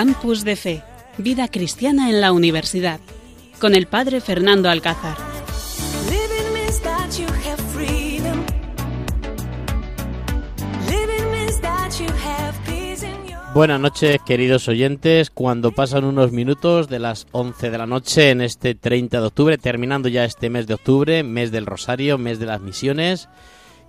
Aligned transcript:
Campus 0.00 0.44
de 0.44 0.56
Fe, 0.56 0.82
Vida 1.18 1.46
Cristiana 1.48 2.08
en 2.08 2.22
la 2.22 2.32
Universidad, 2.32 3.00
con 3.58 3.74
el 3.74 3.86
Padre 3.86 4.22
Fernando 4.22 4.70
Alcázar. 4.70 5.14
Buenas 13.52 13.78
noches, 13.78 14.16
queridos 14.24 14.68
oyentes. 14.68 15.28
Cuando 15.28 15.72
pasan 15.72 16.04
unos 16.04 16.32
minutos 16.32 16.88
de 16.88 16.98
las 16.98 17.26
11 17.32 17.70
de 17.70 17.76
la 17.76 17.86
noche 17.86 18.30
en 18.30 18.40
este 18.40 18.74
30 18.74 19.20
de 19.20 19.26
octubre, 19.26 19.58
terminando 19.58 20.08
ya 20.08 20.24
este 20.24 20.48
mes 20.48 20.66
de 20.66 20.72
octubre, 20.72 21.22
mes 21.22 21.52
del 21.52 21.66
Rosario, 21.66 22.16
mes 22.16 22.38
de 22.38 22.46
las 22.46 22.62
misiones. 22.62 23.28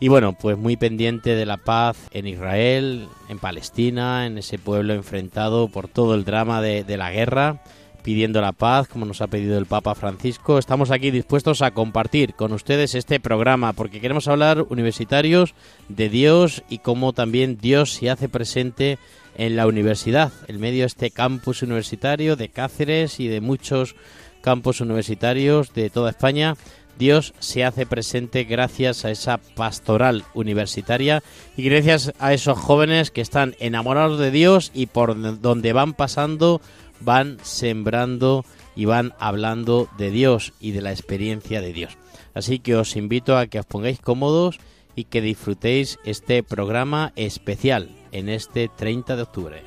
Y 0.03 0.07
bueno, 0.07 0.33
pues 0.33 0.57
muy 0.57 0.77
pendiente 0.77 1.35
de 1.35 1.45
la 1.45 1.57
paz 1.57 1.95
en 2.09 2.25
Israel, 2.25 3.07
en 3.29 3.37
Palestina, 3.37 4.25
en 4.25 4.39
ese 4.39 4.57
pueblo 4.57 4.95
enfrentado 4.95 5.67
por 5.67 5.87
todo 5.87 6.15
el 6.15 6.25
drama 6.25 6.59
de, 6.59 6.97
la 6.97 7.11
guerra, 7.11 7.61
pidiendo 8.01 8.41
la 8.41 8.51
paz, 8.51 8.87
como 8.87 9.05
nos 9.05 9.21
ha 9.21 9.27
pedido 9.27 9.59
el 9.59 9.67
Papa 9.67 9.93
Francisco. 9.93 10.57
Estamos 10.57 10.89
aquí 10.89 11.11
dispuestos 11.11 11.61
a 11.61 11.69
compartir 11.69 12.33
con 12.33 12.51
ustedes 12.51 12.95
este 12.95 13.19
programa, 13.19 13.73
porque 13.73 14.01
queremos 14.01 14.27
hablar 14.27 14.65
universitarios 14.69 15.53
de 15.87 16.09
Dios 16.09 16.63
y 16.67 16.79
cómo 16.79 17.13
también 17.13 17.59
Dios 17.61 17.93
se 17.93 18.09
hace 18.09 18.27
presente 18.27 18.97
en 19.37 19.55
la 19.55 19.67
universidad, 19.67 20.31
en 20.47 20.59
medio 20.59 20.79
de 20.79 20.87
este 20.87 21.11
campus 21.11 21.61
universitario 21.61 22.35
de 22.35 22.49
Cáceres 22.49 23.19
y 23.19 23.27
de 23.27 23.39
muchos 23.39 23.95
campus 24.41 24.81
universitarios 24.81 25.73
de 25.73 25.91
toda 25.91 26.09
España. 26.09 26.55
Dios 27.01 27.33
se 27.39 27.65
hace 27.65 27.87
presente 27.87 28.43
gracias 28.43 29.05
a 29.05 29.09
esa 29.09 29.39
pastoral 29.39 30.23
universitaria 30.35 31.23
y 31.57 31.63
gracias 31.63 32.13
a 32.19 32.31
esos 32.31 32.59
jóvenes 32.59 33.09
que 33.09 33.21
están 33.21 33.55
enamorados 33.59 34.19
de 34.19 34.29
Dios 34.29 34.69
y 34.75 34.85
por 34.85 35.41
donde 35.41 35.73
van 35.73 35.93
pasando 35.93 36.61
van 36.99 37.39
sembrando 37.41 38.45
y 38.75 38.85
van 38.85 39.15
hablando 39.17 39.89
de 39.97 40.11
Dios 40.11 40.53
y 40.59 40.73
de 40.73 40.81
la 40.81 40.91
experiencia 40.91 41.59
de 41.59 41.73
Dios. 41.73 41.97
Así 42.35 42.59
que 42.59 42.75
os 42.75 42.95
invito 42.95 43.35
a 43.35 43.47
que 43.47 43.57
os 43.57 43.65
pongáis 43.65 43.99
cómodos 43.99 44.59
y 44.95 45.05
que 45.05 45.21
disfrutéis 45.21 45.97
este 46.05 46.43
programa 46.43 47.13
especial 47.15 47.89
en 48.11 48.29
este 48.29 48.69
30 48.69 49.15
de 49.15 49.21
octubre. 49.23 49.63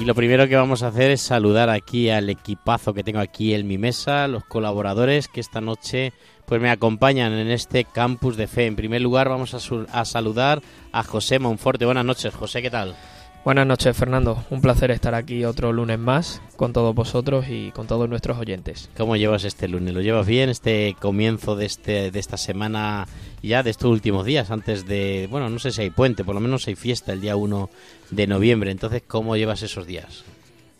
Y 0.00 0.06
lo 0.06 0.14
primero 0.14 0.48
que 0.48 0.56
vamos 0.56 0.82
a 0.82 0.86
hacer 0.86 1.10
es 1.10 1.20
saludar 1.20 1.68
aquí 1.68 2.08
al 2.08 2.30
equipazo 2.30 2.94
que 2.94 3.04
tengo 3.04 3.18
aquí 3.18 3.52
en 3.52 3.68
mi 3.68 3.76
mesa, 3.76 4.28
los 4.28 4.46
colaboradores 4.46 5.28
que 5.28 5.40
esta 5.40 5.60
noche 5.60 6.14
pues 6.46 6.58
me 6.58 6.70
acompañan 6.70 7.34
en 7.34 7.50
este 7.50 7.84
campus 7.84 8.38
de 8.38 8.46
fe. 8.46 8.64
En 8.64 8.76
primer 8.76 9.02
lugar 9.02 9.28
vamos 9.28 9.52
a, 9.52 9.58
a 9.92 10.04
saludar 10.06 10.62
a 10.90 11.02
José 11.02 11.38
Monforte. 11.38 11.84
Buenas 11.84 12.06
noches, 12.06 12.34
José, 12.34 12.62
¿qué 12.62 12.70
tal? 12.70 12.96
Buenas 13.42 13.66
noches, 13.66 13.96
Fernando. 13.96 14.44
Un 14.50 14.60
placer 14.60 14.90
estar 14.90 15.14
aquí 15.14 15.46
otro 15.46 15.72
lunes 15.72 15.98
más 15.98 16.42
con 16.56 16.74
todos 16.74 16.94
vosotros 16.94 17.46
y 17.48 17.70
con 17.70 17.86
todos 17.86 18.06
nuestros 18.06 18.36
oyentes. 18.36 18.90
¿Cómo 18.98 19.16
llevas 19.16 19.44
este 19.44 19.66
lunes? 19.66 19.94
¿Lo 19.94 20.02
llevas 20.02 20.26
bien? 20.26 20.50
Este 20.50 20.94
comienzo 21.00 21.56
de, 21.56 21.64
este, 21.64 22.10
de 22.10 22.18
esta 22.18 22.36
semana, 22.36 23.08
ya 23.42 23.62
de 23.62 23.70
estos 23.70 23.90
últimos 23.90 24.26
días, 24.26 24.50
antes 24.50 24.86
de. 24.86 25.26
Bueno, 25.30 25.48
no 25.48 25.58
sé 25.58 25.70
si 25.70 25.80
hay 25.80 25.90
puente, 25.90 26.22
por 26.22 26.34
lo 26.34 26.42
menos 26.42 26.68
hay 26.68 26.74
fiesta 26.74 27.14
el 27.14 27.22
día 27.22 27.34
1 27.34 27.70
de 28.10 28.26
noviembre. 28.26 28.70
Entonces, 28.72 29.02
¿cómo 29.08 29.34
llevas 29.36 29.62
esos 29.62 29.86
días? 29.86 30.22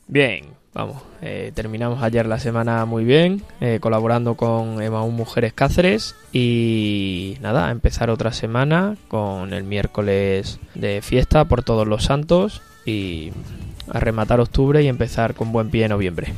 Bien, 0.06 0.44
vamos. 0.72 1.02
Eh, 1.22 1.52
terminamos 1.54 2.02
ayer 2.02 2.26
la 2.26 2.38
semana 2.38 2.84
muy 2.84 3.04
bien, 3.04 3.42
eh, 3.60 3.78
colaborando 3.80 4.34
con 4.34 4.82
Emaús 4.82 5.12
Mujeres 5.12 5.52
Cáceres. 5.52 6.14
Y 6.32 7.36
nada, 7.40 7.68
a 7.68 7.70
empezar 7.70 8.10
otra 8.10 8.32
semana 8.32 8.96
con 9.08 9.52
el 9.52 9.64
miércoles 9.64 10.58
de 10.74 11.02
fiesta 11.02 11.44
por 11.44 11.62
todos 11.62 11.86
los 11.86 12.04
santos. 12.04 12.62
Y 12.86 13.32
a 13.90 14.00
rematar 14.00 14.40
octubre 14.40 14.82
y 14.82 14.88
empezar 14.88 15.34
con 15.34 15.52
buen 15.52 15.70
pie 15.70 15.88
noviembre. 15.88 16.32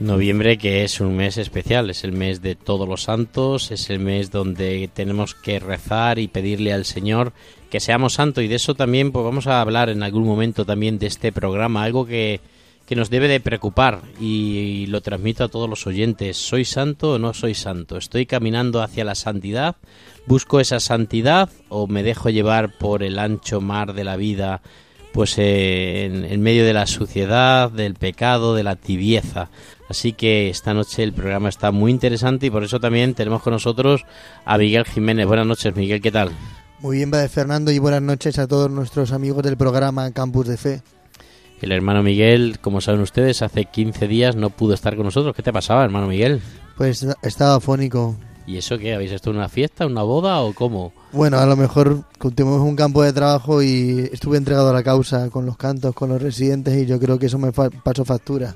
Noviembre 0.00 0.58
que 0.58 0.82
es 0.82 1.00
un 1.00 1.16
mes 1.16 1.36
especial, 1.36 1.88
es 1.88 2.02
el 2.02 2.12
mes 2.12 2.42
de 2.42 2.56
todos 2.56 2.88
los 2.88 3.04
santos, 3.04 3.70
es 3.70 3.90
el 3.90 4.00
mes 4.00 4.32
donde 4.32 4.90
tenemos 4.92 5.36
que 5.36 5.60
rezar 5.60 6.18
y 6.18 6.26
pedirle 6.26 6.72
al 6.72 6.84
Señor 6.84 7.32
que 7.70 7.78
seamos 7.78 8.14
santos 8.14 8.42
y 8.42 8.48
de 8.48 8.56
eso 8.56 8.74
también 8.74 9.12
pues 9.12 9.24
vamos 9.24 9.46
a 9.46 9.60
hablar 9.60 9.88
en 9.88 10.02
algún 10.02 10.24
momento 10.24 10.64
también 10.64 10.98
de 10.98 11.06
este 11.06 11.30
programa, 11.30 11.84
algo 11.84 12.06
que, 12.06 12.40
que 12.86 12.96
nos 12.96 13.10
debe 13.10 13.28
de 13.28 13.40
preocupar 13.40 14.02
y, 14.20 14.86
lo 14.88 15.00
transmito 15.00 15.44
a 15.44 15.48
todos 15.48 15.68
los 15.68 15.86
oyentes. 15.86 16.36
¿Soy 16.36 16.64
santo 16.64 17.12
o 17.12 17.18
no 17.18 17.32
soy 17.34 17.54
santo? 17.54 17.96
¿Estoy 17.96 18.26
caminando 18.26 18.82
hacia 18.82 19.04
la 19.04 19.14
santidad? 19.14 19.76
¿Busco 20.26 20.60
esa 20.60 20.80
santidad 20.80 21.48
o 21.68 21.86
me 21.86 22.02
dejo 22.02 22.30
llevar 22.30 22.76
por 22.76 23.02
el 23.02 23.18
ancho 23.18 23.60
mar 23.60 23.94
de 23.94 24.04
la 24.04 24.16
vida, 24.16 24.60
pues 25.12 25.38
eh, 25.38 26.04
en, 26.04 26.24
en, 26.24 26.40
medio 26.42 26.64
de 26.64 26.74
la 26.74 26.86
suciedad, 26.86 27.70
del 27.70 27.94
pecado, 27.94 28.54
de 28.54 28.62
la 28.62 28.76
tibieza? 28.76 29.50
Así 29.88 30.12
que 30.12 30.50
esta 30.50 30.74
noche 30.74 31.02
el 31.02 31.12
programa 31.12 31.48
está 31.48 31.70
muy 31.70 31.90
interesante 31.90 32.46
y 32.46 32.50
por 32.50 32.64
eso 32.64 32.80
también 32.80 33.14
tenemos 33.14 33.42
con 33.42 33.52
nosotros 33.52 34.04
a 34.44 34.58
Miguel 34.58 34.84
Jiménez. 34.84 35.26
Buenas 35.26 35.46
noches, 35.46 35.74
Miguel, 35.74 36.00
¿qué 36.00 36.12
tal? 36.12 36.30
Muy 36.80 36.98
bien, 36.98 37.10
Fernando, 37.30 37.70
y 37.70 37.78
buenas 37.78 38.02
noches 38.02 38.38
a 38.38 38.46
todos 38.46 38.70
nuestros 38.70 39.12
amigos 39.12 39.42
del 39.42 39.56
programa 39.56 40.10
Campus 40.10 40.46
de 40.46 40.56
Fe. 40.58 40.82
El 41.64 41.72
hermano 41.72 42.02
Miguel, 42.02 42.58
como 42.60 42.82
saben 42.82 43.00
ustedes, 43.00 43.40
hace 43.40 43.64
15 43.64 44.06
días 44.06 44.36
no 44.36 44.50
pudo 44.50 44.74
estar 44.74 44.96
con 44.96 45.06
nosotros. 45.06 45.34
¿Qué 45.34 45.42
te 45.42 45.50
pasaba, 45.50 45.82
hermano 45.82 46.06
Miguel? 46.06 46.42
Pues 46.76 47.06
estaba 47.22 47.54
afónico. 47.54 48.18
¿Y 48.46 48.58
eso 48.58 48.76
qué? 48.76 48.92
¿Habéis 48.92 49.12
estado 49.12 49.30
en 49.30 49.38
una 49.38 49.48
fiesta, 49.48 49.86
una 49.86 50.02
boda 50.02 50.42
o 50.42 50.52
cómo? 50.52 50.92
Bueno, 51.12 51.38
a 51.38 51.46
lo 51.46 51.56
mejor 51.56 52.02
tuvimos 52.18 52.60
un 52.60 52.76
campo 52.76 53.02
de 53.02 53.14
trabajo 53.14 53.62
y 53.62 54.10
estuve 54.12 54.36
entregado 54.36 54.68
a 54.68 54.72
la 54.74 54.82
causa 54.82 55.30
con 55.30 55.46
los 55.46 55.56
cantos, 55.56 55.94
con 55.94 56.10
los 56.10 56.20
residentes 56.20 56.76
y 56.76 56.84
yo 56.84 57.00
creo 57.00 57.18
que 57.18 57.26
eso 57.26 57.38
me 57.38 57.50
pasó 57.50 58.04
factura. 58.04 58.54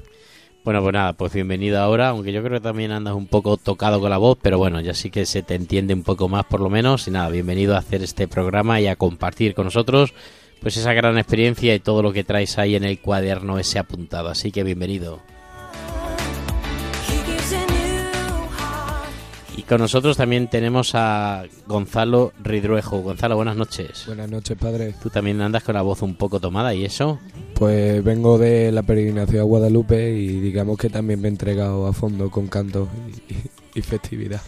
Bueno, 0.62 0.82
pues 0.82 0.92
nada, 0.92 1.14
pues 1.14 1.32
bienvenido 1.32 1.80
ahora, 1.80 2.10
aunque 2.10 2.30
yo 2.30 2.42
creo 2.42 2.60
que 2.60 2.62
también 2.62 2.90
andas 2.90 3.14
un 3.14 3.26
poco 3.26 3.56
tocado 3.56 4.00
con 4.00 4.10
la 4.10 4.18
voz, 4.18 4.36
pero 4.42 4.58
bueno, 4.58 4.82
ya 4.82 4.92
sí 4.92 5.08
que 5.08 5.24
se 5.24 5.42
te 5.42 5.54
entiende 5.54 5.94
un 5.94 6.02
poco 6.02 6.28
más 6.28 6.44
por 6.44 6.60
lo 6.60 6.68
menos. 6.68 7.08
Y 7.08 7.10
nada, 7.10 7.30
bienvenido 7.30 7.74
a 7.74 7.78
hacer 7.78 8.02
este 8.02 8.28
programa 8.28 8.82
y 8.82 8.86
a 8.86 8.96
compartir 8.96 9.54
con 9.54 9.64
nosotros 9.64 10.12
pues 10.60 10.76
esa 10.76 10.92
gran 10.92 11.18
experiencia 11.18 11.74
y 11.74 11.80
todo 11.80 12.02
lo 12.02 12.12
que 12.12 12.24
traes 12.24 12.58
ahí 12.58 12.74
en 12.74 12.84
el 12.84 13.00
cuaderno 13.00 13.58
ese 13.58 13.78
apuntado. 13.78 14.28
Así 14.28 14.50
que 14.50 14.64
bienvenido. 14.64 15.20
Y 19.56 19.62
con 19.62 19.80
nosotros 19.80 20.16
también 20.16 20.48
tenemos 20.48 20.92
a 20.94 21.42
Gonzalo 21.66 22.32
Ridruejo. 22.40 23.00
Gonzalo, 23.00 23.34
buenas 23.34 23.56
noches. 23.56 24.04
Buenas 24.06 24.30
noches, 24.30 24.56
padre. 24.56 24.94
Tú 25.02 25.10
también 25.10 25.40
andas 25.40 25.64
con 25.64 25.74
la 25.74 25.82
voz 25.82 26.00
un 26.02 26.14
poco 26.14 26.38
tomada, 26.38 26.74
¿y 26.74 26.84
eso? 26.84 27.18
Pues 27.54 28.04
vengo 28.04 28.38
de 28.38 28.70
la 28.70 28.84
peregrinación 28.84 29.40
a 29.40 29.44
Guadalupe 29.44 30.12
y 30.12 30.38
digamos 30.38 30.78
que 30.78 30.90
también 30.90 31.20
me 31.20 31.26
he 31.26 31.30
entregado 31.32 31.88
a 31.88 31.92
fondo 31.92 32.30
con 32.30 32.46
canto 32.46 32.88
y, 33.28 33.78
y 33.78 33.82
festividad. 33.82 34.42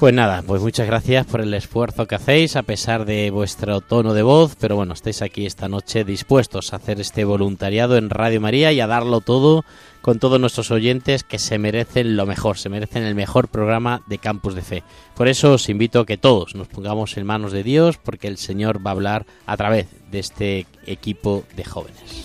Pues 0.00 0.14
nada, 0.14 0.40
pues 0.40 0.62
muchas 0.62 0.86
gracias 0.86 1.26
por 1.26 1.42
el 1.42 1.52
esfuerzo 1.52 2.06
que 2.06 2.14
hacéis 2.14 2.56
a 2.56 2.62
pesar 2.62 3.04
de 3.04 3.30
vuestro 3.30 3.82
tono 3.82 4.14
de 4.14 4.22
voz, 4.22 4.56
pero 4.58 4.74
bueno, 4.74 4.94
estáis 4.94 5.20
aquí 5.20 5.44
esta 5.44 5.68
noche 5.68 6.04
dispuestos 6.04 6.72
a 6.72 6.76
hacer 6.76 7.02
este 7.02 7.26
voluntariado 7.26 7.98
en 7.98 8.08
Radio 8.08 8.40
María 8.40 8.72
y 8.72 8.80
a 8.80 8.86
darlo 8.86 9.20
todo 9.20 9.62
con 10.00 10.18
todos 10.18 10.40
nuestros 10.40 10.70
oyentes 10.70 11.22
que 11.22 11.38
se 11.38 11.58
merecen 11.58 12.16
lo 12.16 12.24
mejor, 12.24 12.56
se 12.56 12.70
merecen 12.70 13.02
el 13.02 13.14
mejor 13.14 13.48
programa 13.48 14.00
de 14.06 14.16
Campus 14.16 14.54
de 14.54 14.62
Fe. 14.62 14.82
Por 15.14 15.28
eso 15.28 15.52
os 15.52 15.68
invito 15.68 16.00
a 16.00 16.06
que 16.06 16.16
todos 16.16 16.54
nos 16.54 16.68
pongamos 16.68 17.18
en 17.18 17.26
manos 17.26 17.52
de 17.52 17.62
Dios 17.62 17.98
porque 17.98 18.28
el 18.28 18.38
Señor 18.38 18.84
va 18.84 18.92
a 18.92 18.94
hablar 18.94 19.26
a 19.44 19.58
través 19.58 19.86
de 20.10 20.18
este 20.18 20.66
equipo 20.86 21.44
de 21.56 21.64
jóvenes. 21.64 22.24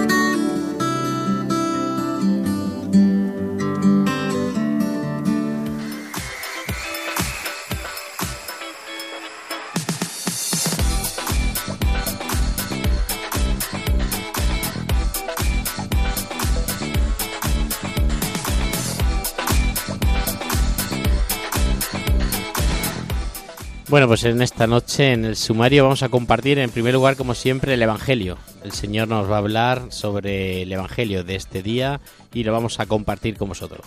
Bueno, 23.91 24.07
pues 24.07 24.23
en 24.23 24.41
esta 24.41 24.67
noche 24.67 25.11
en 25.11 25.25
el 25.25 25.35
sumario 25.35 25.83
vamos 25.83 26.01
a 26.01 26.07
compartir 26.07 26.59
en 26.59 26.69
primer 26.69 26.93
lugar, 26.93 27.17
como 27.17 27.35
siempre, 27.35 27.73
el 27.73 27.81
Evangelio. 27.81 28.37
El 28.63 28.71
Señor 28.71 29.09
nos 29.09 29.29
va 29.29 29.35
a 29.35 29.39
hablar 29.39 29.87
sobre 29.89 30.61
el 30.61 30.71
Evangelio 30.71 31.25
de 31.25 31.35
este 31.35 31.61
día 31.61 31.99
y 32.33 32.45
lo 32.45 32.53
vamos 32.53 32.79
a 32.79 32.85
compartir 32.85 33.35
con 33.35 33.49
vosotros. 33.49 33.85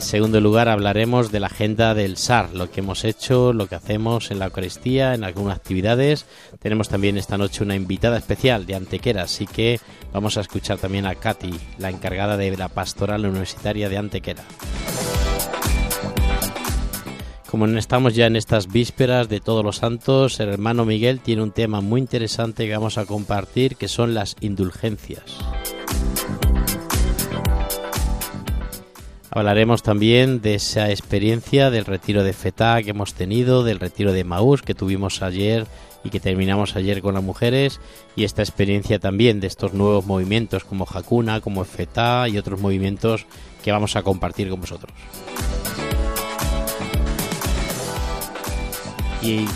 segundo 0.00 0.38
lugar 0.42 0.68
hablaremos 0.68 1.32
de 1.32 1.40
la 1.40 1.46
agenda 1.46 1.94
del 1.94 2.18
SAR, 2.18 2.50
lo 2.52 2.70
que 2.70 2.80
hemos 2.80 3.06
hecho, 3.06 3.54
lo 3.54 3.68
que 3.68 3.76
hacemos 3.76 4.30
en 4.30 4.38
la 4.38 4.44
Eucaristía, 4.44 5.14
en 5.14 5.24
algunas 5.24 5.56
actividades. 5.56 6.26
Tenemos 6.60 6.90
también 6.90 7.16
esta 7.16 7.38
noche 7.38 7.64
una 7.64 7.74
invitada 7.74 8.18
especial 8.18 8.66
de 8.66 8.74
Antequera, 8.74 9.22
así 9.22 9.46
que 9.46 9.80
vamos 10.12 10.36
a 10.36 10.42
escuchar 10.42 10.76
también 10.76 11.06
a 11.06 11.14
Katy, 11.14 11.54
la 11.78 11.88
encargada 11.88 12.36
de 12.36 12.54
la 12.54 12.68
pastoral 12.68 13.24
universitaria 13.24 13.88
de 13.88 13.96
Antequera. 13.96 14.44
Como 17.54 17.66
estamos 17.66 18.16
ya 18.16 18.26
en 18.26 18.34
estas 18.34 18.66
vísperas 18.66 19.28
de 19.28 19.38
todos 19.38 19.64
los 19.64 19.76
santos, 19.76 20.40
el 20.40 20.48
hermano 20.48 20.84
Miguel 20.84 21.20
tiene 21.20 21.40
un 21.40 21.52
tema 21.52 21.80
muy 21.80 22.00
interesante 22.00 22.66
que 22.66 22.72
vamos 22.72 22.98
a 22.98 23.06
compartir, 23.06 23.76
que 23.76 23.86
son 23.86 24.12
las 24.12 24.34
indulgencias. 24.40 25.22
Hablaremos 29.30 29.84
también 29.84 30.40
de 30.40 30.56
esa 30.56 30.90
experiencia 30.90 31.70
del 31.70 31.84
retiro 31.84 32.24
de 32.24 32.32
Fetá 32.32 32.82
que 32.82 32.90
hemos 32.90 33.14
tenido, 33.14 33.62
del 33.62 33.78
retiro 33.78 34.12
de 34.12 34.24
Maús 34.24 34.62
que 34.62 34.74
tuvimos 34.74 35.22
ayer 35.22 35.68
y 36.02 36.10
que 36.10 36.18
terminamos 36.18 36.74
ayer 36.74 37.02
con 37.02 37.14
las 37.14 37.22
mujeres, 37.22 37.80
y 38.16 38.24
esta 38.24 38.42
experiencia 38.42 38.98
también 38.98 39.38
de 39.38 39.46
estos 39.46 39.74
nuevos 39.74 40.06
movimientos 40.06 40.64
como 40.64 40.88
Hakuna, 40.92 41.40
como 41.40 41.64
Fetá 41.64 42.28
y 42.28 42.36
otros 42.36 42.60
movimientos 42.60 43.26
que 43.62 43.70
vamos 43.70 43.94
a 43.94 44.02
compartir 44.02 44.50
con 44.50 44.60
vosotros. 44.60 44.92
Y 49.24 49.46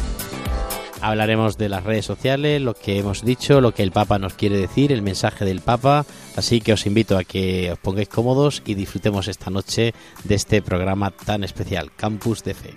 Hablaremos 1.01 1.57
de 1.57 1.69
las 1.69 1.85
redes 1.85 2.05
sociales, 2.05 2.61
lo 2.61 2.75
que 2.75 2.99
hemos 2.99 3.25
dicho, 3.25 3.61
lo 3.61 3.73
que 3.73 3.85
el 3.85 3.93
Papa 3.93 4.19
nos 4.19 4.35
quiere 4.35 4.57
decir, 4.57 4.91
el 4.91 5.03
mensaje 5.03 5.45
del 5.45 5.61
Papa. 5.61 6.05
Así 6.37 6.61
que 6.61 6.73
os 6.73 6.87
invito 6.87 7.17
a 7.17 7.25
que 7.25 7.71
os 7.73 7.79
pongáis 7.79 8.09
cómodos 8.09 8.63
y 8.67 8.75
disfrutemos 8.75 9.29
esta 9.29 9.51
noche 9.51 9.95
de 10.25 10.35
este 10.35 10.61
programa 10.61 11.13
tan 11.13 11.45
especial, 11.45 11.93
Campus 11.95 12.43
de 12.43 12.55
Fe. 12.55 12.75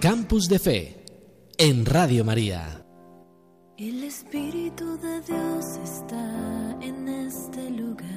Campus 0.00 0.48
de 0.48 0.58
Fe 0.58 1.04
en 1.58 1.84
Radio 1.84 2.24
María. 2.24 2.82
El 3.76 4.04
Espíritu 4.04 4.96
de 4.98 5.20
Dios 5.22 5.64
está 5.82 6.78
en 6.80 7.08
este 7.08 7.70
lugar. 7.70 8.13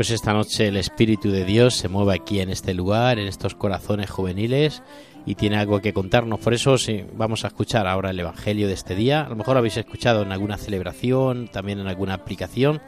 Pues 0.00 0.12
esta 0.12 0.32
noche 0.32 0.68
el 0.68 0.78
Espíritu 0.78 1.30
de 1.30 1.44
Dios 1.44 1.74
se 1.74 1.90
mueve 1.90 2.14
aquí 2.14 2.40
en 2.40 2.48
este 2.48 2.72
lugar, 2.72 3.18
en 3.18 3.26
estos 3.26 3.54
corazones 3.54 4.08
juveniles 4.08 4.82
y 5.26 5.34
tiene 5.34 5.58
algo 5.58 5.82
que 5.82 5.92
contarnos. 5.92 6.40
Por 6.40 6.54
eso 6.54 6.78
sí, 6.78 7.04
vamos 7.12 7.44
a 7.44 7.48
escuchar 7.48 7.86
ahora 7.86 8.08
el 8.08 8.18
Evangelio 8.18 8.66
de 8.66 8.72
este 8.72 8.94
día. 8.94 9.20
A 9.20 9.28
lo 9.28 9.36
mejor 9.36 9.58
habéis 9.58 9.76
escuchado 9.76 10.22
en 10.22 10.32
alguna 10.32 10.56
celebración, 10.56 11.48
también 11.48 11.80
en 11.80 11.86
alguna 11.86 12.14
aplicación 12.14 12.80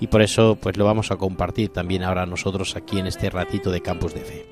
y 0.00 0.06
por 0.06 0.22
eso 0.22 0.56
pues 0.58 0.78
lo 0.78 0.86
vamos 0.86 1.10
a 1.10 1.16
compartir 1.16 1.68
también 1.68 2.02
ahora 2.02 2.24
nosotros 2.24 2.76
aquí 2.76 2.98
en 2.98 3.08
este 3.08 3.28
ratito 3.28 3.70
de 3.70 3.82
Campus 3.82 4.14
de 4.14 4.20
Fe. 4.20 4.46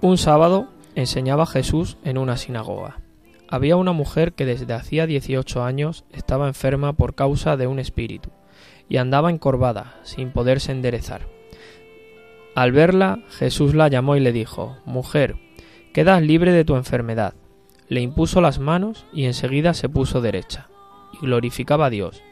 Un 0.00 0.16
sábado 0.16 0.75
enseñaba 0.96 1.46
Jesús 1.46 1.98
en 2.02 2.18
una 2.18 2.36
sinagoga. 2.36 3.00
Había 3.48 3.76
una 3.76 3.92
mujer 3.92 4.32
que 4.32 4.44
desde 4.44 4.72
hacía 4.72 5.06
18 5.06 5.62
años 5.62 6.04
estaba 6.10 6.48
enferma 6.48 6.94
por 6.94 7.14
causa 7.14 7.56
de 7.56 7.68
un 7.68 7.78
espíritu 7.78 8.30
y 8.88 8.96
andaba 8.96 9.30
encorvada, 9.30 10.00
sin 10.02 10.32
poderse 10.32 10.72
enderezar. 10.72 11.28
Al 12.56 12.72
verla, 12.72 13.20
Jesús 13.28 13.74
la 13.74 13.88
llamó 13.88 14.16
y 14.16 14.20
le 14.20 14.32
dijo, 14.32 14.78
Mujer, 14.84 15.36
quedas 15.92 16.22
libre 16.22 16.52
de 16.52 16.64
tu 16.64 16.76
enfermedad. 16.76 17.34
Le 17.88 18.00
impuso 18.00 18.40
las 18.40 18.58
manos 18.58 19.04
y 19.12 19.26
enseguida 19.26 19.74
se 19.74 19.88
puso 19.88 20.20
derecha, 20.20 20.68
y 21.12 21.26
glorificaba 21.26 21.86
a 21.86 21.90
Dios. 21.90 22.22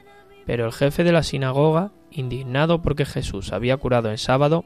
Pero 0.46 0.66
el 0.66 0.72
jefe 0.72 1.05
de 1.05 1.12
la 1.12 1.22
sinagoga, 1.22 1.93
indignado 2.11 2.82
porque 2.82 3.05
Jesús 3.05 3.52
había 3.52 3.76
curado 3.76 4.11
en 4.11 4.19
sábado, 4.19 4.64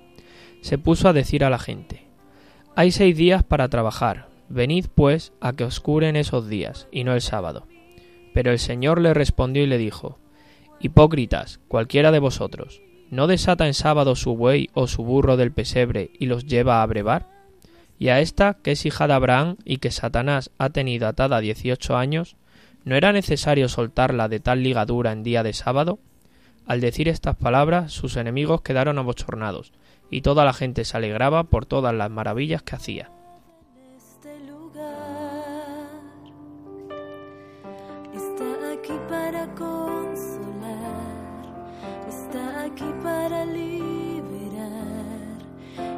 se 0.61 0.79
puso 0.79 1.09
a 1.09 1.13
decir 1.13 1.45
a 1.45 1.51
la 1.51 1.59
gente, 1.59 2.08
Hay 2.79 2.93
seis 2.93 3.17
días 3.17 3.43
para 3.43 3.69
trabajar, 3.69 4.29
venid 4.49 4.87
pues 4.95 5.33
a 5.41 5.53
que 5.53 5.65
os 5.65 5.81
curen 5.81 6.15
esos 6.15 6.49
días, 6.49 6.87
y 6.93 7.03
no 7.03 7.13
el 7.13 7.23
sábado. 7.23 7.67
Pero 8.33 8.53
el 8.53 8.61
Señor 8.61 9.01
le 9.01 9.15
respondió 9.15 9.65
y 9.65 9.67
le 9.67 9.79
dijo, 9.79 10.21
Hipócritas, 10.79 11.59
cualquiera 11.67 12.13
de 12.13 12.21
vosotros, 12.21 12.81
¿no 13.11 13.27
desata 13.27 13.67
en 13.67 13.75
sábado 13.75 14.15
su 14.15 14.37
buey 14.37 14.71
o 14.75 14.87
su 14.87 15.03
burro 15.03 15.37
del 15.37 15.51
pesebre 15.51 16.13
y 16.21 16.27
los 16.27 16.47
lleva 16.47 16.81
a 16.81 16.87
brevar? 16.87 17.27
Y 17.99 18.11
a 18.11 18.21
esta, 18.21 18.55
que 18.55 18.71
es 18.71 18.87
hija 18.87 19.09
de 19.09 19.15
Abraham 19.15 19.57
y 19.65 19.79
que 19.79 19.91
Satanás 19.91 20.53
ha 20.57 20.71
tenido 20.71 21.09
atada 21.09 21.41
dieciocho 21.41 21.97
años, 21.97 22.37
¿no 22.85 22.95
era 22.95 23.13
necesario 23.13 23.69
soltarla 23.69 24.29
de 24.29 24.39
tal 24.39 24.63
ligadura 24.63 25.11
en 25.11 25.25
día 25.25 25.43
de 25.43 25.53
sábado? 25.53 25.99
Al 26.65 26.81
decir 26.81 27.09
estas 27.09 27.35
palabras, 27.35 27.93
sus 27.93 28.17
enemigos 28.17 28.61
quedaron 28.61 28.99
abochornados, 28.99 29.73
y 30.11 30.23
toda 30.23 30.45
la 30.45 30.53
gente 30.53 30.85
se 30.85 30.97
alegraba 30.97 31.45
por 31.45 31.67
todas 31.67 31.95
las 31.95 32.11
maravillas 32.11 32.63
que 32.63 32.77
hacía. 32.77 33.11
este 33.97 34.39
lugar. 34.47 34.89
Está 38.15 38.73
aquí 38.73 38.95
para 39.09 39.55
consolar, 39.55 40.65
está 42.09 42.65
aquí 42.65 42.91
para 43.03 43.45
liberar, 43.45 43.79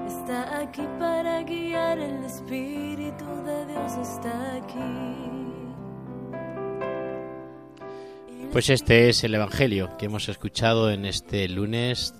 está 0.08 0.58
aquí 0.58 0.86
para 0.98 1.42
guiar. 1.42 1.98
El 1.98 2.24
Espíritu 2.24 3.24
de 3.44 3.66
Dios 3.66 3.92
está 3.96 4.56
aquí. 4.56 5.20
Pues 8.52 8.68
este 8.68 9.08
es 9.08 9.22
el 9.22 9.34
Evangelio 9.36 9.96
que 9.96 10.06
hemos 10.06 10.28
escuchado 10.28 10.90
en 10.90 11.06
este 11.06 11.48
lunes 11.48 12.14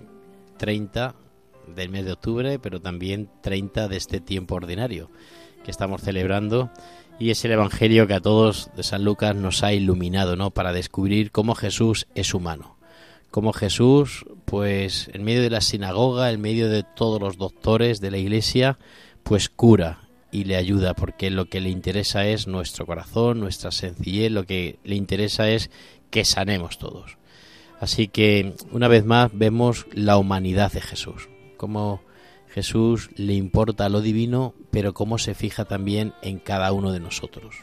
30 0.59 1.17
del 1.75 1.89
mes 1.89 2.05
de 2.05 2.13
octubre, 2.13 2.59
pero 2.59 2.81
también 2.81 3.31
30 3.43 3.89
de 3.89 3.97
este 3.97 4.21
tiempo 4.21 4.55
ordinario 4.55 5.11
que 5.65 5.71
estamos 5.71 6.03
celebrando. 6.03 6.71
Y 7.19 7.31
es 7.31 7.45
el 7.45 7.53
Evangelio 7.53 8.07
que 8.07 8.15
a 8.15 8.21
todos 8.21 8.71
de 8.77 8.83
San 8.83 9.05
Lucas 9.05 9.37
nos 9.37 9.63
ha 9.63 9.73
iluminado, 9.73 10.37
¿no? 10.37 10.51
Para 10.51 10.73
descubrir 10.73 11.31
cómo 11.31 11.55
Jesús 11.55 12.07
es 12.15 12.33
humano. 12.35 12.77
Cómo 13.31 13.53
Jesús, 13.53 14.25
pues 14.45 15.11
en 15.13 15.23
medio 15.23 15.43
de 15.43 15.51
la 15.51 15.61
sinagoga, 15.61 16.33
en 16.33 16.41
medio 16.41 16.69
de 16.69 16.83
todos 16.83 17.21
los 17.21 17.37
doctores 17.37 18.01
de 18.01 18.11
la 18.11 18.19
iglesia, 18.19 18.79
pues 19.23 19.49
cura 19.49 20.01
y 20.33 20.45
le 20.45 20.57
ayuda, 20.57 20.95
porque 20.95 21.31
lo 21.31 21.47
que 21.47 21.61
le 21.61 21.71
interesa 21.71 22.27
es 22.27 22.47
nuestro 22.47 22.87
corazón, 22.87 23.41
nuestra 23.41 23.71
sencillez, 23.71 24.31
lo 24.33 24.47
que 24.47 24.79
le 24.85 24.97
interesa 24.97 25.49
es 25.49 25.71
que 26.11 26.25
sanemos 26.25 26.79
todos. 26.79 27.19
Así 27.81 28.09
que 28.09 28.55
una 28.73 28.89
vez 28.89 29.05
más 29.05 29.31
vemos 29.33 29.87
la 29.93 30.19
humanidad 30.19 30.71
de 30.71 30.83
Jesús, 30.83 31.30
cómo 31.61 32.01
Jesús 32.49 33.11
le 33.17 33.35
importa 33.35 33.91
lo 33.91 34.01
divino, 34.01 34.55
pero 34.71 34.95
cómo 34.95 35.19
se 35.19 35.35
fija 35.35 35.67
también 35.67 36.15
en 36.23 36.39
cada 36.39 36.73
uno 36.73 36.91
de 36.91 37.01
nosotros. 37.01 37.55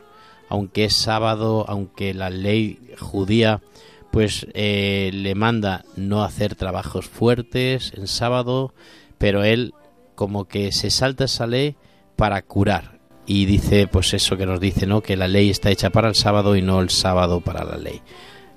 Aunque 0.49 0.85
es 0.85 0.95
sábado, 0.95 1.65
aunque 1.67 2.13
la 2.13 2.29
ley 2.29 2.79
judía 2.99 3.63
pues 4.11 4.45
eh, 4.53 5.09
le 5.13 5.33
manda 5.33 5.83
no 5.95 6.23
hacer 6.23 6.53
trabajos 6.53 7.07
fuertes 7.07 7.91
en 7.97 8.05
sábado, 8.05 8.71
pero 9.17 9.43
él 9.43 9.73
como 10.13 10.45
que 10.45 10.71
se 10.71 10.91
salta 10.91 11.25
esa 11.25 11.47
ley 11.47 11.75
para 12.15 12.43
curar 12.43 12.99
y 13.25 13.45
dice 13.45 13.87
pues 13.87 14.13
eso 14.13 14.37
que 14.37 14.45
nos 14.45 14.59
dice, 14.59 14.85
¿no? 14.85 15.01
Que 15.01 15.17
la 15.17 15.27
ley 15.27 15.49
está 15.49 15.71
hecha 15.71 15.89
para 15.89 16.07
el 16.07 16.15
sábado 16.15 16.55
y 16.55 16.61
no 16.61 16.81
el 16.81 16.91
sábado 16.91 17.41
para 17.41 17.65
la 17.65 17.77
ley. 17.77 18.01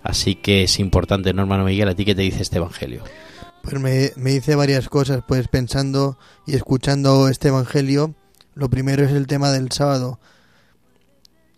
Así 0.02 0.34
que 0.34 0.64
es 0.64 0.78
importante, 0.78 1.32
¿no, 1.32 1.42
hermano 1.42 1.64
Miguel? 1.64 1.88
¿A 1.88 1.94
ti 1.94 2.04
qué 2.04 2.14
te 2.14 2.22
dice 2.22 2.42
este 2.42 2.58
evangelio? 2.58 3.02
Pues 3.62 3.80
me, 3.80 4.12
me 4.16 4.30
dice 4.30 4.54
varias 4.54 4.88
cosas, 4.88 5.22
pues 5.26 5.48
pensando 5.48 6.18
y 6.46 6.56
escuchando 6.56 7.28
este 7.28 7.48
Evangelio, 7.48 8.14
Lo 8.54 8.68
primero 8.68 9.04
es 9.04 9.12
el 9.12 9.26
tema 9.26 9.50
del 9.52 9.70
sábado. 9.70 10.18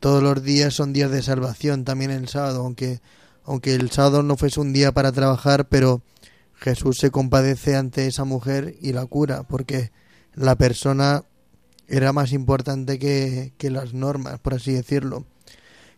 Todos 0.01 0.23
los 0.23 0.43
días 0.43 0.75
son 0.75 0.93
días 0.93 1.11
de 1.11 1.23
salvación, 1.23 1.85
también 1.85 2.11
el 2.11 2.29
sábado, 2.29 2.61
aunque, 2.61 3.01
aunque 3.45 3.75
el 3.75 3.91
sábado 3.91 4.23
no 4.23 4.37
fuese 4.37 4.61
un 4.61 4.73
día 4.73 4.93
para 4.93 5.13
trabajar, 5.13 5.69
pero 5.69 6.03
Jesús 6.55 6.99
se 6.99 7.11
compadece 7.11 7.77
ante 7.77 8.07
esa 8.07 8.25
mujer 8.25 8.77
y 8.81 8.93
la 8.93 9.07
cura, 9.07 9.45
porque 9.45 9.93
la 10.35 10.57
persona 10.57 11.25
era 11.89 12.13
más 12.13 12.33
importante 12.33 12.99
que, 12.99 13.53
que 13.59 13.71
las 13.71 13.95
normas, 13.95 14.39
por 14.41 14.55
así 14.55 14.73
decirlo. 14.73 15.25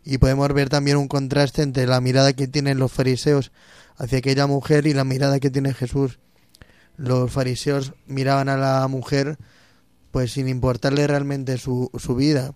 Y 0.03 0.19
podemos 0.19 0.53
ver 0.53 0.69
también 0.69 0.97
un 0.97 1.07
contraste 1.07 1.63
entre 1.63 1.87
la 1.87 1.99
mirada 1.99 2.33
que 2.33 2.47
tienen 2.47 2.77
los 2.77 2.91
fariseos 2.91 3.51
hacia 3.97 4.19
aquella 4.19 4.47
mujer 4.47 4.87
y 4.87 4.93
la 4.93 5.03
mirada 5.03 5.39
que 5.39 5.51
tiene 5.51 5.73
Jesús. 5.73 6.19
Los 6.97 7.31
fariseos 7.31 7.93
miraban 8.07 8.49
a 8.49 8.57
la 8.57 8.87
mujer 8.87 9.37
pues 10.11 10.31
sin 10.31 10.47
importarle 10.47 11.07
realmente 11.07 11.57
su, 11.57 11.91
su 11.97 12.15
vida. 12.15 12.53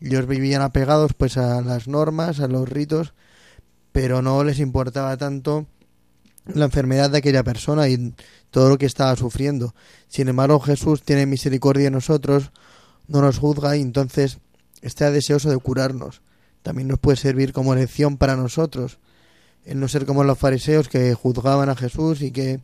Ellos 0.00 0.26
vivían 0.26 0.62
apegados 0.62 1.12
pues 1.14 1.36
a 1.36 1.60
las 1.62 1.86
normas, 1.86 2.40
a 2.40 2.48
los 2.48 2.68
ritos, 2.68 3.14
pero 3.92 4.22
no 4.22 4.42
les 4.44 4.58
importaba 4.58 5.16
tanto 5.16 5.66
la 6.46 6.66
enfermedad 6.66 7.10
de 7.10 7.18
aquella 7.18 7.42
persona 7.42 7.88
y 7.88 8.14
todo 8.50 8.68
lo 8.68 8.78
que 8.78 8.86
estaba 8.86 9.14
sufriendo. 9.16 9.74
Sin 10.08 10.28
embargo, 10.28 10.60
Jesús 10.60 11.02
tiene 11.02 11.26
misericordia 11.26 11.84
de 11.84 11.90
nosotros, 11.90 12.52
no 13.08 13.20
nos 13.20 13.38
juzga 13.38 13.76
y 13.76 13.82
entonces 13.82 14.38
está 14.82 15.10
deseoso 15.10 15.50
de 15.50 15.58
curarnos. 15.58 16.22
También 16.62 16.88
nos 16.88 16.98
puede 16.98 17.16
servir 17.16 17.52
como 17.52 17.74
lección 17.74 18.16
para 18.16 18.36
nosotros, 18.36 18.98
el 19.66 19.80
no 19.80 19.88
ser 19.88 20.06
como 20.06 20.24
los 20.24 20.38
fariseos 20.38 20.88
que 20.88 21.12
juzgaban 21.14 21.68
a 21.68 21.76
Jesús 21.76 22.22
y 22.22 22.30
que 22.30 22.60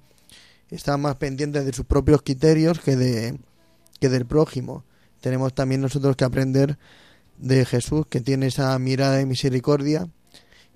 estaban 0.71 1.02
más 1.02 1.16
pendientes 1.16 1.66
de 1.66 1.73
sus 1.73 1.85
propios 1.85 2.23
criterios 2.23 2.80
que 2.80 2.97
de 2.97 3.38
que 4.00 4.09
del 4.09 4.26
prójimo. 4.26 4.85
Tenemos 5.21 5.54
también 5.54 5.80
nosotros 5.80 6.16
que 6.16 6.25
aprender 6.25 6.78
de 7.38 7.64
Jesús, 7.64 8.06
que 8.09 8.21
tiene 8.21 8.47
esa 8.47 8.76
mirada 8.78 9.16
de 9.16 9.26
misericordia 9.26 10.09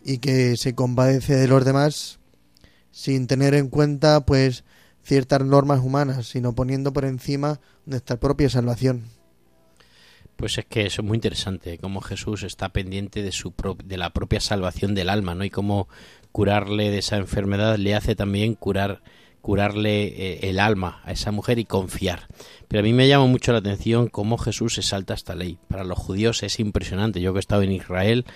y 0.04 0.18
que 0.18 0.56
se 0.56 0.74
compadece 0.74 1.34
de 1.34 1.48
los 1.48 1.64
demás 1.64 2.20
sin 2.90 3.26
tener 3.26 3.54
en 3.54 3.68
cuenta 3.68 4.24
pues 4.24 4.64
ciertas 5.02 5.44
normas 5.44 5.80
humanas, 5.80 6.26
sino 6.26 6.54
poniendo 6.54 6.92
por 6.92 7.04
encima 7.04 7.60
nuestra 7.84 8.18
propia 8.18 8.48
salvación. 8.48 9.04
Pues 10.36 10.58
es 10.58 10.66
que 10.66 10.84
eso 10.86 11.00
es 11.00 11.06
muy 11.08 11.16
interesante, 11.16 11.78
cómo 11.78 12.02
Jesús 12.02 12.42
está 12.42 12.68
pendiente 12.68 13.22
de 13.22 13.32
su 13.32 13.54
de 13.84 13.96
la 13.96 14.10
propia 14.10 14.40
salvación 14.40 14.94
del 14.94 15.08
alma, 15.08 15.34
¿no? 15.34 15.44
Y 15.44 15.50
cómo 15.50 15.88
curarle 16.36 16.90
de 16.90 16.98
esa 16.98 17.16
enfermedad 17.16 17.78
le 17.78 17.94
hace 17.94 18.14
también 18.14 18.56
curar 18.56 19.00
curarle 19.40 20.04
eh, 20.04 20.50
el 20.50 20.60
alma 20.60 21.00
a 21.04 21.12
esa 21.12 21.32
mujer 21.32 21.58
y 21.58 21.64
confiar. 21.64 22.28
Pero 22.68 22.80
a 22.80 22.82
mí 22.82 22.92
me 22.92 23.08
llama 23.08 23.24
mucho 23.24 23.52
la 23.52 23.58
atención 23.60 24.08
cómo 24.08 24.36
Jesús 24.36 24.74
se 24.74 24.82
salta 24.82 25.14
esta 25.14 25.34
ley. 25.34 25.56
Para 25.66 25.82
los 25.82 25.98
judíos 25.98 26.42
es 26.42 26.60
impresionante. 26.60 27.22
Yo 27.22 27.32
que 27.32 27.38
he 27.38 27.40
estado 27.40 27.62
en 27.62 27.72
Israel, 27.72 28.26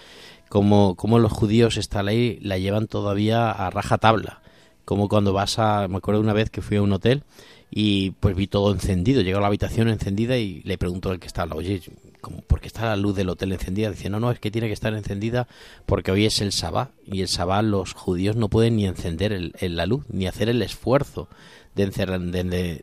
cómo, 0.49 0.95
cómo 0.95 1.19
los 1.19 1.31
judíos 1.31 1.77
esta 1.77 2.03
ley 2.03 2.39
la 2.41 2.57
llevan 2.57 2.87
todavía 2.87 3.51
a 3.51 3.69
raja 3.69 3.99
tabla. 3.99 4.41
Como 4.87 5.07
cuando 5.11 5.35
vas 5.35 5.59
a... 5.59 5.87
Me 5.87 5.99
acuerdo 5.99 6.23
una 6.23 6.33
vez 6.33 6.49
que 6.49 6.63
fui 6.63 6.79
a 6.79 6.83
un 6.83 6.95
hotel 6.95 7.23
y 7.71 8.13
pues 8.13 8.35
vi 8.35 8.47
todo 8.47 8.73
encendido. 8.73 9.21
Llego 9.21 9.37
a 9.37 9.43
la 9.43 9.49
habitación 9.49 9.91
encendida 9.91 10.39
y 10.39 10.63
le 10.63 10.79
pregunto 10.79 11.11
al 11.11 11.19
que 11.21 11.27
estaba, 11.27 11.55
oye, 11.55 11.83
¿por 12.21 12.61
qué 12.61 12.67
está 12.69 12.87
la 12.87 12.97
luz 12.97 13.17
del 13.17 13.29
hotel 13.29 13.53
encendida? 13.53 13.91
Dice, 13.91 14.11
no, 14.11 14.21
no, 14.21 14.31
es 14.31 14.39
que 14.39 14.51
tiene 14.51 14.69
que 14.69 14.75
estar 14.75 14.95
encendida 14.95 15.49
porque 15.87 16.11
hoy 16.11 16.27
es 16.27 16.41
el 16.41 16.53
sabá 16.53 16.91
y 17.05 17.23
el 17.23 17.29
sabá 17.29 17.63
los 17.63 17.95
judíos 17.95 18.37
no 18.37 18.49
pueden 18.49 18.77
ni 18.77 18.87
encender 18.87 19.33
el, 19.33 19.53
la 19.61 19.87
luz, 19.87 20.05
ni 20.09 20.27
hacer 20.27 20.49
el 20.49 20.63
esfuerzo 20.63 21.29
de, 21.75 21.87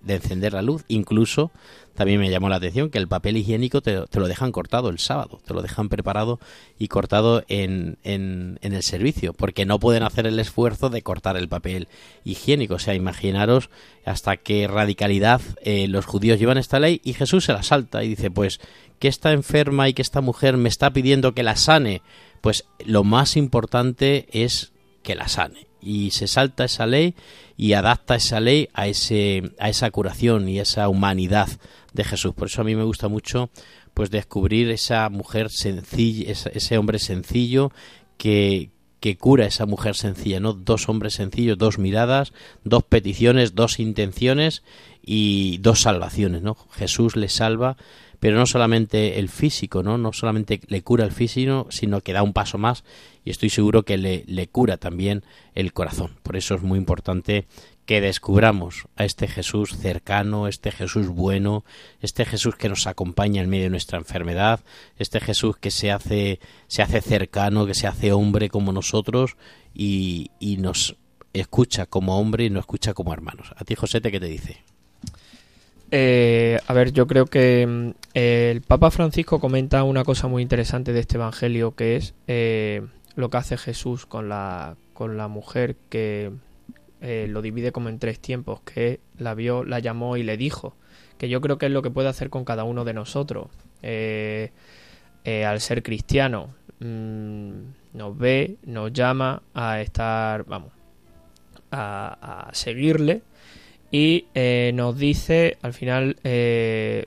de, 0.02 0.14
encender 0.14 0.54
la 0.54 0.62
luz. 0.62 0.84
Incluso 0.88 1.52
también 1.96 2.20
me 2.20 2.30
llamó 2.30 2.50
la 2.50 2.58
atención 2.58 2.90
que 2.90 2.98
el 2.98 3.08
papel 3.08 3.38
higiénico 3.38 3.82
te, 3.82 4.04
lo 4.12 4.28
dejan 4.28 4.52
cortado 4.52 4.90
el 4.90 5.00
sábado, 5.00 5.40
te 5.46 5.54
lo 5.54 5.62
dejan 5.62 5.90
preparado 5.90 6.40
y 6.78 6.90
cortado 6.90 7.44
en, 7.48 7.98
en, 8.04 8.60
en, 8.62 8.74
el 8.74 8.84
servicio, 8.84 9.34
porque 9.34 9.66
no 9.66 9.80
pueden 9.80 10.04
hacer 10.04 10.28
el 10.28 10.40
esfuerzo 10.40 10.90
de 10.90 11.02
cortar 11.02 11.38
el 11.38 11.48
papel 11.48 11.88
higiénico. 12.24 12.76
O 12.76 12.80
sea, 12.80 12.94
imaginaros 12.96 13.70
hasta 14.06 14.38
qué 14.38 14.68
radicalidad 14.68 15.42
eh, 15.64 15.88
los 15.88 16.06
judíos 16.06 16.40
llevan 16.40 16.58
esta 16.58 16.80
ley 16.80 17.02
y 17.04 17.14
Jesús 17.14 17.46
se 17.46 17.54
la 17.54 17.64
salta 17.64 18.04
y 18.04 18.10
dice, 18.10 18.32
pues 18.32 18.60
que 19.00 19.08
esta 19.08 19.32
enferma 19.32 19.90
y 19.90 19.94
que 19.94 20.02
esta 20.02 20.22
mujer 20.22 20.58
me 20.58 20.70
está 20.70 20.92
pidiendo 20.92 21.34
que 21.34 21.44
la 21.44 21.56
sane, 21.56 22.02
pues 22.42 22.66
lo 22.86 23.04
más 23.04 23.38
importante 23.38 24.28
es 24.32 24.72
que 25.04 25.16
la 25.16 25.28
sane. 25.28 25.68
Y 25.82 26.12
se 26.12 26.28
salta 26.28 26.66
esa 26.66 26.86
ley 26.86 27.16
y 27.56 27.74
adapta 27.74 28.16
esa 28.16 28.40
ley 28.40 28.70
a, 28.74 28.88
ese, 28.88 29.52
a 29.60 29.70
esa 29.70 29.92
curación 29.92 30.50
y 30.50 30.60
esa 30.60 30.90
humanidad 30.90 31.50
de 31.94 32.04
Jesús. 32.04 32.34
Por 32.34 32.48
eso 32.48 32.62
a 32.62 32.66
mí 32.66 32.76
me 32.76 32.84
gusta 32.84 33.08
mucho 33.08 33.50
pues 33.94 34.12
descubrir 34.12 34.70
esa 34.70 35.10
mujer 35.10 35.50
sencilla, 35.50 36.32
ese 36.32 36.78
hombre 36.78 37.00
sencillo 37.00 37.72
que, 38.18 38.70
que 39.00 39.18
cura 39.18 39.46
a 39.46 39.48
esa 39.48 39.66
mujer 39.66 39.96
sencilla, 39.96 40.40
¿no? 40.40 40.54
Dos 40.54 40.90
hombres 40.90 41.14
sencillos, 41.14 41.58
dos 41.58 41.80
miradas, 41.80 42.34
dos 42.64 42.84
peticiones, 42.84 43.56
dos 43.56 43.80
intenciones 43.80 44.64
y 45.02 45.58
dos 45.60 45.82
salvaciones, 45.82 46.42
¿no? 46.42 46.56
Jesús 46.72 47.16
le 47.16 47.30
salva 47.30 47.78
pero 48.20 48.38
no 48.38 48.46
solamente 48.46 49.20
el 49.20 49.30
físico, 49.30 49.84
¿no? 49.84 49.98
No 49.98 50.14
solamente 50.14 50.60
le 50.68 50.82
cura 50.82 51.06
el 51.06 51.12
físico, 51.12 51.68
sino 51.70 52.02
que 52.02 52.14
da 52.14 52.24
un 52.24 52.34
paso 52.34 52.58
más 52.58 52.84
y 53.24 53.30
estoy 53.30 53.50
seguro 53.50 53.84
que 53.84 53.98
le, 53.98 54.24
le 54.28 54.48
cura 54.48 54.78
también 54.78 55.24
el 55.54 55.74
corazón. 55.74 56.12
Por 56.24 56.36
eso 56.36 56.56
es 56.56 56.62
muy 56.62 56.80
importante 56.80 57.46
que 57.86 58.02
descubramos 58.02 58.88
a 58.98 59.06
este 59.06 59.28
Jesús 59.28 59.78
cercano, 59.78 60.48
este 60.48 60.72
Jesús 60.72 61.08
bueno, 61.08 61.64
este 62.02 62.26
Jesús 62.26 62.56
que 62.56 62.70
nos 62.70 62.86
acompaña 62.86 63.42
en 63.42 63.50
medio 63.50 63.64
de 63.64 63.70
nuestra 63.70 63.98
enfermedad, 63.98 64.60
este 64.98 65.22
Jesús 65.22 65.56
que 65.58 65.72
se 65.72 65.92
hace, 65.92 66.40
se 66.68 66.82
hace 66.82 67.02
cercano, 67.02 67.66
que 67.66 67.76
se 67.76 67.88
hace 67.88 68.12
hombre 68.12 68.50
como 68.50 68.74
nosotros 68.74 69.38
y, 69.74 70.32
y 70.40 70.58
nos 70.58 70.98
escucha 71.34 71.86
como 71.86 72.20
hombre 72.20 72.46
y 72.46 72.50
nos 72.50 72.62
escucha 72.62 72.94
como 72.94 73.14
hermanos. 73.14 73.54
A 73.56 73.64
ti, 73.64 73.76
Josete, 73.76 74.12
¿qué 74.12 74.20
te 74.20 74.28
dice? 74.28 74.64
Eh, 75.90 76.60
a 76.68 76.74
ver, 76.74 76.92
yo 76.92 77.08
creo 77.08 77.26
que 77.26 77.66
mm, 77.66 77.92
el 78.14 78.62
Papa 78.62 78.92
Francisco 78.92 79.40
comenta 79.40 79.84
una 79.84 80.04
cosa 80.04 80.28
muy 80.28 80.42
interesante 80.42 80.92
de 80.94 81.00
este 81.00 81.16
Evangelio, 81.16 81.76
que 81.76 81.96
es 81.96 82.14
eh, 82.28 82.86
lo 83.16 83.30
que 83.30 83.38
hace 83.38 83.58
Jesús 83.58 84.06
con 84.06 84.28
la, 84.28 84.76
con 84.94 85.18
la 85.18 85.28
mujer 85.30 85.78
que 85.90 86.32
eh, 87.02 87.28
lo 87.30 87.42
divide 87.42 87.72
como 87.72 87.90
en 87.90 88.00
tres 88.00 88.20
tiempos, 88.20 88.62
que 88.62 89.00
la 89.18 89.34
vio, 89.34 89.64
la 89.64 89.80
llamó 89.80 90.18
y 90.18 90.24
le 90.24 90.36
dijo, 90.36 90.76
que 91.18 91.30
yo 91.30 91.40
creo 91.42 91.58
que 91.58 91.68
es 91.68 91.72
lo 91.72 91.82
que 91.82 91.90
puede 91.90 92.10
hacer 92.10 92.30
con 92.30 92.44
cada 92.44 92.64
uno 92.64 92.84
de 92.84 92.94
nosotros. 92.94 93.48
al 93.84 95.62
ser 95.62 95.84
cristiano, 95.84 96.54
mm, 96.80 97.52
nos 97.94 98.18
ve, 98.18 98.58
nos 98.64 98.92
llama 98.92 99.42
a 99.54 99.80
estar, 99.82 100.44
vamos, 100.46 100.72
a, 101.72 102.48
a 102.50 102.54
seguirle 102.54 103.22
y 103.92 104.26
eh, 104.36 104.72
nos 104.74 104.98
dice, 104.98 105.58
al 105.62 105.74
final, 105.74 106.18
eh, 106.24 107.06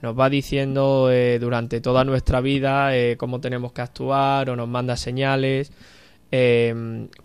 nos 0.00 0.18
va 0.18 0.28
diciendo 0.28 1.10
eh, 1.12 1.38
durante 1.38 1.80
toda 1.80 2.04
nuestra 2.04 2.40
vida 2.40 2.90
cómo 3.16 3.40
tenemos 3.40 3.72
que 3.72 3.82
actuar 3.82 4.50
o 4.50 4.56
nos 4.56 4.68
manda 4.68 4.96
señales 4.96 5.72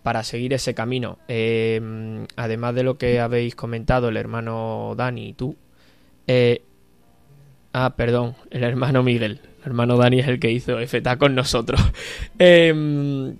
para 0.03 0.23
seguir 0.23 0.53
ese 0.53 0.73
camino. 0.73 1.17
además 2.35 2.75
de 2.75 2.83
lo 2.83 2.97
que 2.97 3.19
habéis 3.19 3.55
comentado 3.55 4.09
el 4.09 4.17
hermano 4.17 4.93
Dani 4.95 5.29
y 5.29 5.33
tú. 5.33 5.55
ah, 7.73 7.95
perdón, 7.95 8.35
el 8.51 8.63
hermano 8.63 9.01
Miguel. 9.01 9.39
El 9.59 9.71
hermano 9.71 9.97
Dani 9.97 10.19
es 10.19 10.27
el 10.27 10.39
que 10.39 10.51
hizo 10.51 10.77
FTA 10.79 11.17
con 11.17 11.35
nosotros. 11.35 11.81
Eh, 12.39 13.35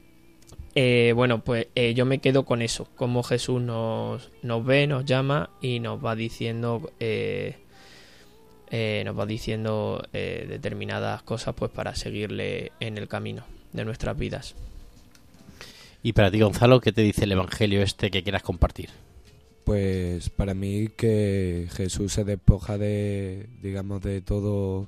bueno, 1.15 1.43
pues 1.43 1.67
eh, 1.75 1.93
yo 1.93 2.05
me 2.05 2.19
quedo 2.19 2.46
con 2.46 2.62
eso, 2.62 2.88
como 2.96 3.24
Jesús 3.24 3.62
nos, 3.62 4.31
nos 4.43 4.65
ve, 4.65 4.88
nos 4.88 5.05
llama 5.05 5.50
y 5.62 5.79
nos 5.79 6.03
va 6.03 6.15
diciendo, 6.15 6.91
eh, 7.00 7.55
nos 8.69 9.17
va 9.17 9.25
diciendo 9.25 10.03
determinadas 10.12 11.24
cosas, 11.24 11.55
pues 11.55 11.72
para 11.72 11.96
seguirle 11.96 12.72
en 12.79 12.98
el 12.98 13.07
camino 13.07 13.43
de 13.74 13.86
nuestras 13.86 14.17
vidas. 14.17 14.55
Y 16.03 16.13
para 16.13 16.31
ti, 16.31 16.39
Gonzalo, 16.39 16.79
¿qué 16.79 16.91
te 16.91 17.01
dice 17.01 17.25
el 17.25 17.31
Evangelio 17.31 17.81
este 17.81 18.12
que 18.12 18.24
quieras 18.24 18.43
compartir? 18.43 18.89
Pues 19.63 20.29
para 20.29 20.53
mí 20.53 20.88
que 20.96 21.67
Jesús 21.74 22.13
se 22.13 22.24
despoja 22.24 22.77
de, 22.77 23.48
digamos, 23.62 24.01
de 24.01 24.22
todo, 24.22 24.88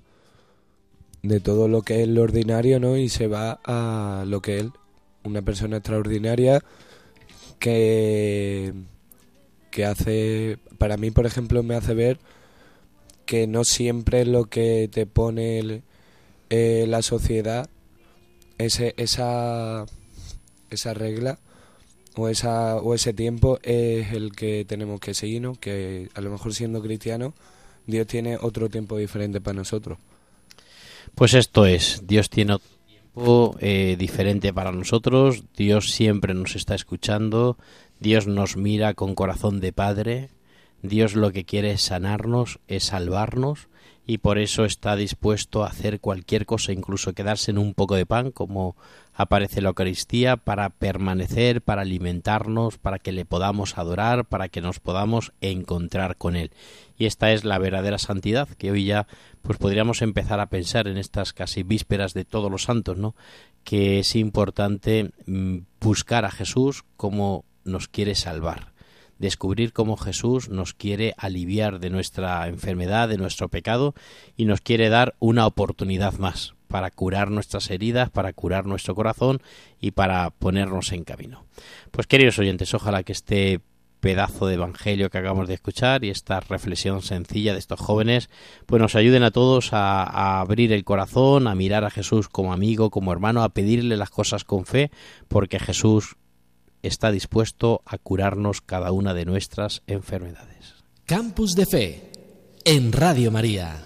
de 1.22 1.40
todo 1.40 1.68
lo 1.68 1.82
que 1.82 2.04
es 2.04 2.08
lo 2.08 2.22
ordinario, 2.22 2.80
¿no? 2.80 2.96
Y 2.96 3.10
se 3.10 3.28
va 3.28 3.60
a 3.66 4.24
lo 4.26 4.42
que 4.42 4.60
él 4.60 4.72
una 5.30 5.42
persona 5.42 5.78
extraordinaria 5.78 6.62
que, 7.60 8.74
que 9.72 9.86
hace, 9.86 10.58
para 10.78 10.98
mí 10.98 11.12
por 11.12 11.26
ejemplo 11.26 11.64
me 11.64 11.76
hace 11.76 11.94
ver 11.94 12.20
que 13.26 13.46
no 13.46 13.64
siempre 13.64 14.26
lo 14.26 14.46
que 14.46 14.90
te 14.92 15.06
pone 15.06 15.84
eh, 16.50 16.86
la 16.88 17.04
sociedad, 17.04 17.70
ese, 18.58 18.96
esa, 18.98 19.86
esa 20.72 20.94
regla 20.96 21.38
o, 22.16 22.28
esa, 22.28 22.78
o 22.78 22.96
ese 22.96 23.14
tiempo 23.14 23.60
es 23.62 24.14
el 24.14 24.32
que 24.36 24.66
tenemos 24.66 25.00
que 25.00 25.14
seguir, 25.14 25.42
¿no? 25.42 25.54
que 25.54 26.10
a 26.16 26.22
lo 26.22 26.32
mejor 26.32 26.56
siendo 26.56 26.82
cristiano 26.82 27.36
Dios 27.86 28.08
tiene 28.08 28.38
otro 28.42 28.70
tiempo 28.70 28.98
diferente 28.98 29.42
para 29.42 29.58
nosotros. 29.58 29.98
Pues 31.16 31.34
esto 31.34 31.66
es, 31.66 32.02
Dios 32.06 32.30
tiene 32.30 32.58
eh, 33.60 33.96
diferente 33.98 34.54
para 34.54 34.72
nosotros, 34.72 35.44
Dios 35.56 35.92
siempre 35.92 36.34
nos 36.34 36.56
está 36.56 36.76
escuchando, 36.76 37.58
Dios 38.00 38.28
nos 38.28 38.58
mira 38.58 38.94
con 38.94 39.16
corazón 39.16 39.60
de 39.60 39.74
Padre, 39.74 40.30
Dios 40.82 41.16
lo 41.16 41.32
que 41.32 41.44
quiere 41.44 41.72
es 41.72 41.82
sanarnos, 41.82 42.60
es 42.68 42.86
salvarnos 42.86 43.68
y 44.10 44.18
por 44.18 44.40
eso 44.40 44.66
está 44.66 44.96
dispuesto 44.96 45.64
a 45.64 45.68
hacer 45.68 46.00
cualquier 46.00 46.48
cosa, 46.48 46.72
incluso 46.72 47.14
quedarse 47.14 47.52
en 47.52 47.60
un 47.60 47.76
poco 47.76 47.94
de 47.94 48.08
pan, 48.08 48.32
como 48.32 48.76
aparece 49.14 49.62
la 49.62 49.70
Eucaristía, 49.70 50.36
para 50.36 50.72
permanecer, 50.72 51.62
para 51.62 51.84
alimentarnos, 51.84 52.80
para 52.80 52.98
que 52.98 53.12
le 53.12 53.26
podamos 53.26 53.78
adorar, 53.78 54.26
para 54.26 54.50
que 54.50 54.62
nos 54.62 54.80
podamos 54.80 55.32
encontrar 55.42 56.16
con 56.16 56.36
Él. 56.36 56.50
Y 56.98 57.06
esta 57.06 57.32
es 57.34 57.44
la 57.44 57.60
verdadera 57.60 58.00
santidad, 58.00 58.50
que 58.50 58.72
hoy 58.72 58.86
ya 58.86 59.06
pues 59.44 59.60
podríamos 59.60 60.02
empezar 60.02 60.40
a 60.40 60.50
pensar 60.50 60.88
en 60.88 60.98
estas 60.98 61.32
casi 61.32 61.62
vísperas 61.62 62.16
de 62.16 62.26
todos 62.26 62.50
los 62.50 62.64
santos, 62.64 62.98
¿no? 62.98 63.14
Que 63.64 64.00
es 64.00 64.16
importante 64.16 65.12
mm, 65.28 65.58
buscar 65.80 66.26
a 66.26 66.32
Jesús 66.32 66.84
como 66.98 67.46
nos 67.64 67.88
quiere 67.88 68.16
salvar 68.16 68.69
descubrir 69.20 69.74
cómo 69.74 69.98
Jesús 69.98 70.50
nos 70.50 70.74
quiere 70.74 71.14
aliviar 71.18 71.80
de 71.80 71.92
nuestra 71.92 72.48
enfermedad, 72.48 73.10
de 73.10 73.18
nuestro 73.18 73.50
pecado, 73.50 73.94
y 74.36 74.46
nos 74.46 74.62
quiere 74.62 74.90
dar 74.90 75.16
una 75.20 75.46
oportunidad 75.46 76.18
más 76.18 76.56
para 76.68 76.90
curar 76.92 77.30
nuestras 77.30 77.70
heridas, 77.70 78.10
para 78.10 78.32
curar 78.34 78.66
nuestro 78.66 78.96
corazón 78.96 79.42
y 79.80 79.92
para 79.92 80.30
ponernos 80.30 80.92
en 80.92 81.04
camino. 81.04 81.46
Pues 81.92 82.08
queridos 82.08 82.40
oyentes, 82.40 82.74
ojalá 82.74 83.04
que 83.04 83.12
este 83.12 83.62
pedazo 84.00 84.48
de 84.48 84.54
evangelio 84.54 85.10
que 85.10 85.18
acabamos 85.18 85.48
de 85.48 85.56
escuchar 85.56 86.06
y 86.06 86.10
esta 86.10 86.40
reflexión 86.40 87.02
sencilla 87.02 87.52
de 87.52 87.60
estos 87.60 87.82
jóvenes 87.82 88.30
pues 88.66 88.82
nos 88.82 88.96
ayuden 88.96 89.24
a 89.24 89.32
todos 89.32 89.74
a, 89.74 90.04
a, 90.04 90.40
abrir 90.40 90.72
el 90.72 90.86
corazón, 90.86 91.48
a 91.48 91.56
mirar 91.56 91.84
a 91.84 91.90
Jesús 91.90 92.30
como 92.30 92.54
amigo, 92.54 92.92
como 92.92 93.12
hermano, 93.12 93.44
a 93.44 93.50
pedirle 93.50 93.98
las 93.98 94.10
cosas 94.10 94.46
con 94.46 94.66
fe, 94.66 94.90
porque 95.28 95.60
Jesús 95.60 96.16
está 96.84 97.12
dispuesto 97.12 97.82
a 97.86 97.98
curarnos 97.98 98.62
cada 98.62 98.92
una 98.92 99.14
de 99.14 99.26
nuestras 99.26 99.82
enfermedades. 99.88 100.76
Campus 101.06 101.56
de 101.56 101.66
Fe 101.66 102.12
en 102.66 102.92
Radio 102.92 103.32
María. 103.32 103.86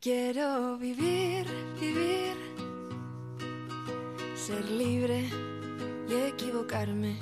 Quiero 0.00 0.78
vivir, 0.78 1.46
vivir, 1.80 2.36
ser 4.36 4.64
libre 4.70 5.28
y 6.08 6.14
equivocarme 6.28 7.18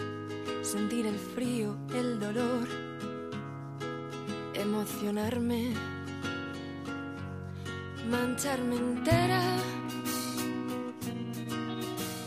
sentir 0.64 1.06
el 1.06 1.18
frío, 1.18 1.76
el 1.94 2.18
dolor, 2.18 2.66
emocionarme, 4.54 5.74
mancharme 8.10 8.76
entera 8.76 9.42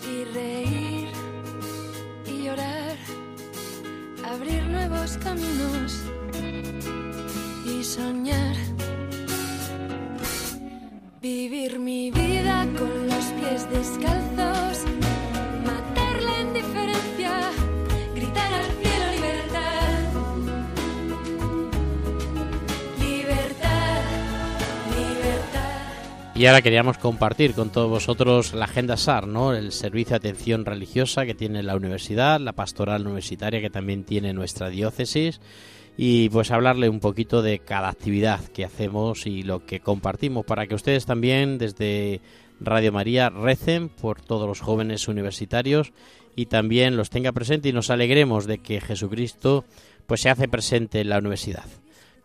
y 0.07 0.23
reír 0.35 1.07
y 2.27 2.43
llorar, 2.43 2.97
abrir 4.23 4.63
nuevos 4.67 5.17
caminos 5.17 6.03
y 7.65 7.83
soñar. 7.83 8.55
Vivir 11.21 11.79
mi 11.79 12.11
vida 12.11 12.67
con 12.77 13.07
los 13.07 13.25
pies 13.37 13.69
descalzos, 13.71 14.66
Y 26.37 26.45
ahora 26.45 26.61
queríamos 26.61 26.99
compartir 26.99 27.55
con 27.55 27.71
todos 27.71 27.89
vosotros 27.89 28.53
la 28.53 28.65
Agenda 28.65 28.95
SAR, 28.95 29.25
¿no? 29.25 29.55
El 29.55 29.71
servicio 29.71 30.11
de 30.11 30.29
atención 30.29 30.65
religiosa 30.65 31.25
que 31.25 31.33
tiene 31.33 31.63
la 31.63 31.75
universidad, 31.75 32.39
la 32.39 32.53
pastoral 32.53 33.07
universitaria 33.07 33.59
que 33.59 33.71
también 33.71 34.03
tiene 34.03 34.33
nuestra 34.33 34.69
diócesis 34.69 35.41
y 35.97 36.29
pues 36.29 36.51
hablarle 36.51 36.89
un 36.89 36.99
poquito 36.99 37.41
de 37.41 37.57
cada 37.57 37.89
actividad 37.89 38.39
que 38.53 38.63
hacemos 38.63 39.25
y 39.25 39.41
lo 39.41 39.65
que 39.65 39.79
compartimos 39.79 40.45
para 40.45 40.67
que 40.67 40.75
ustedes 40.75 41.07
también 41.07 41.57
desde 41.57 42.21
Radio 42.59 42.91
María 42.91 43.31
recen 43.31 43.89
por 43.89 44.21
todos 44.21 44.47
los 44.47 44.61
jóvenes 44.61 45.07
universitarios 45.07 45.91
y 46.35 46.45
también 46.45 46.97
los 46.97 47.09
tenga 47.09 47.31
presente 47.31 47.69
y 47.69 47.73
nos 47.73 47.89
alegremos 47.89 48.45
de 48.45 48.59
que 48.59 48.79
Jesucristo 48.79 49.65
pues 50.05 50.21
se 50.21 50.29
hace 50.29 50.47
presente 50.47 51.01
en 51.01 51.09
la 51.09 51.17
universidad. 51.17 51.65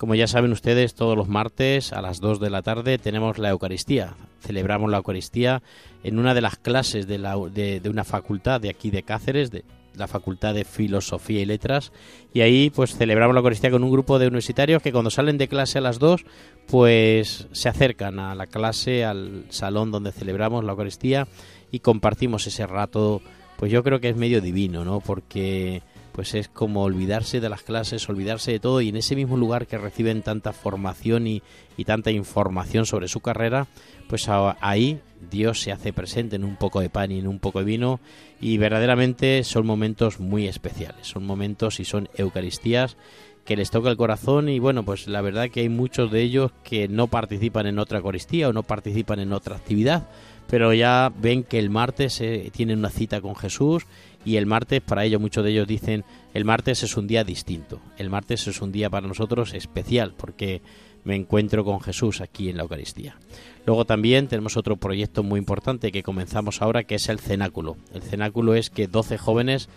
Como 0.03 0.17
ya 0.17 0.27
saben 0.27 0.51
ustedes, 0.51 0.97
todos 0.97 1.17
los 1.17 1.29
martes 1.29 1.93
a 1.93 2.03
las 2.03 2.19
2 2.19 2.41
de 2.41 2.51
la 2.51 2.63
tarde 2.63 2.99
tenemos 2.99 3.39
la 3.39 3.51
Eucaristía. 3.51 4.17
Celebramos 4.41 4.91
la 4.91 4.97
Eucaristía 4.97 5.63
en 6.03 6.19
una 6.19 6.35
de 6.35 6.41
las 6.41 6.57
clases 6.57 7.07
de, 7.07 7.19
la, 7.19 7.37
de, 7.37 7.81
una 7.89 8.03
facultad 8.03 8.61
de 8.61 8.69
aquí 8.69 8.91
de 8.91 9.05
Cáceres, 9.05 9.53
de 9.53 9.65
la 9.95 10.09
Facultad 10.09 10.55
de 10.55 10.65
Filosofía 10.65 11.41
y 11.41 11.45
Letras, 11.45 11.93
y 12.35 12.41
ahí 12.41 12.69
pues 12.71 12.97
celebramos 12.97 13.33
la 13.33 13.39
Eucaristía 13.43 13.71
con 13.71 13.85
un 13.85 13.93
grupo 13.93 14.19
de 14.19 14.27
universitarios 14.27 14.83
que 14.83 14.91
cuando 14.91 15.09
salen 15.09 15.39
de 15.39 15.47
clase 15.47 15.79
a 15.79 15.83
las 15.83 16.01
2 16.01 16.25
pues 16.67 17.47
se 17.53 17.69
acercan 17.69 18.19
a 18.19 18.35
la 18.35 18.49
clase, 18.49 19.05
al 19.05 19.45
salón 19.51 19.93
donde 19.93 20.11
celebramos 20.11 20.65
la 20.65 20.73
Eucaristía 20.73 21.29
y 21.71 21.79
compartimos 21.79 22.45
ese 22.49 22.67
rato, 22.67 23.23
pues 23.57 23.71
yo 23.71 23.85
creo 23.85 24.01
que 24.01 24.09
es 24.09 24.17
medio 24.17 24.41
divino, 24.41 24.85
¿no? 24.85 24.99
Porque 24.99 25.81
pues 26.13 26.35
es 26.35 26.49
como 26.49 26.83
olvidarse 26.83 27.41
de 27.41 27.49
las 27.49 27.63
clases, 27.63 28.09
olvidarse 28.09 28.53
de 28.53 28.61
todo 28.61 28.81
y 28.81 28.91
en 28.91 28.97
ese 28.97 29.17
mismo 29.17 29.37
lugar 29.37 29.67
que 29.67 29.79
reciben 29.79 30.23
tanta 30.23 30.53
formación 30.53 31.27
y, 31.27 31.43
y 31.77 31.85
tanta 31.85 32.11
información 32.11 32.87
sobre 32.87 33.09
su 33.09 33.21
carrera, 33.21 33.67
pues 34.09 34.29
ahí 34.29 35.01
Dios 35.31 35.61
se 35.61 35.73
hace 35.73 35.93
presente 35.93 36.37
en 36.37 36.45
un 36.45 36.57
poco 36.57 36.81
de 36.81 36.91
pan 36.91 37.13
y 37.13 37.19
en 37.19 37.27
un 37.27 37.39
poco 37.39 37.61
de 37.61 37.65
vino 37.65 38.01
y 38.41 38.59
verdaderamente 38.59 39.43
son 39.45 39.67
momentos 39.67 40.21
muy 40.21 40.47
especiales, 40.47 41.07
son 41.07 41.25
momentos 41.25 41.81
y 41.81 41.85
son 41.85 42.09
Eucaristías 42.17 42.97
que 43.45 43.57
les 43.57 43.71
toca 43.71 43.91
el 43.91 43.97
corazón 43.97 44.49
y 44.49 44.59
bueno, 44.59 44.85
pues 44.85 45.09
la 45.09 45.21
verdad 45.21 45.51
que 45.51 45.61
hay 45.61 45.69
muchos 45.69 46.11
de 46.13 46.23
ellos 46.23 46.53
que 46.63 46.89
no 46.89 47.09
participan 47.09 47.67
en 47.67 47.79
otra 47.79 47.99
Eucaristía 47.99 48.49
o 48.49 48.53
no 48.53 48.63
participan 48.63 49.19
en 49.19 49.33
otra 49.33 49.57
actividad, 49.57 50.09
pero 50.53 50.75
ya 50.75 51.11
ven 51.17 51.45
que 51.45 51.59
el 51.59 51.71
martes 51.71 52.21
eh, 52.21 52.51
tienen 52.53 52.81
una 52.81 52.91
cita 52.91 53.23
con 53.23 53.35
Jesús 53.35 53.87
y 54.23 54.37
el 54.37 54.45
martes 54.45 54.83
para 54.83 55.03
ellos 55.03 55.19
muchos 55.19 55.43
de 55.43 55.51
ellos 55.51 55.67
dicen 55.67 56.05
el 56.35 56.45
martes 56.45 56.83
es 56.83 56.95
un 56.99 57.07
día 57.07 57.25
distinto, 57.25 57.81
el 57.97 58.11
martes 58.11 58.47
es 58.47 58.61
un 58.61 58.71
día 58.71 58.91
para 58.91 59.09
nosotros 59.09 59.55
especial 59.55 60.13
porque 60.15 60.61
me 61.05 61.17
encuentro 61.17 61.65
con 61.65 61.81
Jesús 61.81 62.21
aquí 62.21 62.51
en 62.51 62.59
la 62.59 62.65
Eucaristía. 62.65 63.17
Luego 63.65 63.87
también 63.87 64.29
tenemos 64.29 64.59
otro 64.59 64.77
proyecto 64.77 65.23
muy 65.23 65.39
importante 65.39 65.91
que 65.91 66.03
comenzamos 66.03 66.61
ahora 66.61 66.85
que 66.85 66.97
es 66.97 67.09
el 67.09 67.19
cenáculo. 67.19 67.79
El 67.95 68.03
cenáculo 68.03 68.55
es 68.55 68.69
que 68.69 68.89
12 68.89 69.17
jóvenes 69.17 69.71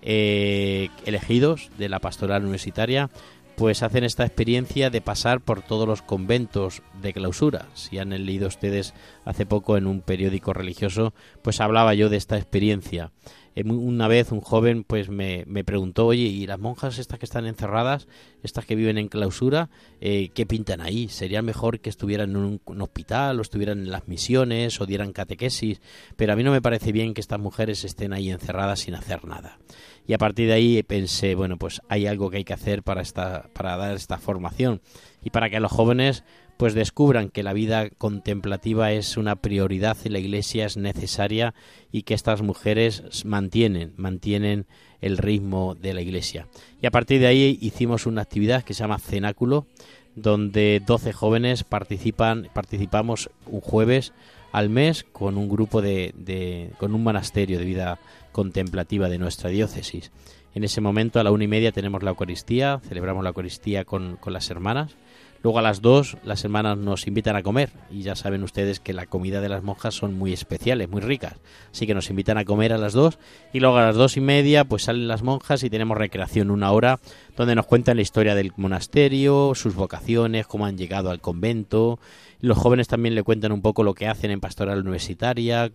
eh, 0.00 0.88
elegidos 1.04 1.70
de 1.76 1.90
la 1.90 1.98
pastoral 1.98 2.44
universitaria 2.44 3.10
pues 3.56 3.82
hacen 3.82 4.04
esta 4.04 4.24
experiencia 4.24 4.90
de 4.90 5.00
pasar 5.00 5.40
por 5.40 5.62
todos 5.62 5.86
los 5.86 6.02
conventos 6.02 6.82
de 7.00 7.12
clausura. 7.12 7.66
Si 7.74 7.98
han 7.98 8.10
leído 8.10 8.48
ustedes 8.48 8.94
hace 9.24 9.46
poco 9.46 9.76
en 9.76 9.86
un 9.86 10.00
periódico 10.00 10.52
religioso, 10.52 11.14
pues 11.42 11.60
hablaba 11.60 11.94
yo 11.94 12.08
de 12.08 12.16
esta 12.16 12.36
experiencia. 12.36 13.12
Una 13.54 14.08
vez 14.08 14.32
un 14.32 14.40
joven 14.40 14.82
pues 14.82 15.10
me, 15.10 15.44
me 15.46 15.62
preguntó, 15.62 16.06
oye, 16.06 16.22
¿y 16.22 16.46
las 16.46 16.58
monjas 16.58 16.98
estas 16.98 17.18
que 17.18 17.26
están 17.26 17.44
encerradas, 17.44 18.08
estas 18.42 18.64
que 18.64 18.74
viven 18.74 18.96
en 18.96 19.08
clausura, 19.08 19.68
eh, 20.00 20.30
qué 20.32 20.46
pintan 20.46 20.80
ahí? 20.80 21.08
¿Sería 21.08 21.42
mejor 21.42 21.80
que 21.80 21.90
estuvieran 21.90 22.30
en 22.30 22.36
un, 22.36 22.60
un, 22.64 22.80
hospital 22.80 23.38
o 23.38 23.42
estuvieran 23.42 23.80
en 23.80 23.90
las 23.90 24.08
misiones 24.08 24.80
o 24.80 24.86
dieran 24.86 25.12
catequesis? 25.12 25.82
Pero 26.16 26.32
a 26.32 26.36
mí 26.36 26.44
no 26.44 26.50
me 26.50 26.62
parece 26.62 26.92
bien 26.92 27.12
que 27.12 27.20
estas 27.20 27.40
mujeres 27.40 27.84
estén 27.84 28.14
ahí 28.14 28.30
encerradas 28.30 28.80
sin 28.80 28.94
hacer 28.94 29.26
nada. 29.26 29.58
Y 30.06 30.14
a 30.14 30.18
partir 30.18 30.48
de 30.48 30.54
ahí 30.54 30.82
pensé, 30.82 31.34
bueno, 31.34 31.56
pues 31.56 31.80
hay 31.88 32.06
algo 32.06 32.30
que 32.30 32.38
hay 32.38 32.44
que 32.44 32.52
hacer 32.52 32.82
para, 32.82 33.02
esta, 33.02 33.48
para 33.52 33.76
dar 33.76 33.94
esta 33.94 34.18
formación 34.18 34.80
y 35.22 35.30
para 35.30 35.48
que 35.48 35.60
los 35.60 35.70
jóvenes 35.70 36.24
pues 36.56 36.74
descubran 36.74 37.28
que 37.28 37.42
la 37.42 37.52
vida 37.52 37.90
contemplativa 37.90 38.92
es 38.92 39.16
una 39.16 39.36
prioridad 39.36 39.96
y 40.04 40.10
la 40.10 40.18
iglesia 40.18 40.66
es 40.66 40.76
necesaria 40.76 41.54
y 41.90 42.02
que 42.02 42.14
estas 42.14 42.42
mujeres 42.42 43.24
mantienen, 43.24 43.94
mantienen 43.96 44.66
el 45.00 45.18
ritmo 45.18 45.74
de 45.74 45.94
la 45.94 46.02
iglesia. 46.02 46.46
Y 46.80 46.86
a 46.86 46.90
partir 46.90 47.20
de 47.20 47.26
ahí 47.26 47.58
hicimos 47.60 48.06
una 48.06 48.22
actividad 48.22 48.62
que 48.62 48.74
se 48.74 48.80
llama 48.80 48.98
Cenáculo, 48.98 49.66
donde 50.14 50.80
12 50.86 51.12
jóvenes 51.12 51.64
participan, 51.64 52.48
participamos 52.52 53.30
un 53.46 53.60
jueves 53.60 54.12
al 54.52 54.68
mes 54.68 55.04
con 55.04 55.38
un 55.38 55.48
grupo 55.48 55.82
de, 55.82 56.12
de 56.16 56.70
con 56.78 56.94
un 56.94 57.02
monasterio 57.02 57.58
de 57.58 57.64
vida 57.64 57.98
contemplativa 58.30 59.08
de 59.08 59.18
nuestra 59.18 59.50
diócesis. 59.50 60.12
En 60.54 60.64
ese 60.64 60.80
momento, 60.80 61.18
a 61.18 61.24
la 61.24 61.30
una 61.30 61.44
y 61.44 61.48
media, 61.48 61.72
tenemos 61.72 62.02
la 62.02 62.10
Eucaristía, 62.10 62.80
celebramos 62.86 63.24
la 63.24 63.30
Eucaristía 63.30 63.84
con, 63.84 64.16
con 64.16 64.34
las 64.34 64.50
hermanas. 64.50 64.94
Luego 65.42 65.58
a 65.58 65.62
las 65.62 65.82
2 65.82 66.18
las 66.24 66.44
hermanas 66.44 66.78
nos 66.78 67.06
invitan 67.06 67.34
a 67.36 67.42
comer 67.42 67.70
y 67.90 68.02
ya 68.02 68.14
saben 68.14 68.44
ustedes 68.44 68.78
que 68.78 68.92
la 68.92 69.06
comida 69.06 69.40
de 69.40 69.48
las 69.48 69.62
monjas 69.62 69.94
son 69.94 70.16
muy 70.16 70.32
especiales, 70.32 70.88
muy 70.88 71.00
ricas. 71.00 71.34
Así 71.72 71.86
que 71.86 71.94
nos 71.94 72.10
invitan 72.10 72.38
a 72.38 72.44
comer 72.44 72.72
a 72.72 72.78
las 72.78 72.92
2 72.92 73.18
y 73.52 73.60
luego 73.60 73.76
a 73.76 73.82
las 73.82 73.96
dos 73.96 74.16
y 74.16 74.20
media 74.20 74.64
pues 74.64 74.84
salen 74.84 75.08
las 75.08 75.22
monjas 75.22 75.64
y 75.64 75.70
tenemos 75.70 75.98
recreación 75.98 76.50
una 76.50 76.70
hora 76.70 77.00
donde 77.36 77.54
nos 77.54 77.66
cuentan 77.66 77.96
la 77.96 78.02
historia 78.02 78.34
del 78.34 78.52
monasterio, 78.56 79.54
sus 79.54 79.74
vocaciones, 79.74 80.46
cómo 80.46 80.66
han 80.66 80.78
llegado 80.78 81.10
al 81.10 81.20
convento. 81.20 81.98
Los 82.40 82.58
jóvenes 82.58 82.88
también 82.88 83.14
le 83.14 83.22
cuentan 83.22 83.52
un 83.52 83.62
poco 83.62 83.84
lo 83.84 83.94
que 83.94 84.08
hacen 84.08 84.30
en 84.30 84.40
pastoral 84.40 84.80
universitaria, 84.80 85.70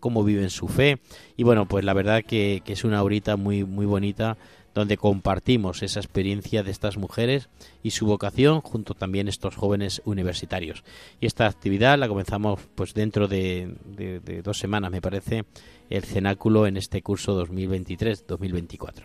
cómo 0.00 0.24
viven 0.24 0.50
su 0.50 0.66
fe. 0.66 0.98
Y 1.36 1.42
bueno, 1.42 1.66
pues 1.66 1.84
la 1.84 1.92
verdad 1.92 2.24
que, 2.24 2.62
que 2.64 2.72
es 2.72 2.84
una 2.84 3.02
horita 3.02 3.36
muy, 3.36 3.64
muy 3.64 3.84
bonita 3.84 4.38
donde 4.78 4.96
compartimos 4.96 5.82
esa 5.82 6.00
experiencia 6.00 6.62
de 6.62 6.70
estas 6.70 6.96
mujeres 6.96 7.48
y 7.82 7.90
su 7.90 8.06
vocación 8.06 8.60
junto 8.60 8.94
también 8.94 9.28
estos 9.28 9.56
jóvenes 9.56 10.00
universitarios. 10.04 10.84
Y 11.20 11.26
esta 11.26 11.46
actividad 11.46 11.98
la 11.98 12.08
comenzamos 12.08 12.60
pues 12.74 12.94
dentro 12.94 13.28
de, 13.28 13.74
de 13.84 14.42
dos 14.42 14.58
semanas, 14.58 14.90
me 14.90 15.02
parece, 15.02 15.44
el 15.90 16.04
cenáculo 16.04 16.66
en 16.66 16.76
este 16.76 17.02
curso 17.02 17.44
2023-2024. 17.44 19.04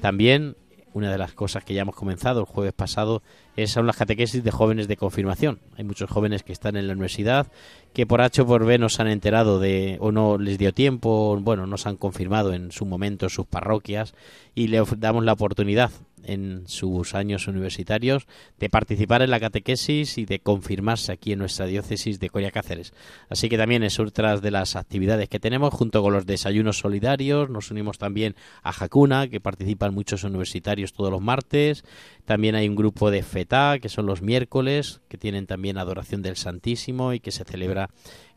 También 0.00 0.56
una 0.92 1.10
de 1.10 1.18
las 1.18 1.32
cosas 1.32 1.64
que 1.64 1.74
ya 1.74 1.82
hemos 1.82 1.94
comenzado 1.94 2.40
el 2.40 2.46
jueves 2.46 2.72
pasado 2.72 3.22
es 3.56 3.70
son 3.70 3.86
las 3.86 3.96
catequesis 3.96 4.42
de 4.42 4.50
jóvenes 4.50 4.88
de 4.88 4.96
confirmación. 4.96 5.60
Hay 5.76 5.84
muchos 5.84 6.10
jóvenes 6.10 6.42
que 6.42 6.52
están 6.52 6.76
en 6.76 6.86
la 6.86 6.92
universidad 6.92 7.46
que 7.92 8.06
por 8.06 8.20
H 8.20 8.42
o 8.42 8.46
por 8.46 8.64
B 8.64 8.78
nos 8.78 9.00
han 9.00 9.08
enterado 9.08 9.58
de 9.58 9.96
o 10.00 10.12
no 10.12 10.38
les 10.38 10.58
dio 10.58 10.72
tiempo, 10.72 11.38
bueno, 11.40 11.66
nos 11.66 11.86
han 11.86 11.96
confirmado 11.96 12.52
en 12.52 12.72
su 12.72 12.86
momento 12.86 13.28
sus 13.28 13.46
parroquias 13.46 14.14
y 14.54 14.68
le 14.68 14.82
damos 14.98 15.24
la 15.24 15.32
oportunidad 15.32 15.90
en 16.24 16.64
sus 16.66 17.14
años 17.14 17.48
universitarios 17.48 18.26
de 18.58 18.68
participar 18.68 19.22
en 19.22 19.30
la 19.30 19.40
catequesis 19.40 20.18
y 20.18 20.26
de 20.26 20.40
confirmarse 20.40 21.12
aquí 21.12 21.32
en 21.32 21.38
nuestra 21.38 21.66
diócesis 21.66 22.20
de 22.20 22.30
Coria 22.30 22.50
Cáceres. 22.50 22.92
Así 23.28 23.48
que 23.48 23.58
también 23.58 23.82
es 23.82 23.98
otra 23.98 24.38
de 24.38 24.50
las 24.50 24.76
actividades 24.76 25.28
que 25.28 25.40
tenemos 25.40 25.74
junto 25.74 26.02
con 26.02 26.12
los 26.12 26.26
desayunos 26.26 26.78
solidarios. 26.78 27.50
Nos 27.50 27.70
unimos 27.70 27.98
también 27.98 28.34
a 28.62 28.72
Jacuna, 28.72 29.28
que 29.28 29.40
participan 29.40 29.94
muchos 29.94 30.24
universitarios 30.24 30.92
todos 30.92 31.10
los 31.10 31.20
martes. 31.20 31.84
También 32.24 32.54
hay 32.54 32.68
un 32.68 32.76
grupo 32.76 33.10
de 33.10 33.22
FETA, 33.22 33.78
que 33.80 33.88
son 33.88 34.06
los 34.06 34.22
miércoles, 34.22 35.00
que 35.08 35.18
tienen 35.18 35.46
también 35.46 35.78
adoración 35.78 36.22
del 36.22 36.36
Santísimo 36.36 37.12
y 37.12 37.20
que 37.20 37.30
se 37.30 37.44
celebra 37.44 37.90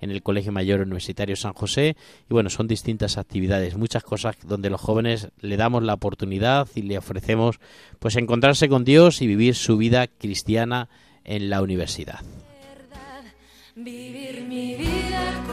en 0.03 0.11
el 0.11 0.21
Colegio 0.21 0.51
Mayor 0.51 0.81
Universitario 0.81 1.35
San 1.35 1.53
José. 1.53 1.95
Y 2.29 2.33
bueno, 2.33 2.49
son 2.49 2.67
distintas 2.67 3.17
actividades, 3.17 3.77
muchas 3.77 4.03
cosas 4.03 4.35
donde 4.45 4.69
los 4.69 4.81
jóvenes 4.81 5.29
le 5.39 5.57
damos 5.57 5.83
la 5.83 5.93
oportunidad 5.93 6.67
y 6.75 6.83
le 6.83 6.97
ofrecemos 6.97 7.59
pues 7.99 8.15
encontrarse 8.15 8.69
con 8.69 8.83
Dios 8.83 9.21
y 9.21 9.27
vivir 9.27 9.55
su 9.55 9.77
vida 9.77 10.07
cristiana 10.07 10.89
en 11.23 11.49
la 11.49 11.61
universidad. 11.61 12.19
Vivir 13.75 14.45
mi 14.47 14.75
vida 14.75 15.43
con 15.47 15.52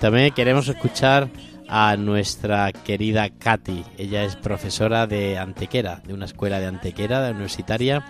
Cuéntame, 0.00 0.30
queremos 0.30 0.66
escuchar 0.66 1.28
a 1.68 1.94
nuestra 1.98 2.72
querida 2.72 3.28
Katy. 3.28 3.84
Ella 3.98 4.24
es 4.24 4.34
profesora 4.34 5.06
de 5.06 5.36
Antequera, 5.36 6.00
de 6.06 6.14
una 6.14 6.24
escuela 6.24 6.58
de 6.58 6.64
Antequera, 6.64 7.30
universitaria. 7.30 8.06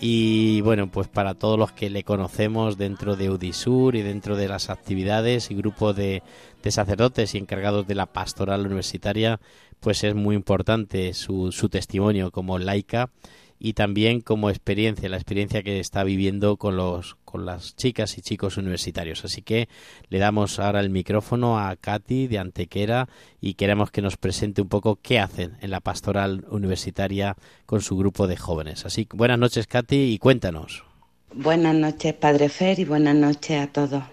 Y 0.00 0.60
bueno, 0.60 0.88
pues 0.92 1.08
para 1.08 1.34
todos 1.34 1.58
los 1.58 1.72
que 1.72 1.90
le 1.90 2.04
conocemos 2.04 2.78
dentro 2.78 3.16
de 3.16 3.30
Udisur 3.30 3.96
y 3.96 4.02
dentro 4.02 4.36
de 4.36 4.46
las 4.46 4.70
actividades 4.70 5.50
y 5.50 5.56
grupos 5.56 5.96
de, 5.96 6.22
de 6.62 6.70
sacerdotes 6.70 7.34
y 7.34 7.38
encargados 7.38 7.84
de 7.88 7.96
la 7.96 8.06
pastoral 8.06 8.64
universitaria, 8.64 9.40
pues 9.80 10.04
es 10.04 10.14
muy 10.14 10.36
importante 10.36 11.14
su, 11.14 11.50
su 11.50 11.68
testimonio 11.68 12.30
como 12.30 12.60
laica 12.60 13.10
y 13.58 13.74
también 13.74 14.20
como 14.20 14.50
experiencia, 14.50 15.08
la 15.08 15.16
experiencia 15.16 15.62
que 15.62 15.80
está 15.80 16.04
viviendo 16.04 16.56
con 16.56 16.76
los 16.76 17.16
con 17.24 17.46
las 17.46 17.74
chicas 17.74 18.16
y 18.16 18.22
chicos 18.22 18.58
universitarios. 18.58 19.24
Así 19.24 19.42
que 19.42 19.68
le 20.08 20.20
damos 20.20 20.60
ahora 20.60 20.78
el 20.78 20.88
micrófono 20.90 21.58
a 21.58 21.74
Katy 21.74 22.28
de 22.28 22.38
Antequera 22.38 23.08
y 23.40 23.54
queremos 23.54 23.90
que 23.90 24.02
nos 24.02 24.16
presente 24.16 24.62
un 24.62 24.68
poco 24.68 25.00
qué 25.02 25.18
hacen 25.18 25.56
en 25.60 25.72
la 25.72 25.80
pastoral 25.80 26.44
universitaria 26.48 27.36
con 27.66 27.80
su 27.80 27.96
grupo 27.96 28.28
de 28.28 28.36
jóvenes. 28.36 28.86
Así 28.86 29.06
que 29.06 29.16
buenas 29.16 29.40
noches 29.40 29.66
Katy 29.66 30.12
y 30.12 30.18
cuéntanos. 30.18 30.84
Buenas 31.32 31.74
noches 31.74 32.14
Padre 32.14 32.48
Fer 32.48 32.78
y 32.78 32.84
buenas 32.84 33.16
noches 33.16 33.60
a 33.60 33.66
todos. 33.66 34.04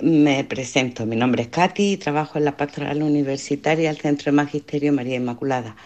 Me 0.00 0.42
presento, 0.44 1.04
mi 1.04 1.16
nombre 1.16 1.42
es 1.42 1.48
Katy 1.48 1.92
y 1.92 1.96
trabajo 1.98 2.38
en 2.38 2.46
la 2.46 2.56
pastoral 2.56 3.02
universitaria 3.02 3.90
del 3.90 4.00
Centro 4.00 4.32
de 4.32 4.36
Magisterio 4.36 4.90
María 4.90 5.16
Inmaculada 5.16 5.76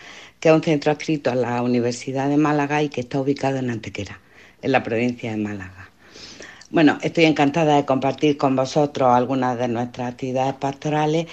que 0.40 0.48
es 0.48 0.54
un 0.54 0.62
centro 0.62 0.92
adscrito 0.92 1.30
a 1.30 1.34
la 1.34 1.62
Universidad 1.62 2.28
de 2.28 2.36
Málaga 2.36 2.82
y 2.82 2.88
que 2.88 3.00
está 3.00 3.20
ubicado 3.20 3.58
en 3.58 3.70
Antequera, 3.70 4.20
en 4.62 4.72
la 4.72 4.82
provincia 4.82 5.30
de 5.30 5.36
Málaga. 5.36 5.90
Bueno, 6.70 6.98
estoy 7.00 7.24
encantada 7.24 7.76
de 7.76 7.84
compartir 7.84 8.36
con 8.36 8.56
vosotros 8.56 9.08
algunas 9.08 9.56
de 9.56 9.68
nuestras 9.68 10.12
actividades 10.12 10.54
pastorales 10.54 11.26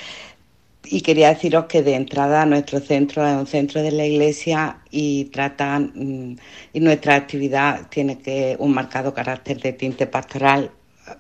y 0.86 1.02
quería 1.02 1.30
deciros 1.30 1.66
que 1.66 1.82
de 1.82 1.96
entrada 1.96 2.46
nuestro 2.46 2.80
centro 2.80 3.26
es 3.26 3.36
un 3.36 3.48
centro 3.48 3.82
de 3.82 3.92
la 3.92 4.06
Iglesia 4.06 4.78
y 4.92 5.26
trata 5.26 5.80
mm, 5.80 6.36
y 6.74 6.80
nuestra 6.80 7.16
actividad 7.16 7.88
tiene 7.90 8.20
que 8.20 8.56
un 8.60 8.74
marcado 8.74 9.14
carácter 9.14 9.60
de 9.60 9.74
tinte 9.74 10.08
pastoral 10.08 10.72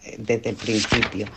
eh, 0.04 0.16
desde 0.20 0.52
el 0.52 0.56
principio. 0.58 1.28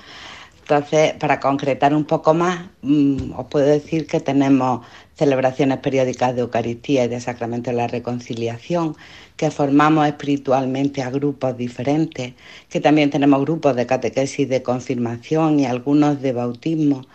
Entonces, 0.68 1.12
para 1.14 1.38
concretar 1.38 1.94
un 1.94 2.04
poco 2.04 2.34
más, 2.34 2.70
mm, 2.82 3.38
os 3.38 3.46
puedo 3.46 3.66
decir 3.66 4.08
que 4.08 4.18
tenemos 4.18 4.84
celebraciones 5.14 5.78
periódicas 5.78 6.34
de 6.34 6.40
Eucaristía 6.40 7.04
y 7.04 7.08
de 7.08 7.20
Sacramento 7.20 7.70
de 7.70 7.76
la 7.76 7.86
Reconciliación, 7.86 8.96
que 9.36 9.52
formamos 9.52 10.08
espiritualmente 10.08 11.02
a 11.02 11.10
grupos 11.10 11.56
diferentes, 11.56 12.34
que 12.68 12.80
también 12.80 13.10
tenemos 13.10 13.40
grupos 13.42 13.76
de 13.76 13.86
catequesis 13.86 14.48
de 14.48 14.64
confirmación 14.64 15.60
y 15.60 15.66
algunos 15.66 16.20
de 16.20 16.32
bautismo, 16.32 17.06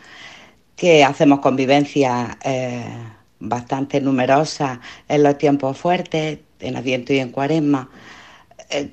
que 0.78 1.04
hacemos 1.04 1.42
convivencias 1.42 2.38
eh, 2.46 2.86
bastante 3.42 4.00
numerosas 4.00 4.80
en 5.10 5.24
los 5.24 5.38
tiempos 5.38 5.78
fuertes, 5.78 6.40
en 6.62 6.78
Adviento 6.78 7.12
y 7.12 7.20
en 7.20 7.32
Cuaresma 7.32 7.90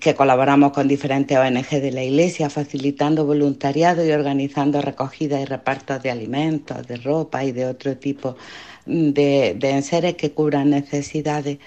que 0.00 0.14
colaboramos 0.14 0.72
con 0.72 0.88
diferentes 0.88 1.36
ONG 1.36 1.80
de 1.80 1.92
la 1.92 2.02
Iglesia, 2.02 2.50
facilitando 2.50 3.24
voluntariado 3.24 4.04
y 4.04 4.10
organizando 4.10 4.80
recogida 4.82 5.40
y 5.40 5.44
repartos 5.44 6.02
de 6.02 6.10
alimentos, 6.10 6.86
de 6.86 6.96
ropa 6.96 7.44
y 7.44 7.52
de 7.52 7.66
otro 7.66 7.96
tipo 7.96 8.36
de, 8.86 9.56
de 9.58 9.70
enseres 9.70 10.14
que 10.14 10.32
cubran 10.32 10.70
necesidades 10.70 11.58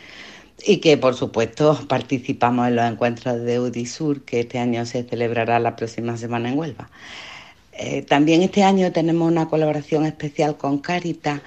y 0.65 0.77
que 0.77 0.97
por 0.97 1.15
supuesto 1.15 1.79
participamos 1.87 2.67
en 2.67 2.75
los 2.75 2.85
encuentros 2.85 3.41
de 3.41 3.59
UDISUR 3.59 4.21
que 4.21 4.41
este 4.41 4.59
año 4.59 4.85
se 4.85 5.03
celebrará 5.03 5.59
la 5.59 5.75
próxima 5.75 6.17
semana 6.17 6.49
en 6.49 6.59
Huelva. 6.59 6.89
Eh, 7.73 8.03
también 8.03 8.41
este 8.41 8.63
año 8.63 8.91
tenemos 8.91 9.31
una 9.31 9.47
colaboración 9.47 10.05
especial 10.05 10.57
con 10.57 10.79
Caritas 10.79 11.41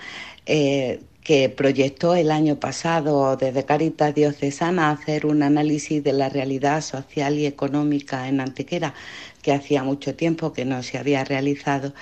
eh, 0.46 1.00
que 1.24 1.48
proyectó 1.48 2.14
el 2.14 2.30
año 2.30 2.60
pasado 2.60 3.36
desde 3.36 3.64
Caritas 3.64 4.14
Diocesana 4.14 4.90
hacer 4.90 5.24
un 5.24 5.42
análisis 5.42 6.04
de 6.04 6.12
la 6.12 6.28
realidad 6.28 6.82
social 6.82 7.38
y 7.38 7.46
económica 7.46 8.28
en 8.28 8.40
Antequera, 8.40 8.92
que 9.40 9.52
hacía 9.52 9.82
mucho 9.82 10.14
tiempo 10.14 10.52
que 10.52 10.66
no 10.66 10.82
se 10.82 10.98
había 10.98 11.24
realizado, 11.24 11.94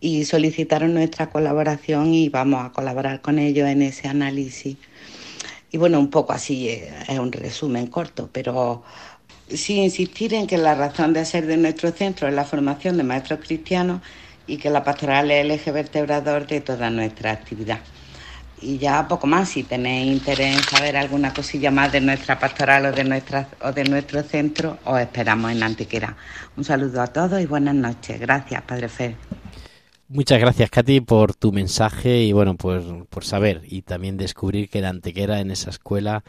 y 0.00 0.24
solicitaron 0.24 0.94
nuestra 0.94 1.28
colaboración 1.28 2.14
y 2.14 2.28
vamos 2.28 2.64
a 2.64 2.72
colaborar 2.72 3.20
con 3.20 3.40
ellos 3.40 3.68
en 3.68 3.82
ese 3.82 4.06
análisis. 4.06 4.76
Y 5.72 5.76
bueno, 5.76 5.98
un 5.98 6.08
poco 6.08 6.32
así 6.32 6.68
eh, 6.68 6.88
es 7.08 7.18
un 7.18 7.32
resumen 7.32 7.88
corto, 7.88 8.30
pero 8.32 8.84
sí 9.48 9.80
insistir 9.80 10.34
en 10.34 10.46
que 10.46 10.56
la 10.56 10.76
razón 10.76 11.12
de 11.14 11.24
ser 11.24 11.46
de 11.46 11.56
nuestro 11.56 11.90
centro 11.90 12.28
es 12.28 12.34
la 12.34 12.44
formación 12.44 12.96
de 12.96 13.02
maestros 13.02 13.40
cristianos 13.40 14.02
y 14.46 14.56
que 14.58 14.70
la 14.70 14.84
pastoral 14.84 15.32
es 15.32 15.44
el 15.44 15.50
eje 15.50 15.72
vertebrador 15.72 16.46
de 16.46 16.60
toda 16.60 16.90
nuestra 16.90 17.32
actividad. 17.32 17.80
Y 18.60 18.78
ya 18.78 19.06
poco 19.06 19.26
más, 19.26 19.50
si 19.50 19.62
tenéis 19.62 20.12
interés 20.12 20.56
en 20.56 20.62
saber 20.62 20.96
alguna 20.96 21.32
cosilla 21.32 21.70
más 21.70 21.92
de 21.92 22.00
nuestra 22.00 22.38
pastoral 22.38 22.86
o 22.86 22.92
de, 22.92 23.04
nuestra, 23.04 23.48
o 23.62 23.72
de 23.72 23.84
nuestro 23.84 24.22
centro, 24.22 24.78
os 24.84 25.00
esperamos 25.00 25.52
en 25.52 25.62
Antequera. 25.62 26.16
Un 26.56 26.64
saludo 26.64 27.00
a 27.00 27.06
todos 27.06 27.40
y 27.40 27.46
buenas 27.46 27.74
noches. 27.74 28.18
Gracias, 28.18 28.62
Padre 28.62 28.88
Fer. 28.88 29.16
Muchas 30.08 30.40
gracias, 30.40 30.70
Katy, 30.70 31.02
por 31.02 31.34
tu 31.34 31.52
mensaje 31.52 32.22
y 32.22 32.32
bueno, 32.32 32.56
pues 32.56 32.84
por 33.10 33.24
saber 33.24 33.62
y 33.66 33.82
también 33.82 34.16
descubrir 34.16 34.68
que 34.70 34.78
en 34.78 34.86
Antequera, 34.86 35.40
en 35.40 35.50
esa 35.50 35.70
escuela, 35.70 36.24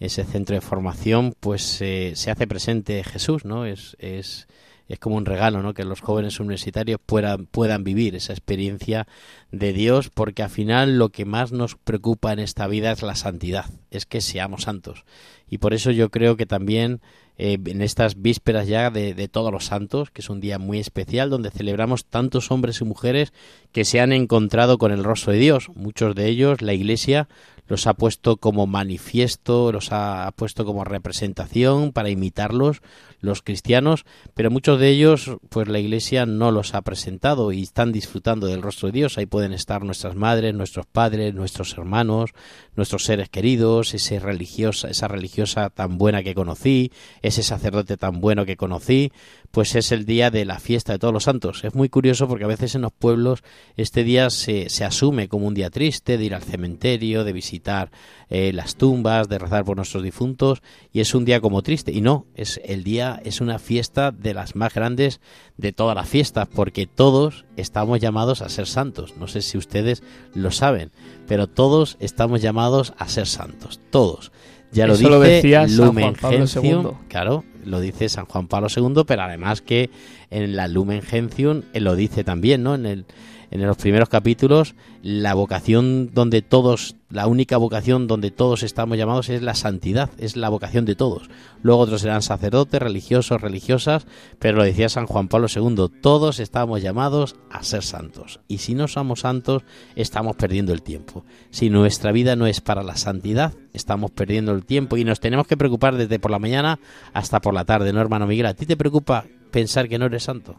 ese 0.00 0.24
centro 0.24 0.54
de 0.54 0.62
formación, 0.62 1.34
pues 1.38 1.62
se 1.62 2.30
hace 2.30 2.46
presente 2.46 3.04
Jesús, 3.04 3.44
¿no? 3.44 3.66
Es, 3.66 3.96
es 4.00 4.48
es 4.88 4.98
como 4.98 5.16
un 5.16 5.26
regalo, 5.26 5.62
¿no? 5.62 5.74
Que 5.74 5.84
los 5.84 6.00
jóvenes 6.00 6.40
universitarios 6.40 6.98
puedan, 7.04 7.46
puedan 7.46 7.84
vivir 7.84 8.14
esa 8.14 8.32
experiencia 8.32 9.06
de 9.52 9.72
Dios, 9.72 10.10
porque 10.10 10.42
al 10.42 10.50
final 10.50 10.98
lo 10.98 11.10
que 11.10 11.24
más 11.24 11.52
nos 11.52 11.76
preocupa 11.76 12.32
en 12.32 12.38
esta 12.38 12.66
vida 12.66 12.90
es 12.90 13.02
la 13.02 13.14
santidad, 13.14 13.66
es 13.90 14.06
que 14.06 14.20
seamos 14.20 14.62
santos. 14.62 15.04
Y 15.48 15.58
por 15.58 15.74
eso 15.74 15.90
yo 15.90 16.10
creo 16.10 16.36
que 16.36 16.46
también 16.46 17.00
eh, 17.36 17.58
en 17.66 17.82
estas 17.82 18.20
vísperas 18.20 18.66
ya 18.66 18.90
de, 18.90 19.14
de, 19.14 19.28
todos 19.28 19.52
los 19.52 19.66
santos, 19.66 20.10
que 20.10 20.22
es 20.22 20.30
un 20.30 20.40
día 20.40 20.58
muy 20.58 20.78
especial, 20.78 21.30
donde 21.30 21.50
celebramos 21.50 22.04
tantos 22.06 22.50
hombres 22.50 22.80
y 22.80 22.84
mujeres 22.84 23.32
que 23.72 23.84
se 23.84 24.00
han 24.00 24.12
encontrado 24.12 24.78
con 24.78 24.90
el 24.90 25.04
rostro 25.04 25.32
de 25.32 25.38
Dios. 25.38 25.68
Muchos 25.74 26.14
de 26.14 26.26
ellos, 26.26 26.62
la 26.62 26.72
Iglesia 26.72 27.28
los 27.68 27.86
ha 27.86 27.94
puesto 27.94 28.36
como 28.38 28.66
manifiesto, 28.66 29.70
los 29.70 29.92
ha 29.92 30.32
puesto 30.34 30.64
como 30.64 30.84
representación 30.84 31.92
para 31.92 32.10
imitarlos 32.10 32.82
los 33.20 33.42
cristianos, 33.42 34.04
pero 34.34 34.50
muchos 34.50 34.78
de 34.78 34.90
ellos, 34.90 35.32
pues 35.48 35.68
la 35.68 35.80
Iglesia 35.80 36.24
no 36.24 36.50
los 36.50 36.74
ha 36.74 36.82
presentado 36.82 37.52
y 37.52 37.62
están 37.62 37.92
disfrutando 37.92 38.46
del 38.46 38.62
rostro 38.62 38.88
de 38.88 38.92
Dios. 38.92 39.18
Ahí 39.18 39.26
pueden 39.26 39.52
estar 39.52 39.82
nuestras 39.84 40.14
madres, 40.14 40.54
nuestros 40.54 40.86
padres, 40.86 41.34
nuestros 41.34 41.72
hermanos, 41.72 42.30
nuestros 42.76 43.04
seres 43.04 43.28
queridos, 43.28 43.94
ese 43.94 44.20
religiosa, 44.20 44.88
esa 44.88 45.08
religiosa 45.08 45.70
tan 45.70 45.98
buena 45.98 46.22
que 46.22 46.34
conocí, 46.34 46.92
ese 47.22 47.42
sacerdote 47.42 47.96
tan 47.96 48.20
bueno 48.20 48.46
que 48.46 48.56
conocí, 48.56 49.12
pues 49.50 49.74
es 49.74 49.92
el 49.92 50.04
día 50.04 50.30
de 50.30 50.44
la 50.44 50.58
fiesta 50.58 50.92
de 50.92 50.98
todos 50.98 51.14
los 51.14 51.24
santos. 51.24 51.64
Es 51.64 51.74
muy 51.74 51.88
curioso 51.88 52.28
porque 52.28 52.44
a 52.44 52.48
veces 52.48 52.74
en 52.74 52.82
los 52.82 52.92
pueblos 52.92 53.42
este 53.76 54.04
día 54.04 54.30
se, 54.30 54.68
se 54.68 54.84
asume 54.84 55.28
como 55.28 55.46
un 55.46 55.54
día 55.54 55.70
triste 55.70 56.18
de 56.18 56.24
ir 56.24 56.34
al 56.34 56.42
cementerio, 56.42 57.24
de 57.24 57.32
visitar 57.32 57.90
eh, 58.28 58.52
las 58.52 58.76
tumbas, 58.76 59.28
de 59.28 59.38
rezar 59.38 59.64
por 59.64 59.76
nuestros 59.76 60.02
difuntos 60.02 60.62
y 60.92 61.00
es 61.00 61.14
un 61.14 61.24
día 61.24 61.40
como 61.40 61.62
triste. 61.62 61.92
Y 61.92 62.00
no, 62.00 62.26
es 62.34 62.60
el 62.64 62.84
día 62.84 63.20
es 63.24 63.40
una 63.40 63.58
fiesta 63.58 64.10
de 64.10 64.34
las 64.34 64.54
más 64.54 64.74
grandes 64.74 65.20
de 65.56 65.72
todas 65.72 65.96
las 65.96 66.08
fiestas 66.08 66.46
porque 66.46 66.86
todos 66.86 67.46
estamos 67.56 68.00
llamados 68.00 68.42
a 68.42 68.48
ser 68.48 68.66
santos. 68.66 69.16
No 69.16 69.28
sé 69.28 69.40
si 69.40 69.56
ustedes 69.56 70.02
lo 70.34 70.50
saben, 70.50 70.92
pero 71.26 71.46
todos 71.46 71.96
estamos 72.00 72.42
llamados 72.42 72.92
a 72.98 73.08
ser 73.08 73.26
santos, 73.26 73.80
todos. 73.90 74.30
Ya 74.72 74.86
lo 74.86 74.96
dice 74.96 75.10
lo 75.10 75.20
decía 75.20 75.66
Lumen 75.66 76.14
Gentium, 76.14 76.92
claro, 77.08 77.44
lo 77.64 77.80
dice 77.80 78.08
San 78.08 78.26
Juan 78.26 78.48
Pablo 78.48 78.68
II, 78.74 79.02
pero 79.06 79.22
además 79.22 79.62
que 79.62 79.90
en 80.30 80.56
la 80.56 80.68
Lumen 80.68 81.02
Gentium 81.02 81.62
él 81.72 81.84
lo 81.84 81.96
dice 81.96 82.24
también, 82.24 82.62
¿no? 82.62 82.74
En 82.74 82.86
el 82.86 83.06
en 83.50 83.66
los 83.66 83.76
primeros 83.76 84.08
capítulos, 84.08 84.74
la 85.02 85.34
vocación 85.34 86.10
donde 86.12 86.42
todos, 86.42 86.96
la 87.10 87.26
única 87.26 87.56
vocación 87.56 88.06
donde 88.06 88.30
todos 88.30 88.62
estamos 88.62 88.98
llamados 88.98 89.28
es 89.28 89.42
la 89.42 89.54
santidad, 89.54 90.10
es 90.18 90.36
la 90.36 90.48
vocación 90.48 90.84
de 90.84 90.96
todos. 90.96 91.30
Luego 91.62 91.80
otros 91.80 92.02
serán 92.02 92.22
sacerdotes, 92.22 92.80
religiosos, 92.80 93.40
religiosas, 93.40 94.06
pero 94.38 94.58
lo 94.58 94.64
decía 94.64 94.88
San 94.88 95.06
Juan 95.06 95.28
Pablo 95.28 95.46
II, 95.54 96.00
todos 96.02 96.40
estamos 96.40 96.82
llamados 96.82 97.36
a 97.50 97.62
ser 97.62 97.82
santos. 97.82 98.40
Y 98.48 98.58
si 98.58 98.74
no 98.74 98.88
somos 98.88 99.20
santos, 99.20 99.62
estamos 99.96 100.36
perdiendo 100.36 100.72
el 100.72 100.82
tiempo. 100.82 101.24
Si 101.50 101.70
nuestra 101.70 102.12
vida 102.12 102.36
no 102.36 102.46
es 102.46 102.60
para 102.60 102.82
la 102.82 102.96
santidad, 102.96 103.54
estamos 103.72 104.10
perdiendo 104.10 104.52
el 104.52 104.64
tiempo 104.64 104.96
y 104.96 105.04
nos 105.04 105.20
tenemos 105.20 105.46
que 105.46 105.56
preocupar 105.56 105.96
desde 105.96 106.18
por 106.18 106.30
la 106.30 106.38
mañana 106.38 106.78
hasta 107.12 107.40
por 107.40 107.54
la 107.54 107.64
tarde, 107.64 107.92
¿no, 107.92 108.00
hermano 108.00 108.26
Miguel? 108.26 108.46
¿A 108.46 108.54
ti 108.54 108.66
te 108.66 108.76
preocupa 108.76 109.24
pensar 109.50 109.88
que 109.88 109.98
no 109.98 110.06
eres 110.06 110.24
santo? 110.24 110.56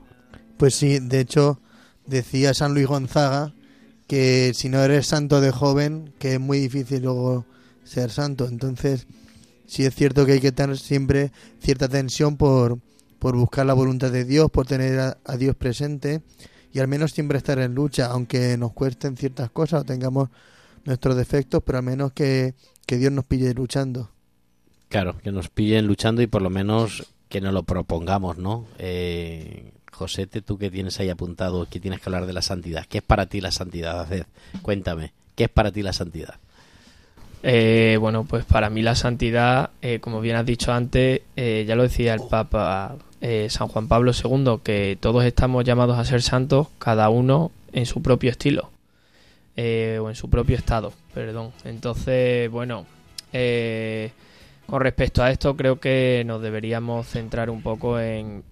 Pues 0.57 0.75
sí, 0.75 0.99
de 0.99 1.21
hecho 1.21 1.59
decía 2.09 2.53
San 2.53 2.73
Luis 2.73 2.87
Gonzaga 2.87 3.53
que 4.07 4.53
si 4.55 4.69
no 4.69 4.83
eres 4.83 5.05
santo 5.07 5.39
de 5.39 5.51
joven, 5.51 6.13
que 6.17 6.33
es 6.33 6.39
muy 6.39 6.59
difícil 6.59 7.03
luego 7.03 7.45
ser 7.83 8.09
santo. 8.09 8.47
Entonces, 8.47 9.05
sí 9.67 9.85
es 9.85 9.93
cierto 9.93 10.25
que 10.25 10.33
hay 10.33 10.39
que 10.39 10.51
tener 10.51 10.77
siempre 10.77 11.31
cierta 11.59 11.87
tensión 11.87 12.35
por, 12.35 12.79
por 13.19 13.35
buscar 13.35 13.65
la 13.65 13.73
voluntad 13.73 14.11
de 14.11 14.25
Dios, 14.25 14.49
por 14.49 14.65
tener 14.65 14.99
a, 14.99 15.37
Dios 15.37 15.55
presente 15.55 16.21
y 16.73 16.79
al 16.79 16.87
menos 16.87 17.11
siempre 17.11 17.37
estar 17.37 17.59
en 17.59 17.75
lucha, 17.75 18.07
aunque 18.07 18.57
nos 18.57 18.73
cuesten 18.73 19.15
ciertas 19.15 19.51
cosas 19.51 19.81
o 19.81 19.85
tengamos 19.85 20.29
nuestros 20.85 21.15
defectos, 21.15 21.61
pero 21.63 21.77
al 21.77 21.83
menos 21.83 22.11
que, 22.13 22.55
que 22.87 22.97
Dios 22.97 23.11
nos 23.11 23.25
pille 23.25 23.53
luchando. 23.53 24.09
Claro, 24.87 25.19
que 25.19 25.31
nos 25.31 25.49
pillen 25.49 25.85
luchando 25.85 26.23
y 26.23 26.27
por 26.27 26.41
lo 26.41 26.49
menos 26.49 27.13
que 27.29 27.41
nos 27.41 27.53
lo 27.53 27.61
propongamos, 27.61 28.39
¿no? 28.39 28.65
Eh, 28.79 29.71
Josete, 29.91 30.41
tú 30.41 30.57
que 30.57 30.69
tienes 30.69 30.99
ahí 30.99 31.09
apuntado, 31.09 31.67
que 31.69 31.79
tienes 31.79 31.99
que 31.99 32.09
hablar 32.09 32.25
de 32.25 32.33
la 32.33 32.41
santidad. 32.41 32.85
¿Qué 32.87 32.99
es 32.99 33.03
para 33.03 33.25
ti 33.25 33.41
la 33.41 33.51
santidad? 33.51 34.07
cuéntame, 34.61 35.13
¿qué 35.35 35.45
es 35.45 35.49
para 35.49 35.71
ti 35.71 35.81
la 35.81 35.93
santidad? 35.93 36.35
Eh, 37.41 37.97
bueno, 37.99 38.25
pues 38.25 38.43
para 38.45 38.69
mí 38.69 38.81
la 38.81 38.95
santidad, 38.95 39.69
eh, 39.81 39.99
como 39.99 40.19
bien 40.19 40.35
has 40.35 40.45
dicho 40.45 40.73
antes, 40.73 41.21
eh, 41.35 41.65
ya 41.67 41.75
lo 41.75 41.83
decía 41.83 42.13
el 42.13 42.21
Papa 42.29 42.97
San 43.49 43.67
Juan 43.67 43.87
Pablo 43.87 44.13
II, 44.13 44.59
que 44.63 44.97
todos 44.99 45.25
estamos 45.25 45.65
llamados 45.65 45.97
a 45.97 46.05
ser 46.05 46.21
santos, 46.21 46.67
cada 46.79 47.09
uno 47.09 47.51
en 47.73 47.85
su 47.85 48.01
propio 48.01 48.31
estilo, 48.31 48.69
o 49.57 50.09
en 50.09 50.15
su 50.15 50.29
propio 50.29 50.55
estado, 50.55 50.93
perdón. 51.13 51.51
Entonces, 51.65 52.49
bueno, 52.49 52.85
con 54.67 54.81
respecto 54.81 55.21
a 55.21 55.31
esto, 55.31 55.57
creo 55.57 55.81
que 55.81 56.23
nos 56.25 56.41
deberíamos 56.41 57.07
centrar 57.07 57.49
un 57.49 57.61
poco 57.61 57.99
en 57.99 58.43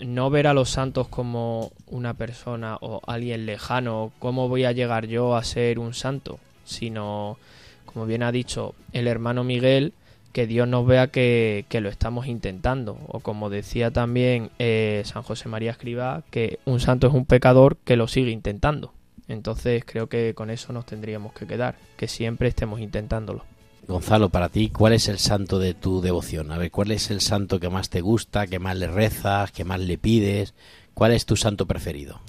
no 0.00 0.30
ver 0.30 0.46
a 0.46 0.54
los 0.54 0.70
santos 0.70 1.08
como 1.08 1.72
una 1.86 2.14
persona 2.14 2.76
o 2.80 3.00
alguien 3.06 3.46
lejano, 3.46 4.12
cómo 4.18 4.48
voy 4.48 4.64
a 4.64 4.72
llegar 4.72 5.06
yo 5.06 5.36
a 5.36 5.44
ser 5.44 5.78
un 5.78 5.94
santo, 5.94 6.38
sino, 6.64 7.38
como 7.84 8.06
bien 8.06 8.22
ha 8.22 8.32
dicho 8.32 8.74
el 8.92 9.06
hermano 9.06 9.44
Miguel, 9.44 9.92
que 10.32 10.48
Dios 10.48 10.66
nos 10.66 10.84
vea 10.84 11.06
que, 11.06 11.64
lo 11.70 11.88
estamos 11.88 12.26
intentando. 12.26 12.98
O 13.06 13.20
como 13.20 13.50
decía 13.50 13.92
también 13.92 14.50
eh, 14.58 15.02
San 15.04 15.22
José 15.22 15.48
María 15.48 15.70
Escriba, 15.70 16.24
que 16.30 16.58
un 16.64 16.80
santo 16.80 17.06
es 17.06 17.14
un 17.14 17.24
pecador 17.24 17.76
que 17.84 17.96
lo 17.96 18.08
sigue 18.08 18.32
intentando. 18.32 18.92
Entonces 19.28 19.84
creo 19.86 20.08
que 20.08 20.34
con 20.34 20.50
eso 20.50 20.72
nos 20.72 20.86
tendríamos 20.86 21.32
que 21.32 21.46
quedar, 21.46 21.76
que 21.96 22.08
siempre 22.08 22.48
estemos 22.48 22.80
intentándolo. 22.80 23.44
Gonzalo, 23.86 24.30
para 24.30 24.48
ti, 24.48 24.70
¿cuál 24.70 24.94
es 24.94 25.08
el 25.08 25.18
santo 25.18 25.58
de 25.58 25.74
tu 25.74 26.00
devoción? 26.00 26.50
A 26.52 26.58
ver, 26.58 26.70
¿cuál 26.70 26.90
es 26.90 27.10
el 27.10 27.20
santo 27.20 27.60
que 27.60 27.68
más 27.68 27.90
te 27.90 28.00
gusta, 28.00 28.46
que 28.46 28.58
más 28.58 28.76
le 28.76 28.86
rezas, 28.86 29.52
que 29.52 29.64
más 29.64 29.80
le 29.80 29.98
pides? 29.98 30.54
¿Cuál 30.94 31.12
es 31.12 31.26
tu 31.26 31.36
santo 31.36 31.66
preferido? 31.66 32.20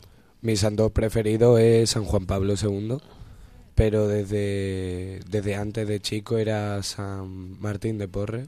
Mi 0.41 0.58
santo 0.58 0.89
preferido 0.89 1.58
es 1.58 1.91
San 1.91 2.04
Juan 2.04 2.26
Pablo 2.26 2.56
II, 2.62 2.98
pero 3.74 4.08
desde, 4.08 5.22
desde 5.30 5.56
antes 5.56 5.88
de 5.88 6.02
chico 6.02 6.38
era 6.38 6.84
San 6.84 7.60
Martín 7.62 7.98
de 7.98 8.08
Porre, 8.08 8.48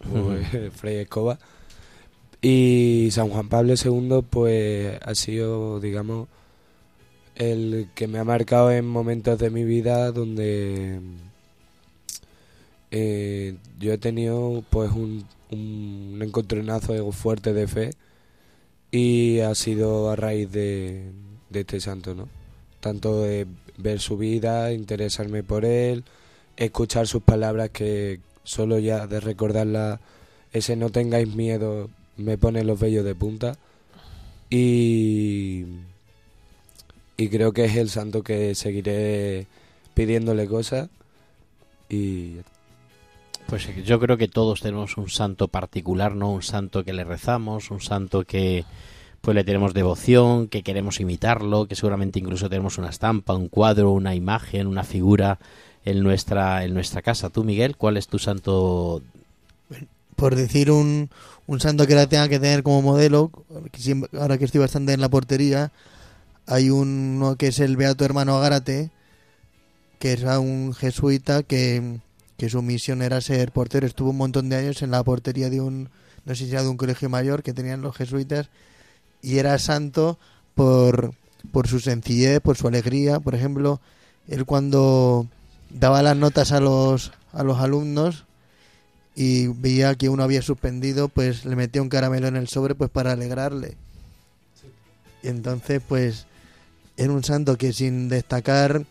Frey 0.74 0.96
Escoba. 0.98 1.38
Y 2.40 3.08
San 3.10 3.30
Juan 3.30 3.48
Pablo 3.48 3.74
II, 3.82 4.20
pues 4.28 4.98
ha 5.02 5.14
sido, 5.14 5.80
digamos, 5.80 6.28
el 7.34 7.88
que 7.94 8.06
me 8.06 8.18
ha 8.18 8.24
marcado 8.24 8.70
en 8.70 8.86
momentos 8.86 9.38
de 9.38 9.50
mi 9.50 9.64
vida 9.64 10.12
donde 10.12 11.00
eh, 12.96 13.56
yo 13.80 13.92
he 13.92 13.98
tenido 13.98 14.62
pues 14.70 14.92
un, 14.92 15.26
un 15.50 16.20
encontronazo 16.22 17.10
fuerte 17.10 17.52
de 17.52 17.66
fe 17.66 17.90
y 18.92 19.40
ha 19.40 19.52
sido 19.56 20.10
a 20.10 20.14
raíz 20.14 20.52
de, 20.52 21.10
este 21.52 21.80
santo, 21.80 22.14
¿no? 22.14 22.28
Tanto 22.78 23.22
de 23.22 23.48
ver 23.78 23.98
su 23.98 24.16
vida, 24.16 24.72
interesarme 24.72 25.42
por 25.42 25.64
él, 25.64 26.04
escuchar 26.56 27.08
sus 27.08 27.20
palabras 27.20 27.70
que 27.70 28.20
solo 28.44 28.78
ya 28.78 29.08
de 29.08 29.18
recordarla 29.18 30.00
ese 30.52 30.76
no 30.76 30.90
tengáis 30.90 31.34
miedo 31.34 31.90
me 32.16 32.38
pone 32.38 32.62
los 32.62 32.78
vellos 32.78 33.04
de 33.04 33.16
punta 33.16 33.56
y, 34.50 35.64
y 37.16 37.28
creo 37.28 37.52
que 37.52 37.64
es 37.64 37.74
el 37.74 37.90
santo 37.90 38.22
que 38.22 38.54
seguiré 38.54 39.48
pidiéndole 39.94 40.46
cosas 40.46 40.90
y 41.88 42.36
pues 43.46 43.68
yo 43.84 44.00
creo 44.00 44.16
que 44.16 44.28
todos 44.28 44.60
tenemos 44.60 44.96
un 44.96 45.08
santo 45.08 45.48
particular, 45.48 46.14
¿no? 46.14 46.30
Un 46.30 46.42
santo 46.42 46.84
que 46.84 46.92
le 46.92 47.04
rezamos, 47.04 47.70
un 47.70 47.80
santo 47.80 48.24
que 48.24 48.64
pues 49.20 49.34
le 49.34 49.44
tenemos 49.44 49.72
devoción, 49.72 50.48
que 50.48 50.62
queremos 50.62 51.00
imitarlo, 51.00 51.66
que 51.66 51.76
seguramente 51.76 52.18
incluso 52.18 52.50
tenemos 52.50 52.76
una 52.76 52.90
estampa, 52.90 53.34
un 53.34 53.48
cuadro, 53.48 53.92
una 53.92 54.14
imagen, 54.14 54.66
una 54.66 54.84
figura 54.84 55.38
en 55.84 56.02
nuestra 56.02 56.64
en 56.64 56.74
nuestra 56.74 57.02
casa. 57.02 57.30
Tú, 57.30 57.44
Miguel, 57.44 57.76
¿cuál 57.76 57.96
es 57.96 58.08
tu 58.08 58.18
santo? 58.18 59.02
Por 60.16 60.36
decir 60.36 60.70
un, 60.70 61.10
un 61.46 61.60
santo 61.60 61.86
que 61.86 61.94
la 61.94 62.06
tenga 62.06 62.28
que 62.28 62.38
tener 62.38 62.62
como 62.62 62.82
modelo, 62.82 63.30
ahora 64.18 64.38
que 64.38 64.44
estoy 64.44 64.60
bastante 64.60 64.92
en 64.92 65.00
la 65.00 65.08
portería, 65.08 65.72
hay 66.46 66.70
uno 66.70 67.36
que 67.36 67.48
es 67.48 67.58
el 67.60 67.76
Beato 67.76 68.04
Hermano 68.04 68.36
Agárate, 68.36 68.90
que 69.98 70.12
es 70.12 70.22
un 70.22 70.74
jesuita 70.74 71.42
que, 71.42 72.00
su 72.38 72.62
misión 72.62 73.02
era 73.02 73.20
ser 73.20 73.52
portero. 73.52 73.86
Estuvo 73.86 74.10
un 74.10 74.16
montón 74.16 74.48
de 74.48 74.56
años 74.56 74.82
en 74.82 74.90
la 74.90 75.02
portería 75.02 75.50
de 75.50 75.60
un, 75.60 75.88
no 76.24 76.34
sé 76.34 76.44
si 76.44 76.50
era 76.50 76.62
de 76.62 76.68
un 76.68 76.76
colegio 76.76 77.08
mayor 77.08 77.42
que 77.42 77.52
tenían 77.52 77.82
los 77.82 77.96
jesuitas, 77.96 78.50
y 79.22 79.38
era 79.38 79.58
santo 79.58 80.18
por, 80.54 81.14
por 81.52 81.68
su 81.68 81.80
sencillez, 81.80 82.40
por 82.40 82.56
su 82.56 82.68
alegría. 82.68 83.20
Por 83.20 83.34
ejemplo, 83.34 83.80
él 84.28 84.44
cuando 84.44 85.26
daba 85.70 86.02
las 86.02 86.16
notas 86.16 86.52
a 86.52 86.60
los, 86.60 87.12
a 87.32 87.42
los 87.42 87.58
alumnos 87.58 88.24
y 89.16 89.46
veía 89.46 89.94
que 89.94 90.08
uno 90.08 90.22
había 90.22 90.42
suspendido, 90.42 91.08
pues 91.08 91.44
le 91.44 91.56
metía 91.56 91.82
un 91.82 91.88
caramelo 91.88 92.28
en 92.28 92.36
el 92.36 92.48
sobre 92.48 92.74
pues 92.74 92.90
para 92.90 93.12
alegrarle. 93.12 93.76
Y 95.22 95.28
entonces, 95.28 95.80
pues, 95.86 96.26
era 96.96 97.12
un 97.12 97.24
santo 97.24 97.56
que 97.56 97.72
sin 97.72 98.08
destacar 98.08 98.84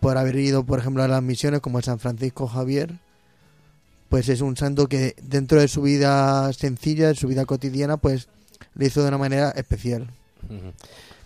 por 0.00 0.16
haber 0.16 0.36
ido, 0.36 0.64
por 0.64 0.78
ejemplo, 0.78 1.02
a 1.02 1.08
las 1.08 1.22
misiones 1.22 1.60
como 1.60 1.80
San 1.82 1.98
Francisco 1.98 2.46
Javier, 2.46 2.94
pues 4.08 4.28
es 4.28 4.40
un 4.40 4.56
santo 4.56 4.86
que 4.86 5.14
dentro 5.22 5.60
de 5.60 5.68
su 5.68 5.82
vida 5.82 6.52
sencilla, 6.52 7.08
de 7.08 7.14
su 7.14 7.28
vida 7.28 7.44
cotidiana, 7.44 7.96
pues 7.96 8.28
le 8.74 8.86
hizo 8.86 9.02
de 9.02 9.08
una 9.08 9.18
manera 9.18 9.50
especial. 9.50 10.08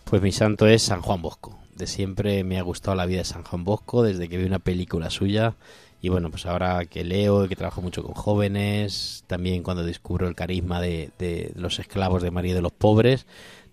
Pues 0.05 0.23
mi 0.23 0.33
santo 0.33 0.67
es 0.67 0.83
San 0.83 1.01
Juan 1.01 1.23
Bosco. 1.23 1.59
De 1.77 1.87
siempre 1.87 2.45
me 2.45 2.59
ha 2.59 2.63
gustado 2.63 2.97
la 2.97 3.07
vida 3.07 3.19
de 3.19 3.25
San 3.25 3.45
Juan 3.45 3.65
Bosco, 3.65 4.03
desde 4.03 4.29
que 4.29 4.39
vi 4.39 4.45
una 4.45 4.59
película 4.59 5.11
suya. 5.11 5.55
Y 6.01 6.09
bueno, 6.09 6.31
pues 6.31 6.47
ahora 6.47 6.85
que 6.87 7.05
leo, 7.05 7.49
que 7.49 7.55
trabajo 7.55 7.81
mucho 7.81 8.03
con 8.03 8.15
jóvenes, 8.15 9.23
también 9.29 9.63
cuando 9.63 9.85
descubro 9.85 10.27
el 10.27 10.35
carisma 10.35 10.81
de, 10.81 11.11
de 11.19 11.53
los 11.55 11.79
esclavos 11.79 12.23
de 12.23 12.33
María 12.33 12.55
de 12.55 12.63
los 12.63 12.73
Pobres, 12.73 13.25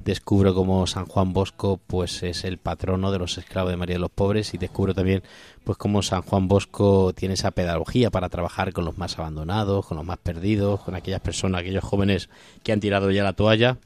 descubro 0.04 0.54
como 0.56 0.88
San 0.88 1.06
Juan 1.06 1.34
Bosco 1.34 1.80
pues 1.86 2.24
es 2.24 2.44
el 2.44 2.58
patrono 2.58 3.12
de 3.12 3.20
los 3.20 3.38
esclavos 3.38 3.72
de 3.72 3.78
María 3.78 3.96
de 3.96 4.00
los 4.00 4.12
Pobres 4.12 4.54
y 4.54 4.58
descubro 4.58 4.94
también 4.94 5.24
pues 5.64 5.78
cómo 5.78 6.02
San 6.02 6.22
Juan 6.22 6.48
Bosco 6.48 7.14
tiene 7.14 7.34
esa 7.34 7.52
pedagogía 7.52 8.10
para 8.10 8.30
trabajar 8.30 8.74
con 8.74 8.86
los 8.86 8.98
más 8.98 9.20
abandonados, 9.20 9.86
con 9.86 9.98
los 9.98 10.06
más 10.06 10.18
perdidos, 10.18 10.82
con 10.82 10.96
aquellas 10.96 11.22
personas, 11.22 11.62
aquellos 11.62 11.84
jóvenes 11.84 12.30
que 12.64 12.72
han 12.72 12.80
tirado 12.80 13.12
ya 13.12 13.24
la 13.24 13.34
toalla 13.34 13.78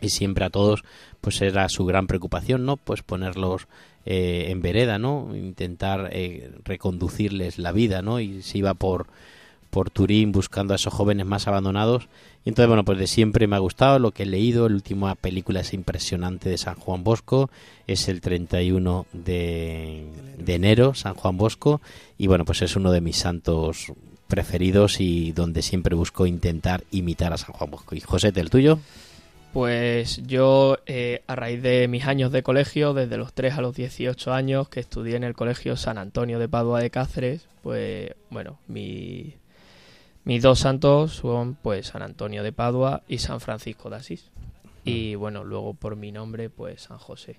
y 0.00 0.08
siempre 0.08 0.44
a 0.44 0.50
todos 0.50 0.82
pues 1.20 1.40
era 1.42 1.68
su 1.68 1.84
gran 1.84 2.06
preocupación, 2.06 2.64
¿no? 2.64 2.76
Pues 2.76 3.02
ponerlos 3.02 3.68
eh, 4.06 4.46
en 4.48 4.62
vereda, 4.62 4.98
¿no? 4.98 5.36
Intentar 5.36 6.08
eh, 6.12 6.50
reconducirles 6.64 7.58
la 7.58 7.72
vida, 7.72 8.02
¿no? 8.02 8.20
Y 8.20 8.42
se 8.42 8.58
iba 8.58 8.74
por 8.74 9.06
por 9.70 9.90
Turín 9.90 10.32
buscando 10.32 10.74
a 10.74 10.76
esos 10.76 10.92
jóvenes 10.92 11.26
más 11.26 11.46
abandonados. 11.46 12.08
Y 12.44 12.50
entonces, 12.50 12.68
bueno, 12.68 12.84
pues 12.84 12.98
de 12.98 13.06
siempre 13.06 13.46
me 13.46 13.56
ha 13.56 13.60
gustado 13.60 13.98
lo 13.98 14.10
que 14.10 14.24
he 14.24 14.26
leído. 14.26 14.68
La 14.68 14.74
última 14.74 15.14
película 15.14 15.60
es 15.60 15.72
impresionante 15.72 16.48
de 16.48 16.58
San 16.58 16.74
Juan 16.74 17.04
Bosco. 17.04 17.50
Es 17.86 18.08
el 18.08 18.20
31 18.20 19.06
de, 19.12 20.06
de 20.38 20.54
enero, 20.54 20.94
San 20.94 21.14
Juan 21.14 21.36
Bosco. 21.36 21.80
Y 22.18 22.26
bueno, 22.26 22.44
pues 22.44 22.62
es 22.62 22.76
uno 22.76 22.92
de 22.92 23.00
mis 23.00 23.16
santos 23.16 23.92
preferidos 24.28 25.00
y 25.00 25.32
donde 25.32 25.62
siempre 25.62 25.94
busco 25.94 26.26
intentar 26.26 26.84
imitar 26.90 27.32
a 27.32 27.38
San 27.38 27.52
Juan 27.52 27.70
Bosco. 27.70 27.94
¿Y 27.94 28.00
José, 28.00 28.32
el 28.34 28.50
tuyo? 28.50 28.78
Pues 29.52 30.22
yo, 30.26 30.78
eh, 30.86 31.22
a 31.26 31.34
raíz 31.34 31.60
de 31.60 31.88
mis 31.88 32.04
años 32.06 32.30
de 32.30 32.44
colegio, 32.44 32.94
desde 32.94 33.16
los 33.16 33.32
3 33.32 33.54
a 33.54 33.60
los 33.60 33.74
18 33.74 34.32
años, 34.32 34.68
que 34.68 34.78
estudié 34.78 35.16
en 35.16 35.24
el 35.24 35.34
colegio 35.34 35.76
San 35.76 35.98
Antonio 35.98 36.38
de 36.38 36.48
Padua 36.48 36.80
de 36.80 36.90
Cáceres, 36.90 37.48
pues 37.62 38.12
bueno, 38.30 38.60
mi, 38.68 39.34
mis 40.24 40.42
dos 40.42 40.60
santos 40.60 41.14
son 41.14 41.54
pues 41.54 41.88
San 41.88 42.02
Antonio 42.02 42.42
de 42.42 42.52
Padua 42.52 43.02
y 43.08 43.18
San 43.18 43.40
Francisco 43.40 43.90
de 43.90 43.96
Asís. 43.96 44.30
Y 44.84 45.14
bueno, 45.14 45.44
luego 45.44 45.74
por 45.74 45.96
mi 45.96 46.12
nombre 46.12 46.50
pues 46.50 46.82
San 46.82 46.98
José. 46.98 47.38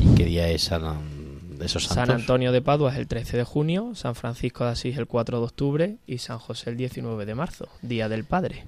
¿Y 0.00 0.14
qué 0.14 0.24
día 0.24 0.48
es 0.48 0.62
San, 0.62 1.58
de 1.58 1.66
esos 1.66 1.84
santos? 1.84 2.06
San 2.06 2.10
Antonio 2.10 2.52
de 2.52 2.62
Padua 2.62 2.92
es 2.92 2.98
el 2.98 3.06
13 3.06 3.38
de 3.38 3.44
junio, 3.44 3.94
San 3.94 4.14
Francisco 4.14 4.64
de 4.64 4.70
Asís 4.70 4.96
el 4.96 5.06
4 5.06 5.38
de 5.38 5.44
octubre 5.44 5.96
y 6.06 6.18
San 6.18 6.38
José 6.38 6.70
el 6.70 6.76
19 6.76 7.26
de 7.26 7.34
marzo, 7.34 7.68
Día 7.82 8.08
del 8.08 8.24
Padre. 8.24 8.64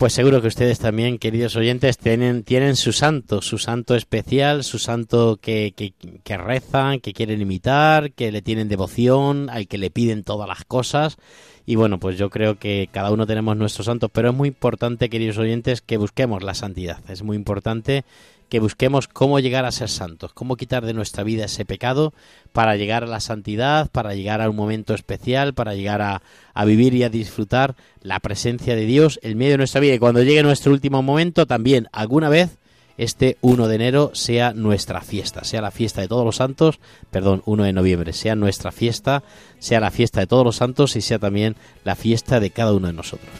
Pues 0.00 0.14
seguro 0.14 0.40
que 0.40 0.48
ustedes 0.48 0.78
también, 0.78 1.18
queridos 1.18 1.56
oyentes, 1.56 1.98
tienen, 1.98 2.42
tienen 2.42 2.74
su 2.76 2.90
santo, 2.90 3.42
su 3.42 3.58
santo 3.58 3.94
especial, 3.94 4.64
su 4.64 4.78
santo 4.78 5.36
que, 5.36 5.74
que, 5.76 5.92
que, 6.24 6.38
rezan, 6.38 7.00
que 7.00 7.12
quieren 7.12 7.42
imitar, 7.42 8.12
que 8.12 8.32
le 8.32 8.40
tienen 8.40 8.68
devoción, 8.68 9.50
al 9.50 9.68
que 9.68 9.76
le 9.76 9.90
piden 9.90 10.24
todas 10.24 10.48
las 10.48 10.64
cosas. 10.64 11.18
Y 11.66 11.76
bueno, 11.76 11.98
pues 11.98 12.18
yo 12.18 12.30
creo 12.30 12.58
que 12.58 12.88
cada 12.92 13.10
uno 13.10 13.26
tenemos 13.26 13.56
nuestros 13.56 13.86
santos, 13.86 14.10
pero 14.12 14.30
es 14.30 14.34
muy 14.34 14.48
importante, 14.48 15.08
queridos 15.08 15.38
oyentes, 15.38 15.80
que 15.82 15.96
busquemos 15.96 16.42
la 16.42 16.54
santidad. 16.54 16.98
Es 17.08 17.22
muy 17.22 17.36
importante 17.36 18.04
que 18.50 18.60
busquemos 18.60 19.08
cómo 19.08 19.38
llegar 19.38 19.64
a 19.64 19.72
ser 19.72 19.88
santos, 19.88 20.32
cómo 20.34 20.56
quitar 20.56 20.84
de 20.84 20.92
nuestra 20.92 21.22
vida 21.22 21.44
ese 21.44 21.64
pecado 21.64 22.12
para 22.52 22.76
llegar 22.76 23.04
a 23.04 23.06
la 23.06 23.20
santidad, 23.20 23.88
para 23.90 24.14
llegar 24.14 24.42
a 24.42 24.50
un 24.50 24.56
momento 24.56 24.92
especial, 24.92 25.54
para 25.54 25.74
llegar 25.74 26.02
a, 26.02 26.20
vivir 26.66 26.92
y 26.94 27.04
a 27.04 27.08
disfrutar 27.08 27.76
la 28.02 28.18
presencia 28.20 28.74
de 28.74 28.84
Dios 28.84 29.18
en 29.22 29.38
medio 29.38 29.52
de 29.52 29.58
nuestra 29.58 29.80
vida. 29.80 29.94
Y 29.94 29.98
cuando 29.98 30.22
llegue 30.22 30.42
nuestro 30.42 30.72
último 30.72 31.00
momento, 31.00 31.46
también 31.46 31.88
alguna 31.92 32.28
vez 32.28 32.58
este 33.00 33.38
1 33.40 33.66
de 33.66 33.74
enero 33.74 34.10
sea 34.12 34.52
nuestra 34.52 35.00
fiesta, 35.00 35.42
sea 35.42 35.62
la 35.62 35.70
fiesta 35.70 36.02
de 36.02 36.08
todos 36.08 36.24
los 36.24 36.36
santos, 36.36 36.80
perdón, 37.10 37.42
1 37.46 37.64
de 37.64 37.72
noviembre, 37.72 38.12
sea 38.12 38.36
nuestra 38.36 38.72
fiesta, 38.72 39.22
sea 39.58 39.80
la 39.80 39.90
fiesta 39.90 40.20
de 40.20 40.26
todos 40.26 40.44
los 40.44 40.56
santos 40.56 40.96
y 40.96 41.00
sea 41.00 41.18
también 41.18 41.56
la 41.82 41.96
fiesta 41.96 42.40
de 42.40 42.50
cada 42.50 42.74
uno 42.74 42.88
de 42.88 42.92
nosotros. 42.92 43.30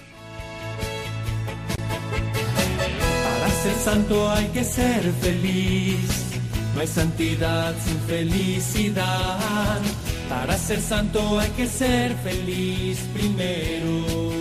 ser 3.63 3.75
santo 3.75 4.31
hay 4.31 4.47
que 4.47 4.65
ser 4.65 5.03
feliz. 5.21 6.31
No 6.75 6.81
hay 6.81 6.87
santidad 6.87 7.75
sin 7.85 7.99
felicidad. 8.01 9.81
Para 10.31 10.57
ser 10.57 10.81
santo 10.81 11.39
hay 11.39 11.51
que 11.51 11.67
ser 11.67 12.15
feliz 12.25 12.99
primero. 13.13 14.40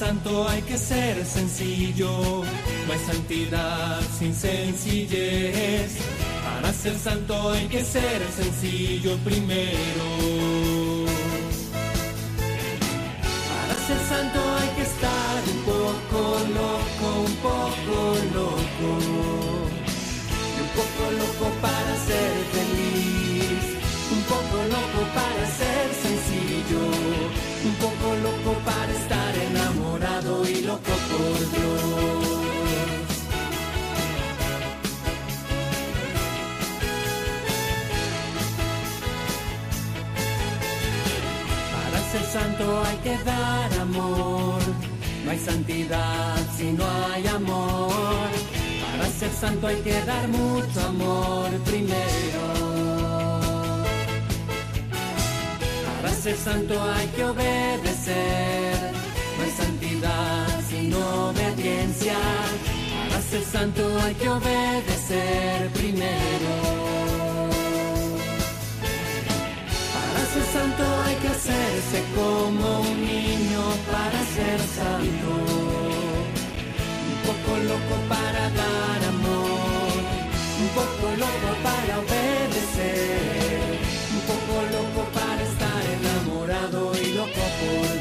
Santo 0.00 0.48
hay 0.48 0.62
que 0.62 0.78
ser 0.78 1.26
sencillo. 1.26 2.10
No 2.86 2.92
hay 2.94 3.02
santidad 3.12 4.00
sin 4.18 4.34
sencillez. 4.34 5.90
Para 6.42 6.72
ser 6.72 6.96
santo 6.98 7.34
hay 7.50 7.66
que 7.66 7.84
ser 7.84 8.18
sencillo 8.40 9.12
primero. 9.28 10.06
Para 13.50 13.74
ser 13.86 14.00
santo 14.12 14.40
hay 14.58 14.70
que 14.76 14.84
estar 14.92 15.38
un 15.54 15.60
poco 15.70 16.20
loco, 16.60 17.06
un 17.28 17.36
poco 17.48 17.96
loco. 18.38 18.90
un 20.62 20.70
poco 20.78 21.02
loco 21.22 21.46
para 21.66 21.92
ser 22.08 22.32
feliz. 22.54 23.64
Un 24.16 24.22
poco 24.32 24.56
loco 24.76 25.00
para 25.18 25.44
ser 25.60 25.86
sencillo. 26.04 26.84
Un 27.68 27.74
poco 27.84 27.99
santo 42.32 42.82
hay 42.86 42.96
que 42.98 43.24
dar 43.24 43.72
amor 43.80 44.60
no 45.24 45.30
hay 45.30 45.38
santidad 45.38 46.36
si 46.56 46.72
no 46.72 46.84
hay 47.12 47.26
amor. 47.26 47.90
Para 48.90 49.06
ser 49.10 49.30
santo 49.30 49.66
hay 49.66 49.76
que 49.76 50.00
dar 50.04 50.28
mucho 50.28 50.80
amor 50.86 51.50
primero. 51.66 52.42
Para 56.00 56.14
ser 56.14 56.36
santo 56.36 56.74
hay 56.82 57.06
que 57.08 57.24
obedecer. 57.24 58.92
No 59.36 59.44
hay 59.44 59.50
santidad 59.50 60.60
sin 60.68 60.94
obediencia. 60.94 62.16
Para 63.08 63.22
ser 63.22 63.42
santo 63.42 63.82
hay 64.02 64.14
que 64.14 64.28
obedecer 64.28 65.70
primero. 65.74 66.79
santo 70.52 70.82
hay 71.04 71.16
que 71.16 71.28
hacerse 71.28 71.98
como 72.14 72.80
un 72.80 73.00
niño 73.00 73.62
para 73.90 74.18
ser 74.34 74.58
santo. 74.78 75.30
Un 77.10 77.18
poco 77.26 77.52
loco 77.70 77.94
para 78.08 78.42
dar 78.60 79.00
amor, 79.14 79.92
un 80.62 80.68
poco 80.78 81.06
loco 81.24 81.48
para 81.62 81.92
obedecer, 82.04 83.60
un 84.16 84.22
poco 84.30 84.54
loco 84.76 85.00
para 85.18 85.42
estar 85.50 85.82
enamorado 85.98 86.92
y 87.00 87.14
loco 87.14 87.44
por 87.60 87.99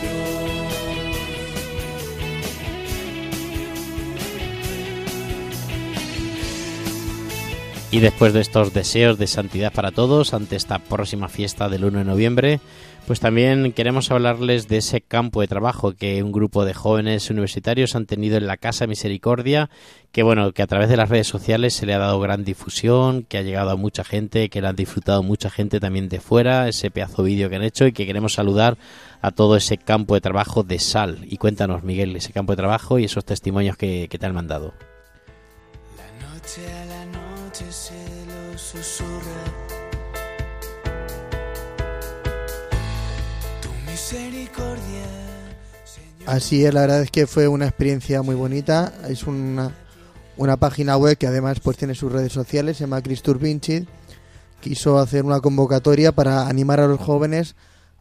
Y 7.92 8.02
después 8.02 8.34
de 8.34 8.42
estos 8.42 8.72
deseos 8.72 9.18
de 9.18 9.26
santidad 9.26 9.74
para 9.74 9.92
todos 9.92 10.36
ante 10.36 10.56
esta 10.56 10.78
próxima 10.78 11.28
fiesta 11.28 11.70
del 11.70 11.86
1 11.86 12.00
de 12.00 12.06
noviembre, 12.06 12.60
pues 13.08 13.20
también 13.20 13.74
queremos 13.74 14.12
hablarles 14.12 14.68
de 14.68 14.78
ese 14.78 15.02
campo 15.02 15.42
de 15.42 15.48
trabajo 15.48 15.94
que 15.94 16.22
un 16.22 16.32
grupo 16.32 16.66
de 16.66 16.76
jóvenes 16.76 17.32
universitarios 17.32 17.96
han 17.96 18.06
tenido 18.06 18.38
en 18.38 18.46
la 18.46 18.58
Casa 18.58 18.86
Misericordia, 18.86 19.72
que 20.12 20.22
bueno, 20.22 20.52
que 20.52 20.62
a 20.62 20.68
través 20.68 20.90
de 20.90 20.98
las 20.98 21.10
redes 21.10 21.26
sociales 21.26 21.74
se 21.74 21.88
le 21.88 21.96
ha 21.96 21.98
dado 21.98 22.20
gran 22.20 22.44
difusión, 22.44 23.24
que 23.24 23.40
ha 23.40 23.42
llegado 23.42 23.72
a 23.72 23.76
mucha 23.76 24.04
gente, 24.04 24.50
que 24.50 24.62
la 24.62 24.70
han 24.70 24.76
disfrutado 24.76 25.24
mucha 25.24 25.50
gente 25.50 25.80
también 25.80 26.10
de 26.10 26.20
fuera, 26.20 26.68
ese 26.68 26.92
pedazo 26.92 27.24
vídeo 27.24 27.50
que 27.50 27.56
han 27.56 27.64
hecho 27.64 27.88
y 27.88 27.92
que 27.92 28.06
queremos 28.06 28.34
saludar 28.34 28.78
a 29.24 29.32
todo 29.32 29.56
ese 29.56 29.78
campo 29.78 30.14
de 30.14 30.22
trabajo 30.22 30.62
de 30.62 30.78
sal. 30.78 31.26
Y 31.28 31.38
cuéntanos, 31.38 31.84
Miguel, 31.84 32.16
ese 32.16 32.34
campo 32.34 32.52
de 32.52 32.58
trabajo 32.58 33.00
y 33.00 33.06
esos 33.06 33.26
testimonios 33.26 33.76
que, 33.76 34.08
que 34.08 34.20
te 34.20 34.28
han 34.28 34.36
mandado. 34.36 34.76
La 35.98 36.28
noche 36.28 36.62
se 37.70 37.94
lo 38.26 38.58
susurra. 38.58 39.70
Así 46.26 46.66
es, 46.66 46.74
la 46.74 46.82
verdad 46.82 47.02
es 47.02 47.12
que 47.12 47.28
fue 47.28 47.48
una 47.48 47.66
experiencia 47.66 48.22
muy 48.22 48.36
bonita. 48.36 48.94
Es 49.08 49.24
una, 49.24 49.76
una 50.38 50.58
página 50.58 50.96
web 50.98 51.18
que 51.18 51.28
además 51.28 51.60
pues 51.60 51.78
tiene 51.78 51.96
sus 51.96 52.12
redes 52.12 52.32
sociales, 52.32 52.78
se 52.78 52.84
llama 52.84 53.02
Cristur 53.02 53.40
Vinci. 53.40 53.88
Quiso 54.62 55.00
hacer 55.00 55.26
una 55.26 55.42
convocatoria 55.42 56.12
para 56.12 56.48
animar 56.48 56.80
a 56.80 56.88
los 56.88 57.00
jóvenes 57.00 57.56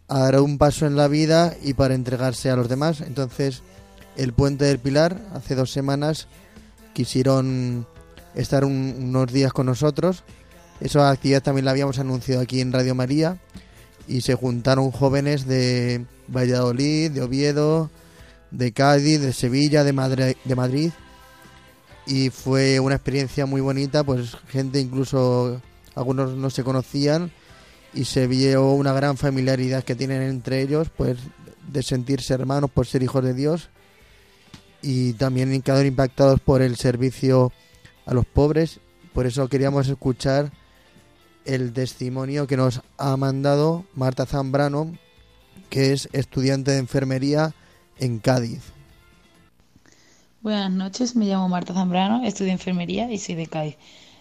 a 0.09 0.21
dar 0.21 0.41
un 0.41 0.59
paso 0.59 0.87
en 0.87 0.97
la 0.97 1.09
vida 1.09 1.55
y 1.63 1.75
para 1.75 1.95
entregarse 1.95 2.51
a 2.51 2.57
los 2.57 2.69
demás. 2.69 3.01
Entonces, 3.01 3.63
el 4.17 4.33
Puente 4.33 4.65
del 4.65 4.79
Pilar, 4.79 5.21
hace 5.35 5.55
dos 5.55 5.71
semanas, 5.71 6.27
quisieron 6.95 7.87
estar 8.39 8.65
un- 8.65 8.95
unos 8.99 9.33
días 9.33 9.53
con 9.53 9.67
nosotros. 9.67 10.25
Esa 10.81 11.11
actividad 11.11 11.43
también 11.43 11.65
la 11.65 11.73
habíamos 11.73 11.99
anunciado 11.99 12.41
aquí 12.41 12.61
en 12.61 12.73
Radio 12.73 12.95
María 12.95 13.39
y 14.07 14.21
se 14.23 14.35
juntaron 14.35 14.91
jóvenes 14.91 15.47
de 15.47 16.05
Valladolid, 16.29 17.11
de 17.11 17.23
Oviedo, 17.23 17.91
de 18.51 18.73
Cádiz, 18.73 19.21
de 19.21 19.33
Sevilla, 19.33 19.85
de, 19.85 19.93
Madre- 19.93 20.37
de 20.45 20.55
Madrid 20.55 20.91
y 22.07 22.31
fue 22.31 22.81
una 22.81 22.95
experiencia 22.95 23.45
muy 23.45 23.61
bonita, 23.61 24.03
pues 24.05 24.37
gente 24.49 24.81
incluso 24.81 25.61
algunos 25.95 26.31
no 26.37 26.49
se 26.49 26.63
conocían 26.65 27.31
y 27.93 28.05
se 28.05 28.27
vio 28.27 28.73
una 28.73 28.93
gran 28.95 29.17
familiaridad 29.19 29.85
que 29.85 29.95
tienen 29.95 30.23
entre 30.23 30.63
ellos, 30.63 30.89
pues 30.97 31.19
de 31.71 31.83
sentirse 31.83 32.33
hermanos 32.33 32.71
por 32.71 32.87
ser 32.87 33.03
hijos 33.03 33.23
de 33.25 33.35
Dios 33.35 33.69
y 34.81 35.15
también 35.15 35.61
quedaron 35.61 35.87
impactados 35.87 36.41
por 36.41 36.63
el 36.63 36.77
servicio 36.77 37.53
a 38.09 38.15
los 38.15 38.27
pobres. 38.27 38.81
Por 39.13 39.27
eso 39.27 39.49
queríamos 39.49 39.89
escuchar 39.89 40.51
el 41.45 41.73
testimonio 41.73 42.47
que 42.47 42.57
nos 42.57 42.81
ha 42.97 43.17
mandado 43.17 43.85
Marta 43.95 44.27
Zambrano, 44.27 44.97
que 45.71 45.93
es 45.93 46.09
estudiante 46.13 46.73
de 46.73 46.79
enfermería 46.79 47.55
en 47.99 48.19
Cádiz. 48.19 48.73
Buenas 50.41 50.71
noches, 50.71 51.17
me 51.17 51.27
llamo 51.27 51.49
Marta 51.49 51.75
Zambrano, 51.75 52.25
estudio 52.25 52.53
enfermería 52.53 53.11
y 53.11 53.19
soy 53.19 53.35
de 53.35 53.47
Cádiz. 53.47 53.77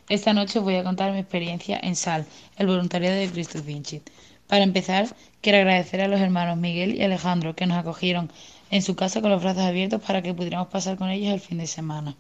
Esta 0.09 0.33
noche 0.33 0.59
voy 0.59 0.75
a 0.75 0.83
contar 0.83 1.11
mi 1.11 1.19
experiencia 1.19 1.79
en 1.81 1.95
SAL, 1.95 2.25
el 2.57 2.67
voluntariado 2.67 3.17
de 3.17 3.29
Cristo 3.29 3.61
Vinci. 3.61 4.01
Para 4.47 4.63
empezar, 4.63 5.07
quiero 5.41 5.59
agradecer 5.59 6.01
a 6.01 6.07
los 6.07 6.19
hermanos 6.19 6.57
Miguel 6.57 6.95
y 6.95 7.03
Alejandro 7.03 7.55
que 7.55 7.67
nos 7.67 7.77
acogieron 7.77 8.31
en 8.69 8.81
su 8.81 8.95
casa 8.95 9.21
con 9.21 9.31
los 9.31 9.41
brazos 9.41 9.63
abiertos 9.63 10.01
para 10.01 10.21
que 10.21 10.33
pudiéramos 10.33 10.67
pasar 10.67 10.97
con 10.97 11.09
ellos 11.09 11.33
el 11.33 11.39
fin 11.39 11.57
de 11.57 11.67
semana. 11.67 12.15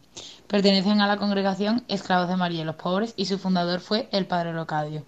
Pertenecen 0.47 1.01
a 1.01 1.07
la 1.07 1.17
congregación 1.17 1.83
Esclavos 1.87 2.29
de 2.29 2.37
María 2.37 2.61
y 2.61 2.65
los 2.65 2.75
Pobres 2.75 3.13
y 3.17 3.25
su 3.25 3.37
fundador 3.37 3.79
fue 3.79 4.09
el 4.11 4.25
Padre 4.25 4.53
Locadio. 4.53 5.03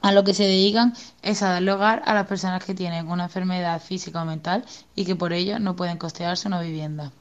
A 0.00 0.10
lo 0.10 0.24
que 0.24 0.34
se 0.34 0.42
dedican 0.42 0.94
es 1.22 1.42
a 1.42 1.50
darle 1.50 1.70
hogar 1.72 2.02
a 2.06 2.14
las 2.14 2.26
personas 2.26 2.64
que 2.64 2.74
tienen 2.74 3.08
una 3.08 3.24
enfermedad 3.24 3.80
física 3.80 4.22
o 4.22 4.24
mental 4.24 4.64
y 4.96 5.04
que 5.04 5.14
por 5.14 5.32
ello 5.32 5.60
no 5.60 5.76
pueden 5.76 5.96
costearse 5.96 6.48
una 6.48 6.60
vivienda. 6.60 7.12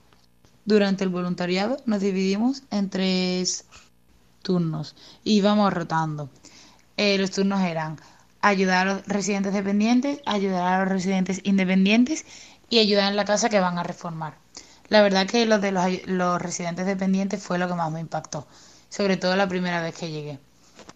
Durante 0.66 1.04
el 1.04 1.12
voluntariado 1.12 1.78
nos 1.86 2.02
dividimos 2.02 2.64
en 2.72 2.90
tres 2.90 3.66
turnos 4.42 4.96
y 5.24 5.42
vamos 5.42 5.72
rotando. 5.72 6.32
Eh, 6.98 7.18
los 7.20 7.32
turnos 7.32 7.62
eran 7.62 8.00
ayudar 8.42 8.88
a 8.88 8.94
los 8.94 9.06
residentes 9.06 9.54
dependientes, 9.54 10.20
ayudar 10.26 10.74
a 10.74 10.80
los 10.84 10.90
residentes 10.90 11.42
independientes 11.44 12.26
y 12.72 12.80
ayudar 12.80 13.10
en 13.12 13.18
la 13.18 13.26
casa 13.26 13.50
que 13.50 13.60
van 13.60 13.78
a 13.78 13.84
reformar. 13.84 14.34
La 14.90 15.04
verdad 15.04 15.28
que 15.28 15.46
lo 15.46 15.60
de 15.60 15.72
los, 15.72 15.86
los 16.08 16.42
residentes 16.42 16.88
dependientes 16.88 17.44
fue 17.44 17.60
lo 17.60 17.68
que 17.68 17.76
más 17.76 17.92
me 17.92 18.00
impactó, 18.00 18.48
sobre 18.90 19.18
todo 19.18 19.36
la 19.36 19.48
primera 19.48 19.82
vez 19.82 19.94
que 19.96 20.10
llegué. 20.10 20.40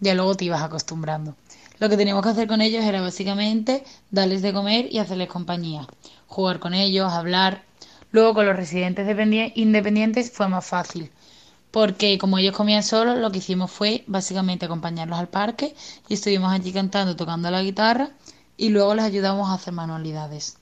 Ya 0.00 0.14
luego 0.14 0.34
te 0.36 0.46
ibas 0.46 0.62
acostumbrando. 0.62 1.36
Lo 1.78 1.88
que 1.88 1.96
teníamos 1.96 2.22
que 2.22 2.30
hacer 2.30 2.48
con 2.48 2.62
ellos 2.62 2.84
era 2.84 3.00
básicamente 3.02 3.84
darles 4.10 4.42
de 4.42 4.52
comer 4.52 4.88
y 4.90 4.98
hacerles 4.98 5.28
compañía, 5.28 5.86
jugar 6.26 6.58
con 6.58 6.74
ellos, 6.74 7.12
hablar. 7.12 7.62
Luego 8.10 8.34
con 8.34 8.46
los 8.46 8.56
residentes 8.56 9.06
dependi- 9.06 9.52
independientes 9.54 10.32
fue 10.32 10.48
más 10.48 10.64
fácil, 10.66 11.10
porque 11.70 12.18
como 12.18 12.38
ellos 12.38 12.56
comían 12.56 12.82
solos, 12.82 13.18
lo 13.18 13.30
que 13.30 13.38
hicimos 13.38 13.70
fue 13.70 14.04
básicamente 14.06 14.66
acompañarlos 14.66 15.18
al 15.18 15.28
parque 15.28 15.74
y 16.08 16.14
estuvimos 16.14 16.52
allí 16.52 16.72
cantando, 16.72 17.16
tocando 17.16 17.50
la 17.50 17.62
guitarra 17.62 18.10
y 18.56 18.70
luego 18.70 18.94
les 18.94 19.04
ayudamos 19.04 19.50
a 19.50 19.54
hacer 19.54 19.74
manualidades. 19.74 20.56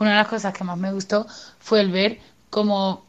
Una 0.00 0.10
de 0.12 0.16
las 0.16 0.28
cosas 0.28 0.54
que 0.54 0.64
más 0.64 0.78
me 0.78 0.92
gustó 0.92 1.26
fue 1.58 1.80
el 1.82 1.90
ver 1.90 2.20
cómo 2.48 3.04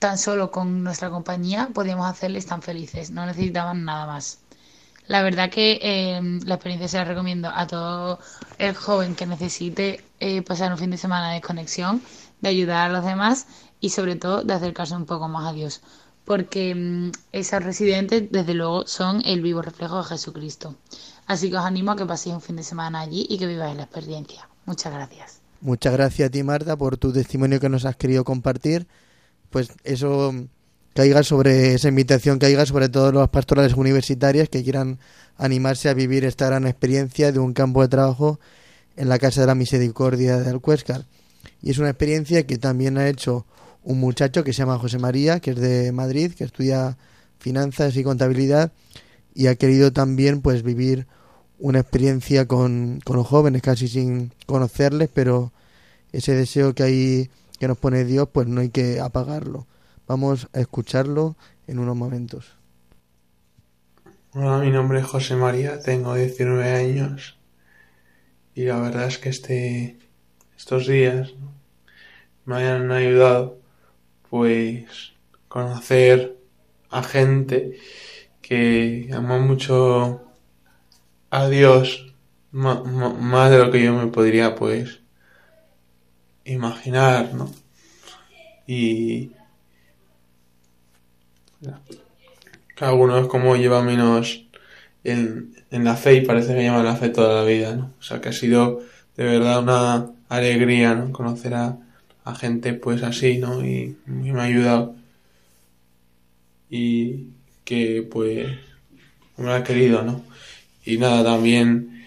tan 0.00 0.18
solo 0.18 0.50
con 0.50 0.82
nuestra 0.82 1.08
compañía 1.08 1.68
podíamos 1.72 2.10
hacerles 2.10 2.46
tan 2.46 2.62
felices, 2.62 3.12
no 3.12 3.24
necesitaban 3.24 3.84
nada 3.84 4.06
más. 4.06 4.40
La 5.06 5.22
verdad 5.22 5.50
que 5.50 5.78
eh, 5.80 6.20
la 6.44 6.54
experiencia 6.54 6.88
se 6.88 6.96
la 6.96 7.04
recomiendo 7.04 7.48
a 7.48 7.68
todo 7.68 8.18
el 8.58 8.74
joven 8.74 9.14
que 9.14 9.26
necesite 9.26 10.04
eh, 10.18 10.42
pasar 10.42 10.72
un 10.72 10.78
fin 10.78 10.90
de 10.90 10.96
semana 10.96 11.28
de 11.28 11.34
desconexión, 11.34 12.02
de 12.40 12.48
ayudar 12.48 12.90
a 12.90 12.92
los 12.92 13.04
demás 13.04 13.46
y 13.80 13.90
sobre 13.90 14.16
todo 14.16 14.42
de 14.42 14.54
acercarse 14.54 14.96
un 14.96 15.06
poco 15.06 15.28
más 15.28 15.48
a 15.48 15.52
Dios. 15.52 15.80
Porque 16.24 16.74
mm, 16.74 17.12
esos 17.30 17.62
residentes, 17.62 18.32
desde 18.32 18.54
luego, 18.54 18.84
son 18.88 19.22
el 19.24 19.42
vivo 19.42 19.62
reflejo 19.62 19.98
de 19.98 20.04
Jesucristo. 20.04 20.74
Así 21.26 21.50
que 21.50 21.56
os 21.58 21.64
animo 21.64 21.92
a 21.92 21.96
que 21.96 22.06
paséis 22.06 22.34
un 22.34 22.40
fin 22.42 22.56
de 22.56 22.64
semana 22.64 22.98
allí 23.00 23.26
y 23.28 23.38
que 23.38 23.46
viváis 23.46 23.76
la 23.76 23.84
experiencia. 23.84 24.48
Muchas 24.66 24.92
gracias. 24.92 25.41
Muchas 25.62 25.92
gracias 25.92 26.26
a 26.26 26.30
ti, 26.30 26.42
Marta, 26.42 26.76
por 26.76 26.96
tu 26.96 27.12
testimonio 27.12 27.60
que 27.60 27.68
nos 27.68 27.84
has 27.84 27.94
querido 27.94 28.24
compartir. 28.24 28.88
Pues 29.48 29.68
eso 29.84 30.34
caiga 30.92 31.22
sobre 31.22 31.74
esa 31.74 31.86
invitación, 31.86 32.40
caiga 32.40 32.66
sobre 32.66 32.88
todos 32.88 33.14
los 33.14 33.28
pastorales 33.28 33.74
universitarias 33.74 34.48
que 34.48 34.64
quieran 34.64 34.98
animarse 35.36 35.88
a 35.88 35.94
vivir 35.94 36.24
esta 36.24 36.46
gran 36.46 36.66
experiencia 36.66 37.30
de 37.30 37.38
un 37.38 37.52
campo 37.52 37.80
de 37.80 37.86
trabajo 37.86 38.40
en 38.96 39.08
la 39.08 39.20
Casa 39.20 39.42
de 39.42 39.46
la 39.46 39.54
Misericordia 39.54 40.38
de 40.38 40.50
Alcuéscar. 40.50 41.06
Y 41.62 41.70
es 41.70 41.78
una 41.78 41.90
experiencia 41.90 42.44
que 42.44 42.58
también 42.58 42.98
ha 42.98 43.08
hecho 43.08 43.46
un 43.84 44.00
muchacho 44.00 44.42
que 44.42 44.52
se 44.52 44.58
llama 44.58 44.80
José 44.80 44.98
María, 44.98 45.38
que 45.38 45.52
es 45.52 45.60
de 45.60 45.92
Madrid, 45.92 46.32
que 46.32 46.42
estudia 46.42 46.98
finanzas 47.38 47.96
y 47.96 48.02
contabilidad 48.02 48.72
y 49.32 49.46
ha 49.46 49.54
querido 49.54 49.92
también 49.92 50.42
pues 50.42 50.64
vivir 50.64 51.06
una 51.62 51.78
experiencia 51.78 52.46
con, 52.48 53.00
con 53.04 53.16
los 53.16 53.26
jóvenes 53.26 53.62
casi 53.62 53.86
sin 53.86 54.32
conocerles, 54.46 55.08
pero 55.14 55.52
ese 56.10 56.34
deseo 56.34 56.74
que 56.74 56.82
hay 56.82 57.30
que 57.60 57.68
nos 57.68 57.78
pone 57.78 58.04
Dios, 58.04 58.28
pues 58.32 58.48
no 58.48 58.60
hay 58.60 58.70
que 58.70 58.98
apagarlo. 58.98 59.68
Vamos 60.08 60.48
a 60.52 60.58
escucharlo 60.58 61.36
en 61.68 61.78
unos 61.78 61.94
momentos. 61.94 62.56
Hola, 64.34 64.58
mi 64.58 64.72
nombre 64.72 64.98
es 64.98 65.06
José 65.06 65.36
María, 65.36 65.80
tengo 65.80 66.16
19 66.16 66.68
años 66.72 67.38
y 68.56 68.64
la 68.64 68.80
verdad 68.80 69.06
es 69.06 69.18
que 69.18 69.28
este, 69.28 69.98
estos 70.58 70.88
días 70.88 71.32
¿no? 71.38 71.52
me 72.44 72.56
hayan 72.56 72.90
ayudado 72.90 73.60
pues 74.28 75.12
conocer 75.46 76.36
a 76.90 77.04
gente 77.04 77.78
que 78.40 79.08
ama 79.12 79.38
mucho 79.38 80.31
a 81.32 81.48
Dios 81.48 82.12
más 82.52 83.50
de 83.50 83.58
lo 83.58 83.70
que 83.70 83.82
yo 83.82 83.94
me 83.94 84.08
podría 84.08 84.54
pues 84.54 85.00
imaginar, 86.44 87.32
¿no? 87.34 87.50
Y 88.66 89.32
cada 92.76 92.92
uno 92.92 93.18
es 93.18 93.28
como 93.28 93.56
lleva 93.56 93.82
menos 93.82 94.44
en, 95.04 95.54
en 95.70 95.84
la 95.84 95.96
fe 95.96 96.16
y 96.16 96.26
parece 96.26 96.54
que 96.54 96.60
lleva 96.62 96.82
la 96.82 96.96
fe 96.96 97.08
toda 97.08 97.42
la 97.42 97.48
vida, 97.48 97.76
¿no? 97.76 97.94
O 97.98 98.02
sea 98.02 98.20
que 98.20 98.28
ha 98.28 98.32
sido 98.32 98.82
de 99.16 99.24
verdad 99.24 99.62
una 99.62 100.10
alegría, 100.28 100.94
¿no? 100.94 101.12
Conocer 101.12 101.54
a, 101.54 101.78
a 102.24 102.34
gente 102.34 102.74
pues 102.74 103.02
así, 103.02 103.38
¿no? 103.38 103.64
Y, 103.64 103.96
y 104.06 104.32
me 104.32 104.40
ha 104.40 104.44
ayudado. 104.44 104.94
Y 106.68 107.28
que 107.64 108.06
pues 108.10 108.48
me 109.38 109.52
ha 109.52 109.64
querido, 109.64 110.02
¿no? 110.02 110.31
Y 110.84 110.98
nada, 110.98 111.24
también 111.24 112.06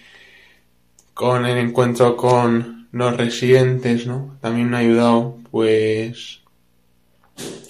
con 1.14 1.46
el 1.46 1.58
encuentro 1.58 2.18
con 2.18 2.88
los 2.92 3.18
residentes, 3.18 4.06
¿no? 4.06 4.38
También 4.42 4.70
me 4.70 4.78
ha 4.78 4.80
ayudado, 4.80 5.38
pues, 5.52 6.42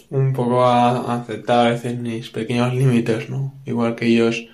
un 0.10 0.34
poco 0.34 0.66
a, 0.66 1.16
aceptar 1.16 1.68
a 1.68 1.70
veces 1.72 1.98
mis 2.00 2.30
pequeños 2.30 2.74
límites, 2.74 3.30
¿no? 3.30 3.54
Igual 3.66 3.96
que 3.96 4.08
ellos, 4.08 4.48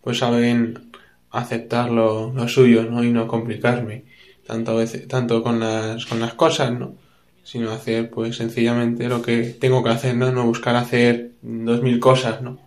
pues 0.00 0.18
saben 0.18 0.90
aceptar 1.30 1.90
lo, 1.90 2.32
lo 2.32 2.48
suyo, 2.48 2.84
¿no? 2.84 3.04
Y 3.04 3.10
no 3.10 3.26
complicarme 3.28 4.04
tanto 4.46 4.72
a 4.72 4.76
veces, 4.76 5.08
tanto 5.08 5.42
con 5.42 5.60
las, 5.60 6.06
con 6.06 6.20
las 6.20 6.34
cosas, 6.34 6.72
¿no? 6.72 6.94
Sino 7.44 7.70
hacer, 7.72 8.10
pues, 8.10 8.36
sencillamente 8.36 9.08
lo 9.08 9.22
que 9.22 9.56
tengo 9.60 9.82
que 9.84 9.90
hacer, 9.90 10.16
¿no? 10.16 10.32
No 10.32 10.44
buscar 10.44 10.76
hacer 10.76 11.32
dos 11.42 11.82
mil 11.82 12.00
cosas, 12.00 12.42
¿no? 12.42 12.58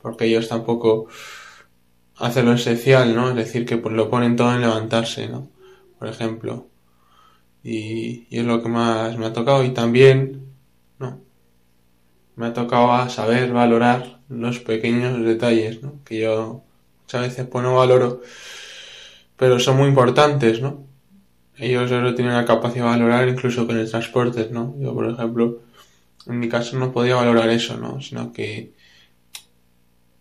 Porque 0.00 0.26
ellos 0.26 0.48
tampoco 0.48 1.08
hacen 2.22 2.46
lo 2.46 2.52
esencial, 2.52 3.14
¿no? 3.16 3.30
Es 3.30 3.34
decir, 3.36 3.66
que 3.66 3.76
pues 3.78 3.94
lo 3.94 4.08
ponen 4.08 4.36
todo 4.36 4.54
en 4.54 4.60
levantarse, 4.60 5.28
¿no? 5.28 5.50
Por 5.98 6.08
ejemplo. 6.08 6.68
Y, 7.64 8.26
es 8.30 8.44
lo 8.44 8.62
que 8.62 8.68
más 8.68 9.18
me 9.18 9.26
ha 9.26 9.32
tocado. 9.32 9.64
Y 9.64 9.70
también, 9.70 10.46
¿no? 11.00 11.20
Me 12.36 12.46
ha 12.46 12.52
tocado 12.52 13.08
saber 13.10 13.52
valorar 13.52 14.20
los 14.28 14.60
pequeños 14.60 15.20
detalles, 15.24 15.82
¿no? 15.82 15.94
Que 16.04 16.20
yo 16.20 16.62
muchas 17.02 17.22
veces 17.22 17.46
pues 17.48 17.64
no 17.64 17.74
valoro, 17.74 18.22
pero 19.36 19.58
son 19.58 19.78
muy 19.78 19.88
importantes, 19.88 20.62
¿no? 20.62 20.86
Ellos 21.58 21.90
solo 21.90 22.14
tienen 22.14 22.34
la 22.34 22.44
capacidad 22.46 22.84
de 22.84 22.90
valorar 22.90 23.28
incluso 23.28 23.66
con 23.66 23.78
el 23.78 23.90
transporte, 23.90 24.48
¿no? 24.52 24.76
Yo, 24.78 24.94
por 24.94 25.10
ejemplo, 25.10 25.60
en 26.26 26.38
mi 26.38 26.48
caso 26.48 26.78
no 26.78 26.92
podía 26.92 27.16
valorar 27.16 27.50
eso, 27.50 27.76
¿no? 27.76 28.00
Sino 28.00 28.32
que 28.32 28.72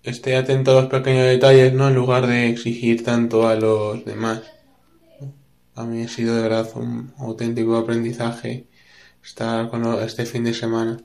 esté 0.04 0.36
atento 0.36 0.72
a 0.72 0.82
los 0.82 0.90
pequeños 0.90 1.26
detalles, 1.26 1.74
¿no? 1.74 1.88
En 1.88 1.96
lugar 1.96 2.28
de 2.28 2.50
exigir 2.50 3.04
tanto 3.04 3.48
a 3.48 3.56
los 3.56 4.04
demás. 4.06 4.42
A 5.76 5.84
mí 5.86 6.04
ha 6.04 6.08
sido 6.08 6.36
de 6.36 6.42
verdad 6.44 6.70
un 6.76 7.14
auténtico 7.18 7.78
aprendizaje 7.78 8.68
estar 9.24 9.70
con 9.70 9.86
este 10.02 10.26
fin 10.26 10.44
de 10.44 10.54
semana. 10.54 10.98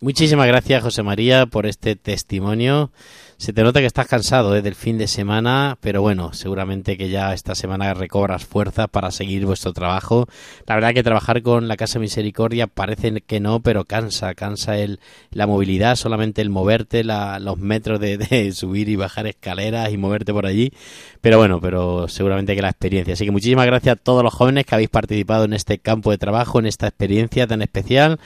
Muchísimas 0.00 0.46
gracias, 0.46 0.82
José 0.82 1.02
María, 1.02 1.46
por 1.46 1.66
este 1.66 1.96
testimonio. 1.96 2.92
Se 3.40 3.52
te 3.52 3.62
nota 3.62 3.78
que 3.78 3.86
estás 3.86 4.08
cansado 4.08 4.56
¿eh? 4.56 4.62
del 4.62 4.74
fin 4.74 4.98
de 4.98 5.06
semana, 5.06 5.78
pero 5.80 6.02
bueno, 6.02 6.32
seguramente 6.32 6.98
que 6.98 7.08
ya 7.08 7.32
esta 7.32 7.54
semana 7.54 7.94
recobras 7.94 8.44
fuerza 8.44 8.88
para 8.88 9.12
seguir 9.12 9.46
vuestro 9.46 9.72
trabajo. 9.72 10.26
La 10.66 10.74
verdad 10.74 10.92
que 10.92 11.04
trabajar 11.04 11.40
con 11.42 11.68
la 11.68 11.76
Casa 11.76 12.00
Misericordia 12.00 12.66
parece 12.66 13.20
que 13.20 13.38
no, 13.38 13.60
pero 13.60 13.84
cansa, 13.84 14.34
cansa 14.34 14.76
el, 14.76 14.98
la 15.30 15.46
movilidad, 15.46 15.94
solamente 15.94 16.42
el 16.42 16.50
moverte, 16.50 17.04
la, 17.04 17.38
los 17.38 17.58
metros 17.58 18.00
de, 18.00 18.18
de 18.18 18.50
subir 18.50 18.88
y 18.88 18.96
bajar 18.96 19.28
escaleras 19.28 19.92
y 19.92 19.98
moverte 19.98 20.32
por 20.32 20.44
allí. 20.44 20.72
Pero 21.20 21.38
bueno, 21.38 21.60
pero 21.60 22.08
seguramente 22.08 22.56
que 22.56 22.62
la 22.62 22.70
experiencia. 22.70 23.14
Así 23.14 23.24
que 23.24 23.30
muchísimas 23.30 23.66
gracias 23.66 23.92
a 23.92 24.02
todos 24.02 24.24
los 24.24 24.34
jóvenes 24.34 24.66
que 24.66 24.74
habéis 24.74 24.90
participado 24.90 25.44
en 25.44 25.52
este 25.52 25.78
campo 25.78 26.10
de 26.10 26.18
trabajo, 26.18 26.58
en 26.58 26.66
esta 26.66 26.88
experiencia 26.88 27.46
tan 27.46 27.62
especial. 27.62 28.18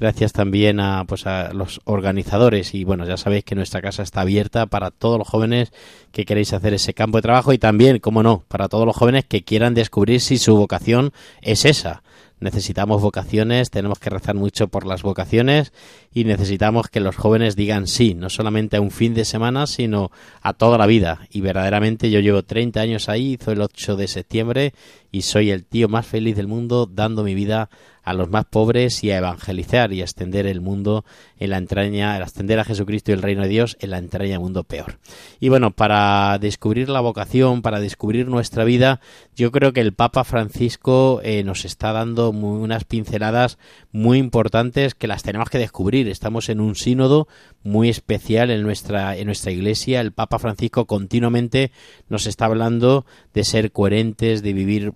Gracias 0.00 0.32
también 0.32 0.80
a, 0.80 1.04
pues 1.04 1.26
a 1.26 1.52
los 1.52 1.82
organizadores 1.84 2.74
y 2.74 2.84
bueno, 2.84 3.06
ya 3.06 3.18
sabéis 3.18 3.44
que 3.44 3.54
nuestra 3.54 3.82
casa 3.82 4.02
está 4.02 4.22
abierta 4.22 4.64
para 4.64 4.90
todos 4.90 5.18
los 5.18 5.28
jóvenes 5.28 5.72
que 6.10 6.24
queréis 6.24 6.54
hacer 6.54 6.72
ese 6.72 6.94
campo 6.94 7.18
de 7.18 7.22
trabajo 7.22 7.52
y 7.52 7.58
también, 7.58 7.98
como 7.98 8.22
no, 8.22 8.44
para 8.48 8.68
todos 8.68 8.86
los 8.86 8.96
jóvenes 8.96 9.26
que 9.26 9.44
quieran 9.44 9.74
descubrir 9.74 10.22
si 10.22 10.38
su 10.38 10.56
vocación 10.56 11.12
es 11.42 11.66
esa 11.66 12.02
necesitamos 12.40 13.02
vocaciones, 13.02 13.70
tenemos 13.70 13.98
que 13.98 14.10
rezar 14.10 14.34
mucho 14.34 14.68
por 14.68 14.86
las 14.86 15.02
vocaciones 15.02 15.72
y 16.12 16.24
necesitamos 16.24 16.88
que 16.88 17.00
los 17.00 17.16
jóvenes 17.16 17.54
digan 17.54 17.86
sí, 17.86 18.14
no 18.14 18.30
solamente 18.30 18.78
a 18.78 18.80
un 18.80 18.90
fin 18.90 19.14
de 19.14 19.24
semana, 19.24 19.66
sino 19.66 20.10
a 20.40 20.54
toda 20.54 20.78
la 20.78 20.86
vida. 20.86 21.20
Y 21.30 21.42
verdaderamente 21.42 22.10
yo 22.10 22.20
llevo 22.20 22.42
30 22.42 22.80
años 22.80 23.08
ahí, 23.08 23.34
hizo 23.34 23.52
el 23.52 23.60
8 23.60 23.96
de 23.96 24.08
septiembre 24.08 24.74
y 25.12 25.22
soy 25.22 25.50
el 25.50 25.64
tío 25.64 25.88
más 25.88 26.06
feliz 26.06 26.34
del 26.36 26.48
mundo 26.48 26.86
dando 26.86 27.22
mi 27.22 27.34
vida 27.34 27.68
a 28.10 28.14
los 28.14 28.28
más 28.28 28.44
pobres 28.44 29.02
y 29.04 29.10
a 29.10 29.18
evangelizar 29.18 29.92
y 29.92 30.00
a 30.00 30.04
extender 30.04 30.46
el 30.46 30.60
mundo 30.60 31.04
en 31.38 31.50
la 31.50 31.58
entraña, 31.58 32.14
a 32.14 32.18
extender 32.18 32.58
a 32.58 32.64
Jesucristo 32.64 33.10
y 33.10 33.14
el 33.14 33.22
reino 33.22 33.42
de 33.42 33.48
Dios 33.48 33.76
en 33.80 33.90
la 33.90 33.98
entraña 33.98 34.32
del 34.32 34.40
mundo 34.40 34.64
peor. 34.64 34.98
Y 35.38 35.48
bueno, 35.48 35.70
para 35.70 36.38
descubrir 36.38 36.88
la 36.88 37.00
vocación, 37.00 37.62
para 37.62 37.80
descubrir 37.80 38.28
nuestra 38.28 38.64
vida, 38.64 39.00
yo 39.36 39.52
creo 39.52 39.72
que 39.72 39.80
el 39.80 39.94
Papa 39.94 40.24
Francisco 40.24 41.20
eh, 41.22 41.42
nos 41.44 41.64
está 41.64 41.92
dando 41.92 42.30
unas 42.30 42.84
pinceladas 42.84 43.58
muy 43.92 44.18
importantes 44.18 44.94
que 44.94 45.06
las 45.06 45.22
tenemos 45.22 45.48
que 45.48 45.58
descubrir. 45.58 46.08
Estamos 46.08 46.48
en 46.48 46.60
un 46.60 46.74
sínodo 46.74 47.28
muy 47.62 47.88
especial 47.88 48.50
en 48.50 48.62
nuestra, 48.62 49.16
en 49.16 49.26
nuestra 49.26 49.52
iglesia. 49.52 50.00
El 50.00 50.12
Papa 50.12 50.38
Francisco 50.38 50.86
continuamente 50.86 51.72
nos 52.08 52.26
está 52.26 52.46
hablando 52.46 53.06
de 53.32 53.44
ser 53.44 53.72
coherentes, 53.72 54.42
de 54.42 54.52
vivir 54.52 54.92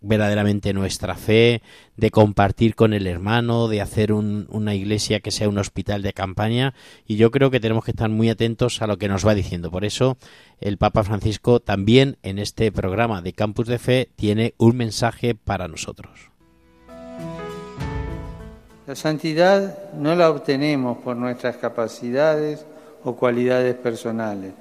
verdaderamente 0.00 0.72
nuestra 0.72 1.16
fe, 1.16 1.62
de 1.96 2.10
compartir 2.10 2.74
con 2.74 2.92
el 2.92 3.06
hermano, 3.06 3.68
de 3.68 3.80
hacer 3.80 4.12
una 4.12 4.74
iglesia 4.74 5.20
que 5.20 5.30
sea 5.30 5.48
un 5.48 5.58
hospital 5.58 6.02
de 6.02 6.12
campaña 6.12 6.74
y 7.06 7.16
yo 7.16 7.30
creo 7.30 7.50
que 7.50 7.60
tenemos 7.60 7.84
que 7.84 7.90
estar 7.90 8.08
muy 8.08 8.30
atentos 8.30 8.80
a 8.82 8.86
lo 8.86 8.98
que 8.98 9.08
nos 9.08 9.26
va 9.26 9.34
diciendo. 9.34 9.70
Por 9.70 9.84
eso 9.84 10.16
el 10.60 10.78
Papa 10.78 11.02
Francisco 11.02 11.60
también 11.60 12.18
en 12.22 12.38
este 12.38 12.70
programa 12.70 13.22
de 13.22 13.32
Campus 13.32 13.66
de 13.66 13.78
Fe 13.78 14.08
tiene 14.16 14.54
un 14.58 14.76
mensaje 14.76 15.34
para 15.34 15.68
nosotros. 15.68 16.30
La 18.86 18.94
santidad 18.94 19.92
no 19.94 20.14
la 20.14 20.30
obtenemos 20.30 20.98
por 20.98 21.16
nuestras 21.16 21.56
capacidades 21.56 22.64
o 23.04 23.16
cualidades 23.16 23.74
personales. 23.74 24.54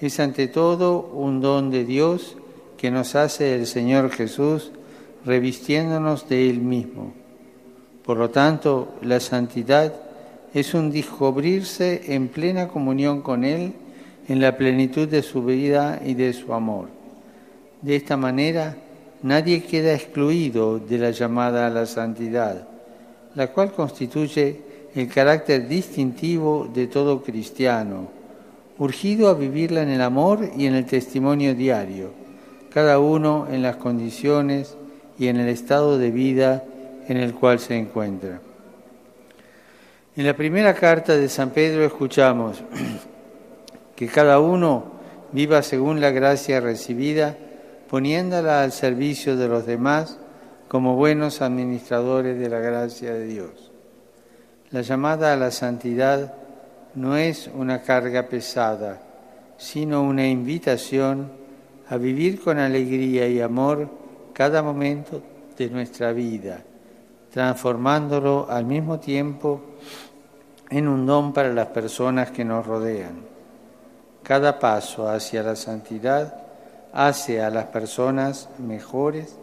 Es 0.00 0.20
ante 0.20 0.48
todo 0.48 1.00
un 1.00 1.40
don 1.40 1.70
de 1.70 1.84
Dios 1.84 2.36
que 2.78 2.90
nos 2.90 3.16
hace 3.16 3.56
el 3.56 3.66
Señor 3.66 4.10
Jesús 4.10 4.70
revistiéndonos 5.26 6.28
de 6.28 6.48
Él 6.48 6.60
mismo. 6.60 7.12
Por 8.04 8.16
lo 8.16 8.30
tanto, 8.30 8.94
la 9.02 9.20
santidad 9.20 9.92
es 10.54 10.72
un 10.72 10.90
descubrirse 10.90 12.14
en 12.14 12.28
plena 12.28 12.68
comunión 12.68 13.20
con 13.20 13.44
Él 13.44 13.72
en 14.28 14.40
la 14.40 14.56
plenitud 14.56 15.08
de 15.08 15.22
su 15.22 15.44
vida 15.44 16.00
y 16.04 16.14
de 16.14 16.32
su 16.32 16.54
amor. 16.54 16.88
De 17.82 17.96
esta 17.96 18.16
manera, 18.16 18.76
nadie 19.22 19.64
queda 19.64 19.92
excluido 19.92 20.78
de 20.78 20.98
la 20.98 21.10
llamada 21.10 21.66
a 21.66 21.70
la 21.70 21.84
santidad, 21.84 22.66
la 23.34 23.48
cual 23.48 23.72
constituye 23.72 24.60
el 24.94 25.08
carácter 25.08 25.68
distintivo 25.68 26.68
de 26.72 26.86
todo 26.86 27.22
cristiano, 27.22 28.08
urgido 28.78 29.28
a 29.28 29.34
vivirla 29.34 29.82
en 29.82 29.90
el 29.90 30.00
amor 30.00 30.48
y 30.56 30.66
en 30.66 30.74
el 30.74 30.86
testimonio 30.86 31.54
diario 31.54 32.17
cada 32.72 32.98
uno 32.98 33.46
en 33.50 33.62
las 33.62 33.76
condiciones 33.76 34.76
y 35.18 35.28
en 35.28 35.38
el 35.38 35.48
estado 35.48 35.98
de 35.98 36.10
vida 36.10 36.64
en 37.08 37.16
el 37.16 37.34
cual 37.34 37.58
se 37.58 37.76
encuentra. 37.76 38.40
En 40.16 40.26
la 40.26 40.34
primera 40.34 40.74
carta 40.74 41.16
de 41.16 41.28
San 41.28 41.50
Pedro 41.50 41.84
escuchamos 41.84 42.62
que 43.96 44.08
cada 44.08 44.40
uno 44.40 44.98
viva 45.32 45.62
según 45.62 46.00
la 46.00 46.10
gracia 46.10 46.60
recibida, 46.60 47.36
poniéndola 47.88 48.62
al 48.62 48.72
servicio 48.72 49.36
de 49.36 49.48
los 49.48 49.66
demás 49.66 50.18
como 50.68 50.96
buenos 50.96 51.40
administradores 51.40 52.38
de 52.38 52.48
la 52.48 52.58
gracia 52.58 53.14
de 53.14 53.24
Dios. 53.24 53.70
La 54.70 54.82
llamada 54.82 55.32
a 55.32 55.36
la 55.36 55.50
santidad 55.50 56.34
no 56.94 57.16
es 57.16 57.50
una 57.54 57.82
carga 57.82 58.24
pesada, 58.24 59.00
sino 59.56 60.02
una 60.02 60.26
invitación 60.26 61.30
a 61.88 61.96
vivir 61.96 62.40
con 62.40 62.58
alegría 62.58 63.28
y 63.28 63.40
amor 63.40 63.88
cada 64.32 64.62
momento 64.62 65.22
de 65.56 65.70
nuestra 65.70 66.12
vida, 66.12 66.62
transformándolo 67.32 68.46
al 68.48 68.64
mismo 68.64 69.00
tiempo 69.00 69.60
en 70.70 70.86
un 70.86 71.06
don 71.06 71.32
para 71.32 71.52
las 71.52 71.68
personas 71.68 72.30
que 72.30 72.44
nos 72.44 72.66
rodean. 72.66 73.22
Cada 74.22 74.58
paso 74.58 75.08
hacia 75.08 75.42
la 75.42 75.56
santidad 75.56 76.42
hace 76.92 77.42
a 77.42 77.50
las 77.50 77.66
personas 77.66 78.48
mejores, 78.58 79.36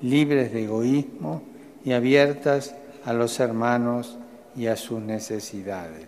libres 0.00 0.52
de 0.52 0.64
egoísmo 0.64 1.42
y 1.84 1.92
abiertas 1.92 2.74
a 3.04 3.12
los 3.12 3.38
hermanos 3.40 4.16
y 4.56 4.66
a 4.66 4.76
sus 4.76 5.00
necesidades. 5.00 6.06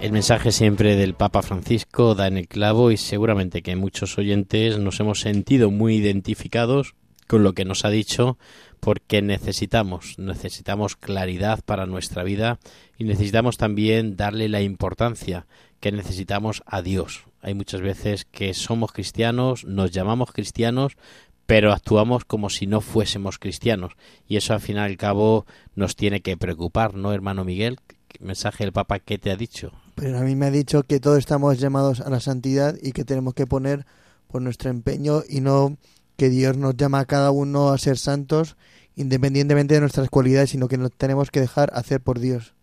El 0.00 0.12
mensaje 0.12 0.50
siempre 0.50 0.96
del 0.96 1.12
Papa 1.12 1.42
Francisco 1.42 2.14
da 2.14 2.26
en 2.26 2.38
el 2.38 2.48
clavo 2.48 2.90
y 2.90 2.96
seguramente 2.96 3.60
que 3.60 3.76
muchos 3.76 4.16
oyentes 4.16 4.78
nos 4.78 4.98
hemos 4.98 5.20
sentido 5.20 5.70
muy 5.70 5.96
identificados 5.96 6.94
con 7.26 7.42
lo 7.42 7.52
que 7.52 7.66
nos 7.66 7.84
ha 7.84 7.90
dicho 7.90 8.38
porque 8.80 9.20
necesitamos, 9.20 10.18
necesitamos 10.18 10.96
claridad 10.96 11.60
para 11.66 11.84
nuestra 11.84 12.24
vida 12.24 12.58
y 12.96 13.04
necesitamos 13.04 13.58
también 13.58 14.16
darle 14.16 14.48
la 14.48 14.62
importancia 14.62 15.46
que 15.80 15.92
necesitamos 15.92 16.62
a 16.64 16.80
Dios. 16.80 17.24
Hay 17.42 17.52
muchas 17.52 17.82
veces 17.82 18.24
que 18.24 18.54
somos 18.54 18.92
cristianos, 18.92 19.66
nos 19.66 19.90
llamamos 19.90 20.32
cristianos, 20.32 20.96
pero 21.44 21.74
actuamos 21.74 22.24
como 22.24 22.48
si 22.48 22.66
no 22.66 22.80
fuésemos 22.80 23.38
cristianos 23.38 23.92
y 24.26 24.38
eso 24.38 24.54
al 24.54 24.60
fin 24.60 24.76
y 24.76 24.80
al 24.80 24.96
cabo 24.96 25.44
nos 25.74 25.94
tiene 25.94 26.22
que 26.22 26.38
preocupar, 26.38 26.94
¿no, 26.94 27.12
hermano 27.12 27.44
Miguel? 27.44 27.76
mensaje 28.20 28.64
del 28.64 28.72
Papa 28.72 28.98
qué 28.98 29.18
te 29.18 29.30
ha 29.30 29.36
dicho? 29.36 29.72
Pero 30.00 30.16
a 30.16 30.22
mí 30.22 30.34
me 30.34 30.46
ha 30.46 30.50
dicho 30.50 30.82
que 30.84 30.98
todos 30.98 31.18
estamos 31.18 31.60
llamados 31.60 32.00
a 32.00 32.08
la 32.08 32.20
santidad 32.20 32.74
y 32.82 32.92
que 32.92 33.04
tenemos 33.04 33.34
que 33.34 33.46
poner 33.46 33.84
por 34.28 34.40
nuestro 34.40 34.70
empeño 34.70 35.22
y 35.28 35.42
no 35.42 35.76
que 36.16 36.30
Dios 36.30 36.56
nos 36.56 36.74
llama 36.74 37.00
a 37.00 37.04
cada 37.04 37.30
uno 37.30 37.68
a 37.68 37.76
ser 37.76 37.98
santos 37.98 38.56
independientemente 38.96 39.74
de 39.74 39.80
nuestras 39.80 40.08
cualidades, 40.08 40.50
sino 40.50 40.68
que 40.68 40.78
nos 40.78 40.90
tenemos 40.92 41.30
que 41.30 41.40
dejar 41.40 41.70
hacer 41.74 42.00
por 42.00 42.18
Dios. 42.18 42.54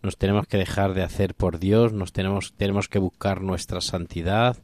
Nos 0.00 0.16
tenemos 0.16 0.46
que 0.46 0.56
dejar 0.56 0.94
de 0.94 1.02
hacer 1.02 1.34
por 1.34 1.58
Dios, 1.58 1.92
nos 1.92 2.12
tenemos, 2.12 2.54
tenemos 2.56 2.88
que 2.88 3.00
buscar 3.00 3.40
nuestra 3.40 3.80
santidad, 3.80 4.56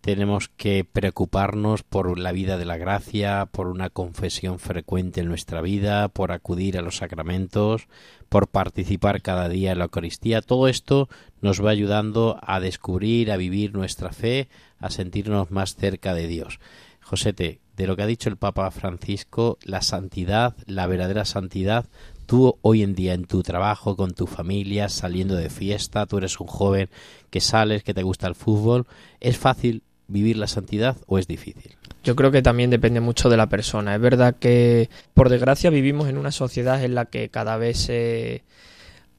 tenemos 0.00 0.48
que 0.48 0.84
preocuparnos 0.84 1.82
por 1.82 2.18
la 2.18 2.32
vida 2.32 2.56
de 2.56 2.64
la 2.64 2.78
gracia, 2.78 3.48
por 3.50 3.68
una 3.68 3.90
confesión 3.90 4.58
frecuente 4.58 5.20
en 5.20 5.28
nuestra 5.28 5.60
vida, 5.60 6.08
por 6.08 6.32
acudir 6.32 6.78
a 6.78 6.82
los 6.82 6.96
sacramentos, 6.96 7.86
por 8.28 8.48
participar 8.48 9.20
cada 9.20 9.48
día 9.48 9.72
en 9.72 9.78
la 9.78 9.84
Eucaristía. 9.84 10.40
Todo 10.40 10.68
esto 10.68 11.08
nos 11.42 11.64
va 11.64 11.70
ayudando 11.70 12.38
a 12.42 12.60
descubrir, 12.60 13.30
a 13.30 13.36
vivir 13.36 13.74
nuestra 13.74 14.12
fe, 14.12 14.48
a 14.78 14.90
sentirnos 14.90 15.50
más 15.50 15.76
cerca 15.76 16.14
de 16.14 16.26
Dios. 16.26 16.60
Josete, 17.02 17.60
de 17.76 17.86
lo 17.86 17.96
que 17.96 18.02
ha 18.02 18.06
dicho 18.06 18.28
el 18.28 18.36
Papa 18.36 18.70
Francisco, 18.70 19.58
la 19.62 19.82
santidad, 19.82 20.54
la 20.66 20.86
verdadera 20.86 21.24
santidad, 21.24 21.86
tú 22.26 22.58
hoy 22.62 22.82
en 22.82 22.94
día 22.94 23.14
en 23.14 23.24
tu 23.24 23.42
trabajo, 23.42 23.96
con 23.96 24.12
tu 24.12 24.26
familia, 24.26 24.88
saliendo 24.88 25.34
de 25.34 25.50
fiesta, 25.50 26.06
tú 26.06 26.18
eres 26.18 26.38
un 26.40 26.46
joven 26.46 26.88
que 27.30 27.40
sales, 27.40 27.82
que 27.82 27.94
te 27.94 28.02
gusta 28.02 28.28
el 28.28 28.34
fútbol, 28.34 28.86
¿es 29.18 29.36
fácil 29.36 29.82
vivir 30.10 30.36
la 30.36 30.46
santidad 30.46 30.96
o 31.06 31.18
es 31.18 31.26
difícil? 31.26 31.76
Yo 32.02 32.16
creo 32.16 32.30
que 32.30 32.42
también 32.42 32.70
depende 32.70 33.00
mucho 33.00 33.28
de 33.28 33.36
la 33.36 33.48
persona. 33.48 33.94
Es 33.94 34.00
verdad 34.00 34.36
que, 34.38 34.90
por 35.14 35.28
desgracia, 35.28 35.70
vivimos 35.70 36.08
en 36.08 36.18
una 36.18 36.32
sociedad 36.32 36.82
en 36.82 36.94
la 36.94 37.06
que 37.06 37.28
cada 37.28 37.56
vez 37.56 37.88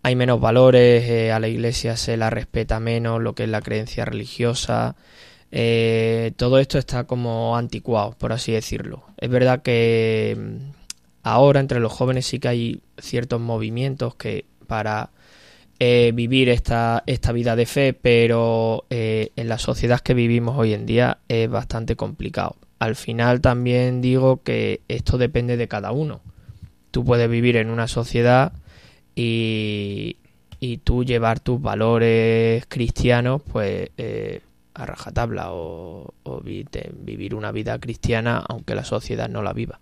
hay 0.04 0.16
menos 0.16 0.40
valores, 0.42 1.04
eh, 1.08 1.32
a 1.32 1.40
la 1.40 1.48
iglesia 1.48 1.96
se 1.96 2.18
la 2.18 2.30
respeta 2.30 2.80
menos, 2.80 3.22
lo 3.22 3.36
que 3.36 3.44
es 3.44 3.50
la 3.50 3.62
creencia 3.62 4.06
religiosa. 4.06 4.96
Eh, 5.52 6.32
todo 6.38 6.60
esto 6.60 6.78
está 6.78 7.04
como 7.06 7.56
anticuado, 7.58 8.16
por 8.18 8.34
así 8.34 8.52
decirlo. 8.52 9.04
Es 9.18 9.30
verdad 9.30 9.62
que 9.62 10.36
mm, 10.38 10.72
ahora 11.24 11.60
entre 11.60 11.80
los 11.80 11.92
jóvenes 11.92 12.26
sí 12.26 12.40
que 12.40 12.48
hay 12.48 12.82
ciertos 12.98 13.40
movimientos 13.42 14.16
que 14.16 14.46
para 14.68 15.12
eh, 15.84 16.12
vivir 16.14 16.48
esta, 16.50 17.02
esta 17.08 17.32
vida 17.32 17.56
de 17.56 17.66
fe, 17.66 17.94
pero 18.00 18.86
eh, 18.92 19.32
en 19.36 19.50
la 19.50 19.58
sociedad 19.58 20.00
que 20.00 20.14
vivimos 20.14 20.56
hoy 20.56 20.76
en 20.76 20.86
día 20.86 21.18
es 21.28 21.50
bastante 21.50 21.96
complicado. 21.96 22.56
Al 22.78 22.96
final 22.96 23.42
también 23.42 24.00
digo 24.00 24.44
que 24.44 24.82
esto 24.88 25.18
depende 25.18 25.58
de 25.58 25.68
cada 25.68 25.92
uno. 25.92 26.22
Tú 26.92 27.04
puedes 27.04 27.28
vivir 27.28 27.56
en 27.56 27.72
una 27.72 27.88
sociedad 27.88 28.54
y, 29.16 30.18
y 30.60 30.78
tú 30.78 31.04
llevar 31.04 31.40
tus 31.40 31.60
valores 31.60 32.64
cristianos 32.68 33.42
pues 33.52 33.90
eh, 33.98 34.42
a 34.76 34.86
rajatabla 34.86 35.52
o, 35.52 36.14
o 36.22 36.42
vivir 36.42 37.34
una 37.34 37.52
vida 37.52 37.80
cristiana 37.80 38.38
aunque 38.48 38.76
la 38.76 38.86
sociedad 38.86 39.30
no 39.30 39.42
la 39.42 39.54
viva. 39.54 39.80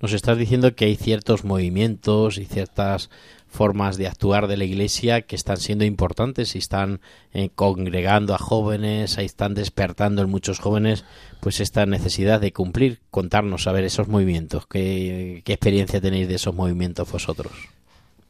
Nos 0.00 0.14
estás 0.14 0.38
diciendo 0.38 0.74
que 0.74 0.86
hay 0.86 0.96
ciertos 0.96 1.44
movimientos 1.44 2.38
y 2.38 2.46
ciertas 2.46 3.10
formas 3.48 3.96
de 3.96 4.06
actuar 4.06 4.48
de 4.48 4.56
la 4.56 4.64
Iglesia 4.64 5.22
que 5.22 5.36
están 5.36 5.56
siendo 5.56 5.84
importantes 5.84 6.54
y 6.54 6.58
están 6.58 7.00
eh, 7.32 7.50
congregando 7.54 8.34
a 8.34 8.38
jóvenes, 8.38 9.18
ahí 9.18 9.26
están 9.26 9.54
despertando 9.54 10.22
en 10.22 10.30
muchos 10.30 10.58
jóvenes 10.58 11.04
pues 11.40 11.60
esta 11.60 11.86
necesidad 11.86 12.40
de 12.40 12.52
cumplir, 12.52 13.00
contarnos 13.10 13.66
a 13.66 13.72
ver 13.72 13.84
esos 13.84 14.08
movimientos, 14.08 14.66
qué, 14.66 15.42
experiencia 15.46 16.00
tenéis 16.00 16.28
de 16.28 16.34
esos 16.34 16.54
movimientos 16.54 17.10
vosotros. 17.10 17.52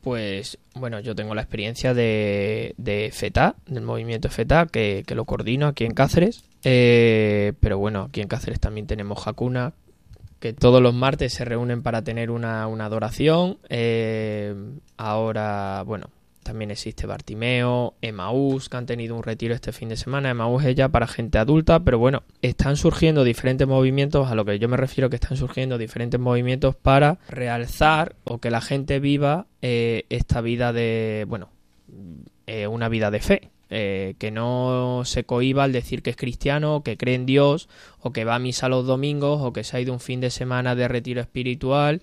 Pues 0.02 0.58
bueno, 0.74 1.00
yo 1.00 1.16
tengo 1.16 1.34
la 1.34 1.42
experiencia 1.42 1.92
de, 1.92 2.74
de 2.76 3.10
FETA, 3.12 3.56
del 3.66 3.82
movimiento 3.82 4.28
FETA, 4.28 4.66
que, 4.66 5.02
que 5.04 5.16
lo 5.16 5.24
coordino 5.24 5.66
aquí 5.66 5.84
en 5.84 5.94
Cáceres. 5.94 6.44
Eh, 6.62 7.52
pero 7.60 7.78
bueno, 7.78 8.02
aquí 8.02 8.20
en 8.20 8.28
Cáceres 8.28 8.60
también 8.60 8.86
tenemos 8.86 9.26
Hakuna, 9.26 9.72
que 10.40 10.52
todos 10.52 10.82
los 10.82 10.94
martes 10.94 11.32
se 11.32 11.44
reúnen 11.44 11.82
para 11.82 12.02
tener 12.02 12.30
una, 12.30 12.66
una 12.66 12.86
adoración. 12.86 13.58
Eh, 13.68 14.54
ahora, 14.96 15.82
bueno, 15.86 16.10
también 16.46 16.70
existe 16.70 17.06
Bartimeo, 17.06 17.94
Emaús, 18.00 18.68
que 18.68 18.76
han 18.76 18.86
tenido 18.86 19.16
un 19.16 19.24
retiro 19.24 19.52
este 19.52 19.72
fin 19.72 19.88
de 19.88 19.96
semana. 19.96 20.30
Emaús 20.30 20.64
es 20.64 20.76
ya 20.76 20.88
para 20.88 21.08
gente 21.08 21.38
adulta, 21.38 21.80
pero 21.80 21.98
bueno, 21.98 22.22
están 22.40 22.76
surgiendo 22.76 23.24
diferentes 23.24 23.66
movimientos, 23.66 24.30
a 24.30 24.34
lo 24.36 24.44
que 24.44 24.60
yo 24.60 24.68
me 24.68 24.76
refiero 24.76 25.10
que 25.10 25.16
están 25.16 25.36
surgiendo 25.36 25.76
diferentes 25.76 26.20
movimientos 26.20 26.76
para 26.76 27.18
realzar 27.28 28.14
o 28.22 28.38
que 28.38 28.50
la 28.50 28.60
gente 28.60 29.00
viva 29.00 29.46
eh, 29.60 30.04
esta 30.08 30.40
vida 30.40 30.72
de, 30.72 31.24
bueno, 31.28 31.48
eh, 32.46 32.68
una 32.68 32.88
vida 32.88 33.10
de 33.10 33.20
fe. 33.20 33.50
Eh, 33.68 34.14
que 34.20 34.30
no 34.30 35.02
se 35.04 35.24
cohiba 35.24 35.64
al 35.64 35.72
decir 35.72 36.02
que 36.02 36.10
es 36.10 36.16
cristiano, 36.16 36.82
que 36.84 36.96
cree 36.96 37.16
en 37.16 37.26
Dios, 37.26 37.68
o 38.00 38.12
que 38.12 38.24
va 38.24 38.36
a 38.36 38.38
misa 38.38 38.68
los 38.68 38.86
domingos, 38.86 39.40
o 39.42 39.52
que 39.52 39.64
se 39.64 39.76
ha 39.76 39.80
ido 39.80 39.92
un 39.92 40.00
fin 40.00 40.20
de 40.20 40.30
semana 40.30 40.76
de 40.76 40.86
retiro 40.86 41.20
espiritual, 41.20 42.00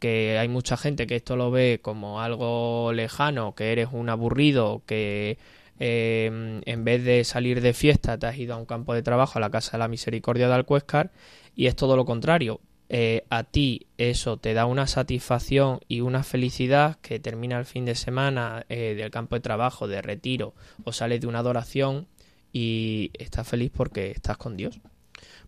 que 0.00 0.38
hay 0.38 0.48
mucha 0.48 0.76
gente 0.76 1.06
que 1.06 1.16
esto 1.16 1.36
lo 1.36 1.50
ve 1.50 1.80
como 1.82 2.20
algo 2.20 2.92
lejano, 2.92 3.54
que 3.54 3.72
eres 3.72 3.88
un 3.92 4.08
aburrido, 4.08 4.82
que 4.86 5.38
eh, 5.78 6.60
en 6.64 6.84
vez 6.84 7.04
de 7.04 7.24
salir 7.24 7.60
de 7.60 7.72
fiesta 7.72 8.18
te 8.18 8.26
has 8.26 8.36
ido 8.38 8.54
a 8.54 8.58
un 8.58 8.66
campo 8.66 8.94
de 8.94 9.02
trabajo, 9.02 9.38
a 9.38 9.40
la 9.40 9.50
Casa 9.50 9.72
de 9.72 9.78
la 9.78 9.88
Misericordia 9.88 10.48
de 10.48 10.54
Alcuéscar, 10.54 11.12
y 11.54 11.66
es 11.66 11.76
todo 11.76 11.96
lo 11.96 12.04
contrario. 12.04 12.60
Eh, 12.88 13.24
a 13.30 13.42
ti 13.42 13.86
eso 13.98 14.36
te 14.36 14.54
da 14.54 14.66
una 14.66 14.86
satisfacción 14.86 15.80
y 15.88 16.02
una 16.02 16.22
felicidad 16.22 16.98
que 17.02 17.18
termina 17.18 17.58
el 17.58 17.64
fin 17.64 17.84
de 17.84 17.96
semana 17.96 18.64
eh, 18.68 18.94
del 18.94 19.10
campo 19.10 19.34
de 19.34 19.40
trabajo, 19.40 19.88
de 19.88 20.02
retiro 20.02 20.54
o 20.84 20.92
sales 20.92 21.20
de 21.20 21.26
una 21.26 21.40
adoración 21.40 22.06
y 22.52 23.10
estás 23.14 23.48
feliz 23.48 23.72
porque 23.74 24.12
estás 24.12 24.36
con 24.36 24.56
Dios. 24.56 24.78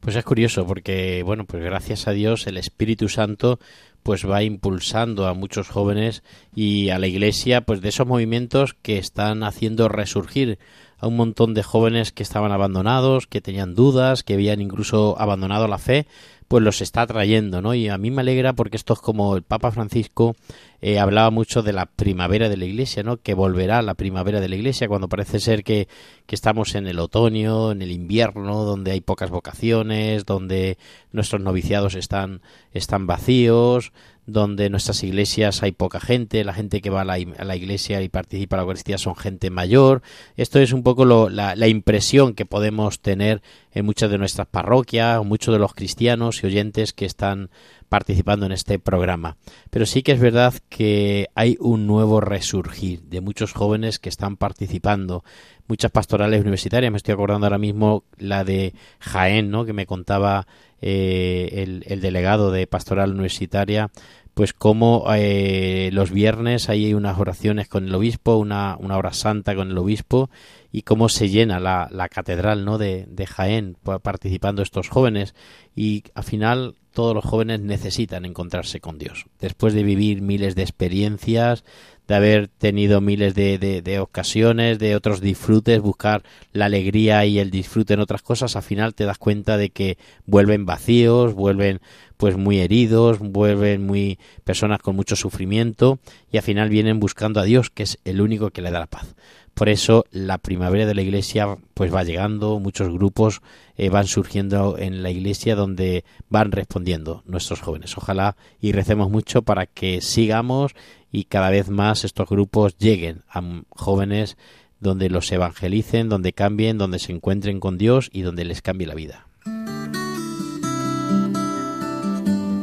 Pues 0.01 0.16
es 0.16 0.24
curioso 0.24 0.66
porque, 0.66 1.22
bueno, 1.24 1.45
pues 1.45 1.62
gracias 1.62 2.09
a 2.09 2.12
Dios 2.12 2.47
el 2.47 2.57
Espíritu 2.57 3.09
Santo 3.09 3.59
pues 4.03 4.28
va 4.28 4.43
impulsando 4.43 5.26
a 5.26 5.34
muchos 5.34 5.68
jóvenes 5.68 6.22
y 6.55 6.89
a 6.91 6.99
la 6.99 7.07
Iglesia 7.07 7.61
pues 7.62 7.80
de 7.80 7.91
esos 7.91 8.07
movimientos 8.07 8.74
que 8.74 8.99
están 8.99 9.43
haciendo 9.43 9.89
resurgir 9.89 10.59
a 10.99 11.07
un 11.07 11.17
montón 11.17 11.55
de 11.55 11.63
jóvenes 11.63 12.13
que 12.13 12.23
estaban 12.23 12.53
abandonados, 12.53 13.27
que 13.27 13.41
tenían 13.41 13.75
dudas, 13.75 14.23
que 14.23 14.35
habían 14.35 14.61
incluso 14.61 15.17
abandonado 15.19 15.69
la 15.69 15.79
fe, 15.79 16.07
pues 16.49 16.65
los 16.65 16.81
está 16.81 17.07
trayendo, 17.07 17.61
¿no? 17.61 17.75
Y 17.75 17.89
a 17.89 17.99
mí 17.99 18.11
me 18.11 18.23
alegra 18.23 18.55
porque 18.55 18.79
esto 18.79 18.95
es 18.95 19.01
como 19.01 19.37
el 19.37 19.43
Papa 19.43 19.71
Francisco 19.71 20.35
eh, 20.81 20.99
hablaba 20.99 21.31
mucho 21.31 21.63
de 21.63 21.75
la 21.75 21.85
primavera 21.85 22.49
de 22.49 22.57
la 22.57 22.65
Iglesia, 22.65 23.03
¿no? 23.03 23.19
Que 23.19 23.35
volverá 23.35 23.83
la 23.83 23.95
primavera 23.95 24.41
de 24.41 24.49
la 24.49 24.57
Iglesia 24.57 24.89
cuando 24.89 25.09
parece 25.09 25.41
ser 25.41 25.63
que, 25.63 25.89
que 26.27 26.35
estamos 26.35 26.75
en 26.75 26.87
el 26.87 27.01
otoño, 27.01 27.73
en 27.73 27.83
el 27.83 27.93
invierno, 27.93 28.65
donde 28.65 28.93
hay 28.93 29.03
pocas 29.03 29.31
vocaciones, 29.31 30.25
donde 30.25 30.79
nuestros 31.13 31.43
noviciados 31.43 31.95
están, 31.95 32.41
están 32.73 33.07
vacíos, 33.07 33.93
donde 34.29 34.66
en 34.66 34.72
nuestras 34.72 35.03
iglesias 35.05 35.62
hay 35.62 35.72
poca 35.72 36.01
gente, 36.01 36.45
la 36.45 36.53
gente 36.53 36.83
que 36.83 36.91
va 36.91 37.01
a 37.01 37.05
la, 37.05 37.14
a 37.14 37.45
la 37.45 37.57
iglesia 37.57 38.03
y 38.03 38.11
participa 38.11 38.57
en 38.57 38.59
la 38.59 38.62
Eucaristía 38.64 38.99
son 38.99 39.16
gente 39.16 39.49
mayor. 39.49 40.03
Esto 40.37 40.59
es 40.59 40.72
un 40.72 40.83
poco 40.83 41.07
lo, 41.07 41.31
la, 41.31 41.57
la, 41.57 41.66
impresión 41.66 42.35
que 42.35 42.45
podemos 42.45 43.01
tener 43.01 43.41
en 43.72 43.87
muchas 43.87 44.11
de 44.11 44.18
nuestras 44.18 44.47
parroquias, 44.47 45.24
muchos 45.24 45.55
de 45.55 45.59
los 45.59 45.72
cristianos 45.72 46.43
y 46.43 46.47
oyentes 46.47 46.93
que 46.93 47.07
están 47.07 47.49
participando 47.89 48.45
en 48.45 48.53
este 48.53 48.79
programa. 48.79 49.39
Pero 49.70 49.87
sí 49.87 50.03
que 50.03 50.12
es 50.12 50.20
verdad 50.20 50.53
que 50.68 51.29
hay 51.35 51.57
un 51.59 51.87
nuevo 51.87 52.20
resurgir 52.20 53.01
de 53.05 53.22
muchos 53.22 53.55
jóvenes 53.55 53.99
que 53.99 54.11
están 54.11 54.37
participando, 54.37 55.24
muchas 55.68 55.91
pastorales 55.91 56.43
universitarias, 56.43 56.93
me 56.93 56.99
estoy 56.99 57.14
acordando 57.14 57.47
ahora 57.47 57.57
mismo 57.57 58.05
la 58.18 58.45
de 58.45 58.74
Jaén, 59.01 59.51
¿no? 59.51 59.64
que 59.64 59.72
me 59.72 59.87
contaba 59.87 60.47
eh, 60.81 61.51
el, 61.62 61.85
el, 61.87 62.01
delegado 62.01 62.51
de 62.51 62.66
pastoral 62.66 63.12
universitaria, 63.12 63.91
pues 64.39 64.53
como 64.53 65.05
eh, 65.12 65.91
los 65.93 66.12
viernes 66.12 66.68
hay 66.68 66.95
unas 66.95 67.18
oraciones 67.18 67.66
con 67.66 67.89
el 67.89 67.95
obispo, 67.97 68.37
una, 68.37 68.76
una 68.79 68.97
hora 68.97 69.12
santa 69.12 69.57
con 69.57 69.72
el 69.72 69.79
obispo, 69.79 70.31
y 70.70 70.83
cómo 70.83 71.09
se 71.09 71.29
llena 71.29 71.59
la, 71.59 71.89
la 71.91 72.09
catedral 72.09 72.64
¿no? 72.64 72.79
de, 72.79 73.07
de 73.09 73.26
Jaén 73.26 73.76
participando 74.03 74.62
estos 74.62 74.89
jóvenes. 74.91 75.35
Y 75.74 76.05
al 76.14 76.22
final 76.22 76.76
todos 76.93 77.14
los 77.14 77.24
jóvenes 77.24 77.61
necesitan 77.61 78.24
encontrarse 78.24 78.81
con 78.81 78.99
Dios. 78.99 79.26
Después 79.41 79.74
de 79.74 79.83
vivir 79.83 80.22
miles 80.22 80.55
de 80.55 80.62
experiencias, 80.62 81.64
de 82.09 82.15
haber 82.15 82.49
tenido 82.49 83.03
miles 83.03 83.35
de, 83.35 83.59
de, 83.59 83.83
de, 83.83 84.01
ocasiones, 84.01 84.79
de 84.79 84.97
otros 84.97 85.21
disfrutes, 85.21 85.81
buscar 85.81 86.23
la 86.53 86.65
alegría 86.65 87.25
y 87.27 87.39
el 87.39 87.51
disfrute 87.51 87.95
en 87.95 88.01
otras 88.01 88.23
cosas, 88.23 88.57
al 88.57 88.63
final 88.63 88.95
te 88.95 89.05
das 89.05 89.19
cuenta 89.19 89.59
de 89.59 89.69
que 89.69 89.99
vuelven 90.27 90.65
vacíos, 90.65 91.35
vuelven 91.35 91.81
pues 92.17 92.37
muy 92.37 92.59
heridos, 92.61 93.19
vuelven 93.21 93.87
muy 93.87 94.19
personas 94.43 94.81
con 94.81 94.97
mucho 94.97 95.17
sufrimiento 95.17 96.01
y 96.33 96.39
al 96.39 96.43
final 96.43 96.71
vienen 96.71 96.99
buscando 96.99 97.41
a 97.41 97.45
Dios, 97.45 97.71
que 97.71 97.85
es 97.85 97.99
el 98.05 98.23
único 98.23 98.51
que 98.51 98.63
le 98.63 98.71
da 98.71 98.81
la 98.81 98.87
paz. 98.87 99.15
Por 99.59 99.69
eso 99.69 100.05
la 100.13 100.39
primavera 100.39 100.87
de 100.87 100.95
la 100.95 101.03
iglesia 101.03 101.59
pues 101.75 101.93
va 101.93 102.05
llegando, 102.05 102.61
muchos 102.61 102.93
grupos 102.93 103.41
eh, 103.77 103.89
van 103.89 104.07
surgiendo 104.07 104.79
en 104.79 105.03
la 105.03 105.11
iglesia 105.11 105.57
donde 105.57 106.05
van 106.29 106.53
respondiendo 106.53 107.25
nuestros 107.27 107.61
jóvenes. 107.61 107.99
Ojalá 107.99 108.37
y 108.61 108.71
recemos 108.71 109.11
mucho 109.11 109.43
para 109.43 109.67
que 109.67 110.01
sigamos 110.01 110.77
y 111.11 111.25
cada 111.25 111.51
vez 111.51 111.69
más 111.69 112.05
estos 112.05 112.29
grupos 112.29 112.77
lleguen 112.79 113.23
a 113.29 113.43
jóvenes 113.71 114.37
donde 114.81 115.11
los 115.11 115.31
evangelicen, 115.33 116.09
donde 116.09 116.33
cambien, 116.33 116.79
donde 116.79 116.99
se 116.99 117.13
encuentren 117.13 117.61
con 117.61 117.79
Dios 117.79 118.11
y 118.13 118.23
donde 118.23 118.45
les 118.45 118.63
cambie 118.63 118.87
la 118.87 118.95
vida. 118.95 119.27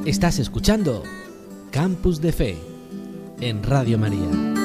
Estás 0.05 0.39
escuchando 0.39 1.03
Campus 1.71 2.21
de 2.21 2.31
Fe 2.31 2.57
en 3.41 3.63
Radio 3.63 3.97
María. 3.97 4.64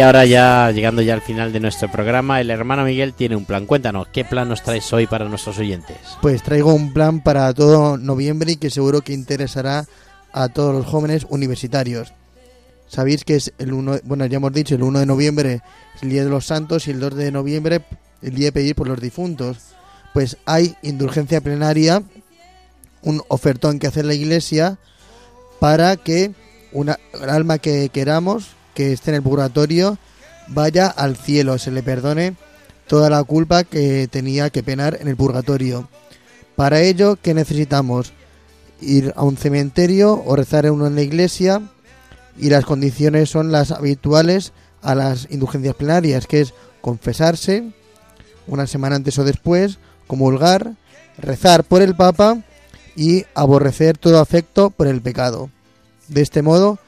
ahora 0.00 0.26
ya 0.26 0.70
llegando 0.70 1.00
ya 1.00 1.14
al 1.14 1.22
final 1.22 1.50
de 1.50 1.60
nuestro 1.60 1.90
programa, 1.90 2.42
el 2.42 2.50
hermano 2.50 2.84
Miguel 2.84 3.14
tiene 3.14 3.36
un 3.36 3.46
plan. 3.46 3.64
Cuéntanos, 3.64 4.08
¿qué 4.08 4.22
plan 4.22 4.46
nos 4.46 4.62
traes 4.62 4.92
hoy 4.92 5.06
para 5.06 5.26
nuestros 5.26 5.58
oyentes? 5.58 5.96
Pues 6.20 6.42
traigo 6.42 6.74
un 6.74 6.92
plan 6.92 7.22
para 7.22 7.54
todo 7.54 7.96
noviembre 7.96 8.52
y 8.52 8.56
que 8.56 8.68
seguro 8.68 9.00
que 9.00 9.14
interesará 9.14 9.86
a 10.30 10.50
todos 10.50 10.74
los 10.74 10.84
jóvenes 10.84 11.26
universitarios. 11.30 12.12
Sabéis 12.86 13.24
que 13.24 13.36
es 13.36 13.54
el 13.56 13.72
1, 13.72 14.00
bueno, 14.04 14.26
ya 14.26 14.36
hemos 14.36 14.52
dicho, 14.52 14.74
el 14.74 14.82
1 14.82 14.98
de 14.98 15.06
noviembre 15.06 15.62
el 16.02 16.10
Día 16.10 16.22
de 16.22 16.30
los 16.30 16.44
Santos 16.44 16.86
y 16.86 16.90
el 16.90 17.00
2 17.00 17.14
de 17.14 17.32
noviembre 17.32 17.82
el 18.20 18.34
Día 18.34 18.48
de 18.48 18.52
pedir 18.52 18.74
por 18.74 18.88
los 18.88 19.00
difuntos. 19.00 19.58
Pues 20.12 20.36
hay 20.44 20.76
indulgencia 20.82 21.40
plenaria, 21.40 22.02
un 23.00 23.22
ofertón 23.28 23.78
que 23.78 23.86
hacer 23.86 24.04
la 24.04 24.14
Iglesia 24.14 24.76
para 25.60 25.96
que 25.96 26.32
una 26.72 26.98
alma 27.26 27.56
que 27.56 27.88
queramos 27.88 28.57
que 28.78 28.92
esté 28.92 29.10
en 29.10 29.16
el 29.16 29.22
purgatorio 29.24 29.98
vaya 30.46 30.86
al 30.86 31.16
cielo, 31.16 31.58
se 31.58 31.72
le 31.72 31.82
perdone 31.82 32.36
toda 32.86 33.10
la 33.10 33.24
culpa 33.24 33.64
que 33.64 34.06
tenía 34.06 34.50
que 34.50 34.62
penar 34.62 34.98
en 35.00 35.08
el 35.08 35.16
purgatorio. 35.16 35.88
Para 36.54 36.80
ello, 36.80 37.18
¿qué 37.20 37.34
necesitamos? 37.34 38.12
Ir 38.80 39.12
a 39.16 39.24
un 39.24 39.36
cementerio 39.36 40.22
o 40.24 40.36
rezar 40.36 40.64
en 40.64 40.74
una 40.74 41.02
iglesia 41.02 41.60
y 42.38 42.50
las 42.50 42.64
condiciones 42.64 43.30
son 43.30 43.50
las 43.50 43.72
habituales 43.72 44.52
a 44.80 44.94
las 44.94 45.26
indulgencias 45.28 45.74
plenarias, 45.74 46.28
que 46.28 46.42
es 46.42 46.54
confesarse 46.80 47.72
una 48.46 48.68
semana 48.68 48.94
antes 48.94 49.18
o 49.18 49.24
después, 49.24 49.80
comulgar, 50.06 50.74
rezar 51.18 51.64
por 51.64 51.82
el 51.82 51.96
Papa 51.96 52.44
y 52.94 53.24
aborrecer 53.34 53.98
todo 53.98 54.20
afecto 54.20 54.70
por 54.70 54.86
el 54.86 55.02
pecado. 55.02 55.50
De 56.06 56.22
este 56.22 56.42
modo, 56.42 56.78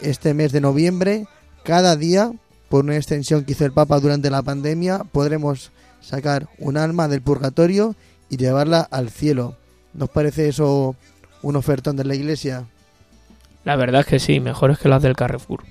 este 0.00 0.32
mes 0.32 0.50
de 0.50 0.62
noviembre 0.62 1.26
cada 1.64 1.96
día, 1.96 2.32
por 2.68 2.84
una 2.84 2.96
extensión 2.96 3.44
que 3.44 3.52
hizo 3.52 3.64
el 3.64 3.72
Papa 3.72 3.98
durante 3.98 4.30
la 4.30 4.42
pandemia, 4.42 5.00
podremos 5.10 5.72
sacar 6.00 6.48
un 6.58 6.76
alma 6.76 7.08
del 7.08 7.22
purgatorio 7.22 7.96
y 8.28 8.36
llevarla 8.36 8.80
al 8.80 9.10
cielo. 9.10 9.56
¿Nos 9.94 10.10
parece 10.10 10.48
eso 10.48 10.94
un 11.42 11.56
ofertón 11.56 11.96
de 11.96 12.04
la 12.04 12.14
Iglesia? 12.14 12.66
La 13.64 13.76
verdad 13.76 14.02
es 14.02 14.06
que 14.06 14.18
sí, 14.18 14.40
mejores 14.40 14.78
que 14.78 14.88
las 14.88 15.02
del 15.02 15.16
Carrefour. 15.16 15.64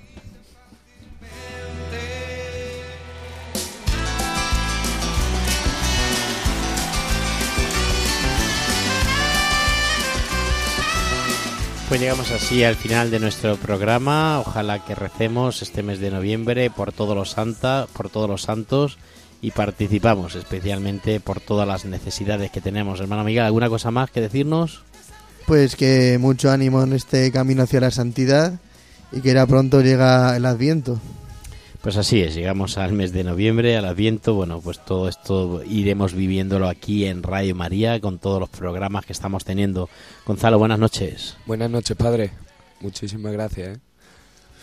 Pues 11.94 12.02
llegamos 12.02 12.32
así 12.32 12.64
al 12.64 12.74
final 12.74 13.12
de 13.12 13.20
nuestro 13.20 13.56
programa. 13.56 14.40
Ojalá 14.40 14.84
que 14.84 14.96
recemos 14.96 15.62
este 15.62 15.84
mes 15.84 16.00
de 16.00 16.10
noviembre 16.10 16.68
por 16.68 16.90
todos 16.90 17.16
los 17.16 17.30
santa, 17.30 17.86
por 17.92 18.08
todos 18.08 18.28
los 18.28 18.42
santos 18.42 18.98
y 19.40 19.52
participamos 19.52 20.34
especialmente 20.34 21.20
por 21.20 21.38
todas 21.38 21.68
las 21.68 21.84
necesidades 21.84 22.50
que 22.50 22.60
tenemos. 22.60 22.98
Hermano 22.98 23.22
Miguel, 23.22 23.44
¿alguna 23.44 23.68
cosa 23.68 23.92
más 23.92 24.10
que 24.10 24.20
decirnos? 24.20 24.82
Pues 25.46 25.76
que 25.76 26.18
mucho 26.18 26.50
ánimo 26.50 26.82
en 26.82 26.94
este 26.94 27.30
camino 27.30 27.62
hacia 27.62 27.78
la 27.78 27.92
santidad 27.92 28.54
y 29.12 29.20
que 29.20 29.32
ya 29.32 29.46
pronto 29.46 29.80
llega 29.80 30.36
el 30.36 30.46
Adviento. 30.46 30.98
Pues 31.84 31.98
así 31.98 32.22
es, 32.22 32.34
llegamos 32.34 32.78
al 32.78 32.94
mes 32.94 33.12
de 33.12 33.24
noviembre, 33.24 33.76
al 33.76 33.84
Adviento, 33.84 34.32
bueno, 34.32 34.58
pues 34.62 34.82
todo 34.82 35.06
esto 35.06 35.62
iremos 35.68 36.14
viviéndolo 36.14 36.66
aquí 36.66 37.04
en 37.04 37.22
Radio 37.22 37.54
María 37.54 38.00
con 38.00 38.18
todos 38.18 38.40
los 38.40 38.48
programas 38.48 39.04
que 39.04 39.12
estamos 39.12 39.44
teniendo. 39.44 39.90
Gonzalo, 40.24 40.58
buenas 40.58 40.78
noches. 40.78 41.36
Buenas 41.44 41.68
noches, 41.68 41.94
padre. 41.94 42.30
Muchísimas 42.80 43.34
gracias. 43.34 43.76
¿eh? 43.76 43.80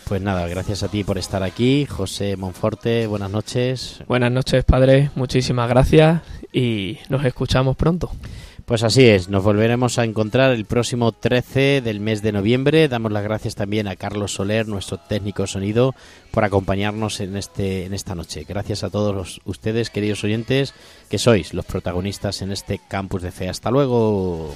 Pues 0.08 0.20
nada, 0.20 0.48
gracias 0.48 0.82
a 0.82 0.88
ti 0.88 1.04
por 1.04 1.20
estar 1.20 1.44
aquí. 1.44 1.86
José 1.86 2.38
Monforte, 2.38 3.06
buenas 3.06 3.30
noches. 3.30 4.00
Buenas 4.08 4.32
noches, 4.32 4.64
padre. 4.64 5.12
Muchísimas 5.14 5.70
gracias 5.70 6.24
y 6.52 6.98
nos 7.10 7.24
escuchamos 7.24 7.78
pronto. 7.78 8.10
Pues 8.72 8.84
así 8.84 9.06
es, 9.06 9.28
nos 9.28 9.44
volveremos 9.44 10.00
a 10.00 10.06
encontrar 10.06 10.54
el 10.54 10.64
próximo 10.64 11.12
13 11.12 11.82
del 11.82 12.00
mes 12.00 12.22
de 12.22 12.32
noviembre. 12.32 12.88
Damos 12.88 13.12
las 13.12 13.22
gracias 13.22 13.54
también 13.54 13.86
a 13.90 13.98
Carlos 13.98 14.36
Soler, 14.36 14.66
nuestro 14.66 14.98
técnico 14.98 15.46
sonido, 15.46 15.94
por 16.32 16.46
acompañarnos 16.46 17.20
en, 17.20 17.36
este, 17.36 17.84
en 17.84 17.94
esta 17.94 18.16
noche. 18.16 18.46
Gracias 18.48 18.86
a 18.86 18.90
todos 18.90 19.42
ustedes, 19.44 19.90
queridos 19.90 20.24
oyentes, 20.24 20.74
que 21.10 21.18
sois 21.18 21.54
los 21.54 21.66
protagonistas 21.66 22.42
en 22.44 22.54
este 22.54 22.80
campus 22.88 23.24
de 23.24 23.34
fe. 23.34 23.50
Hasta 23.50 23.72
luego. 23.72 24.56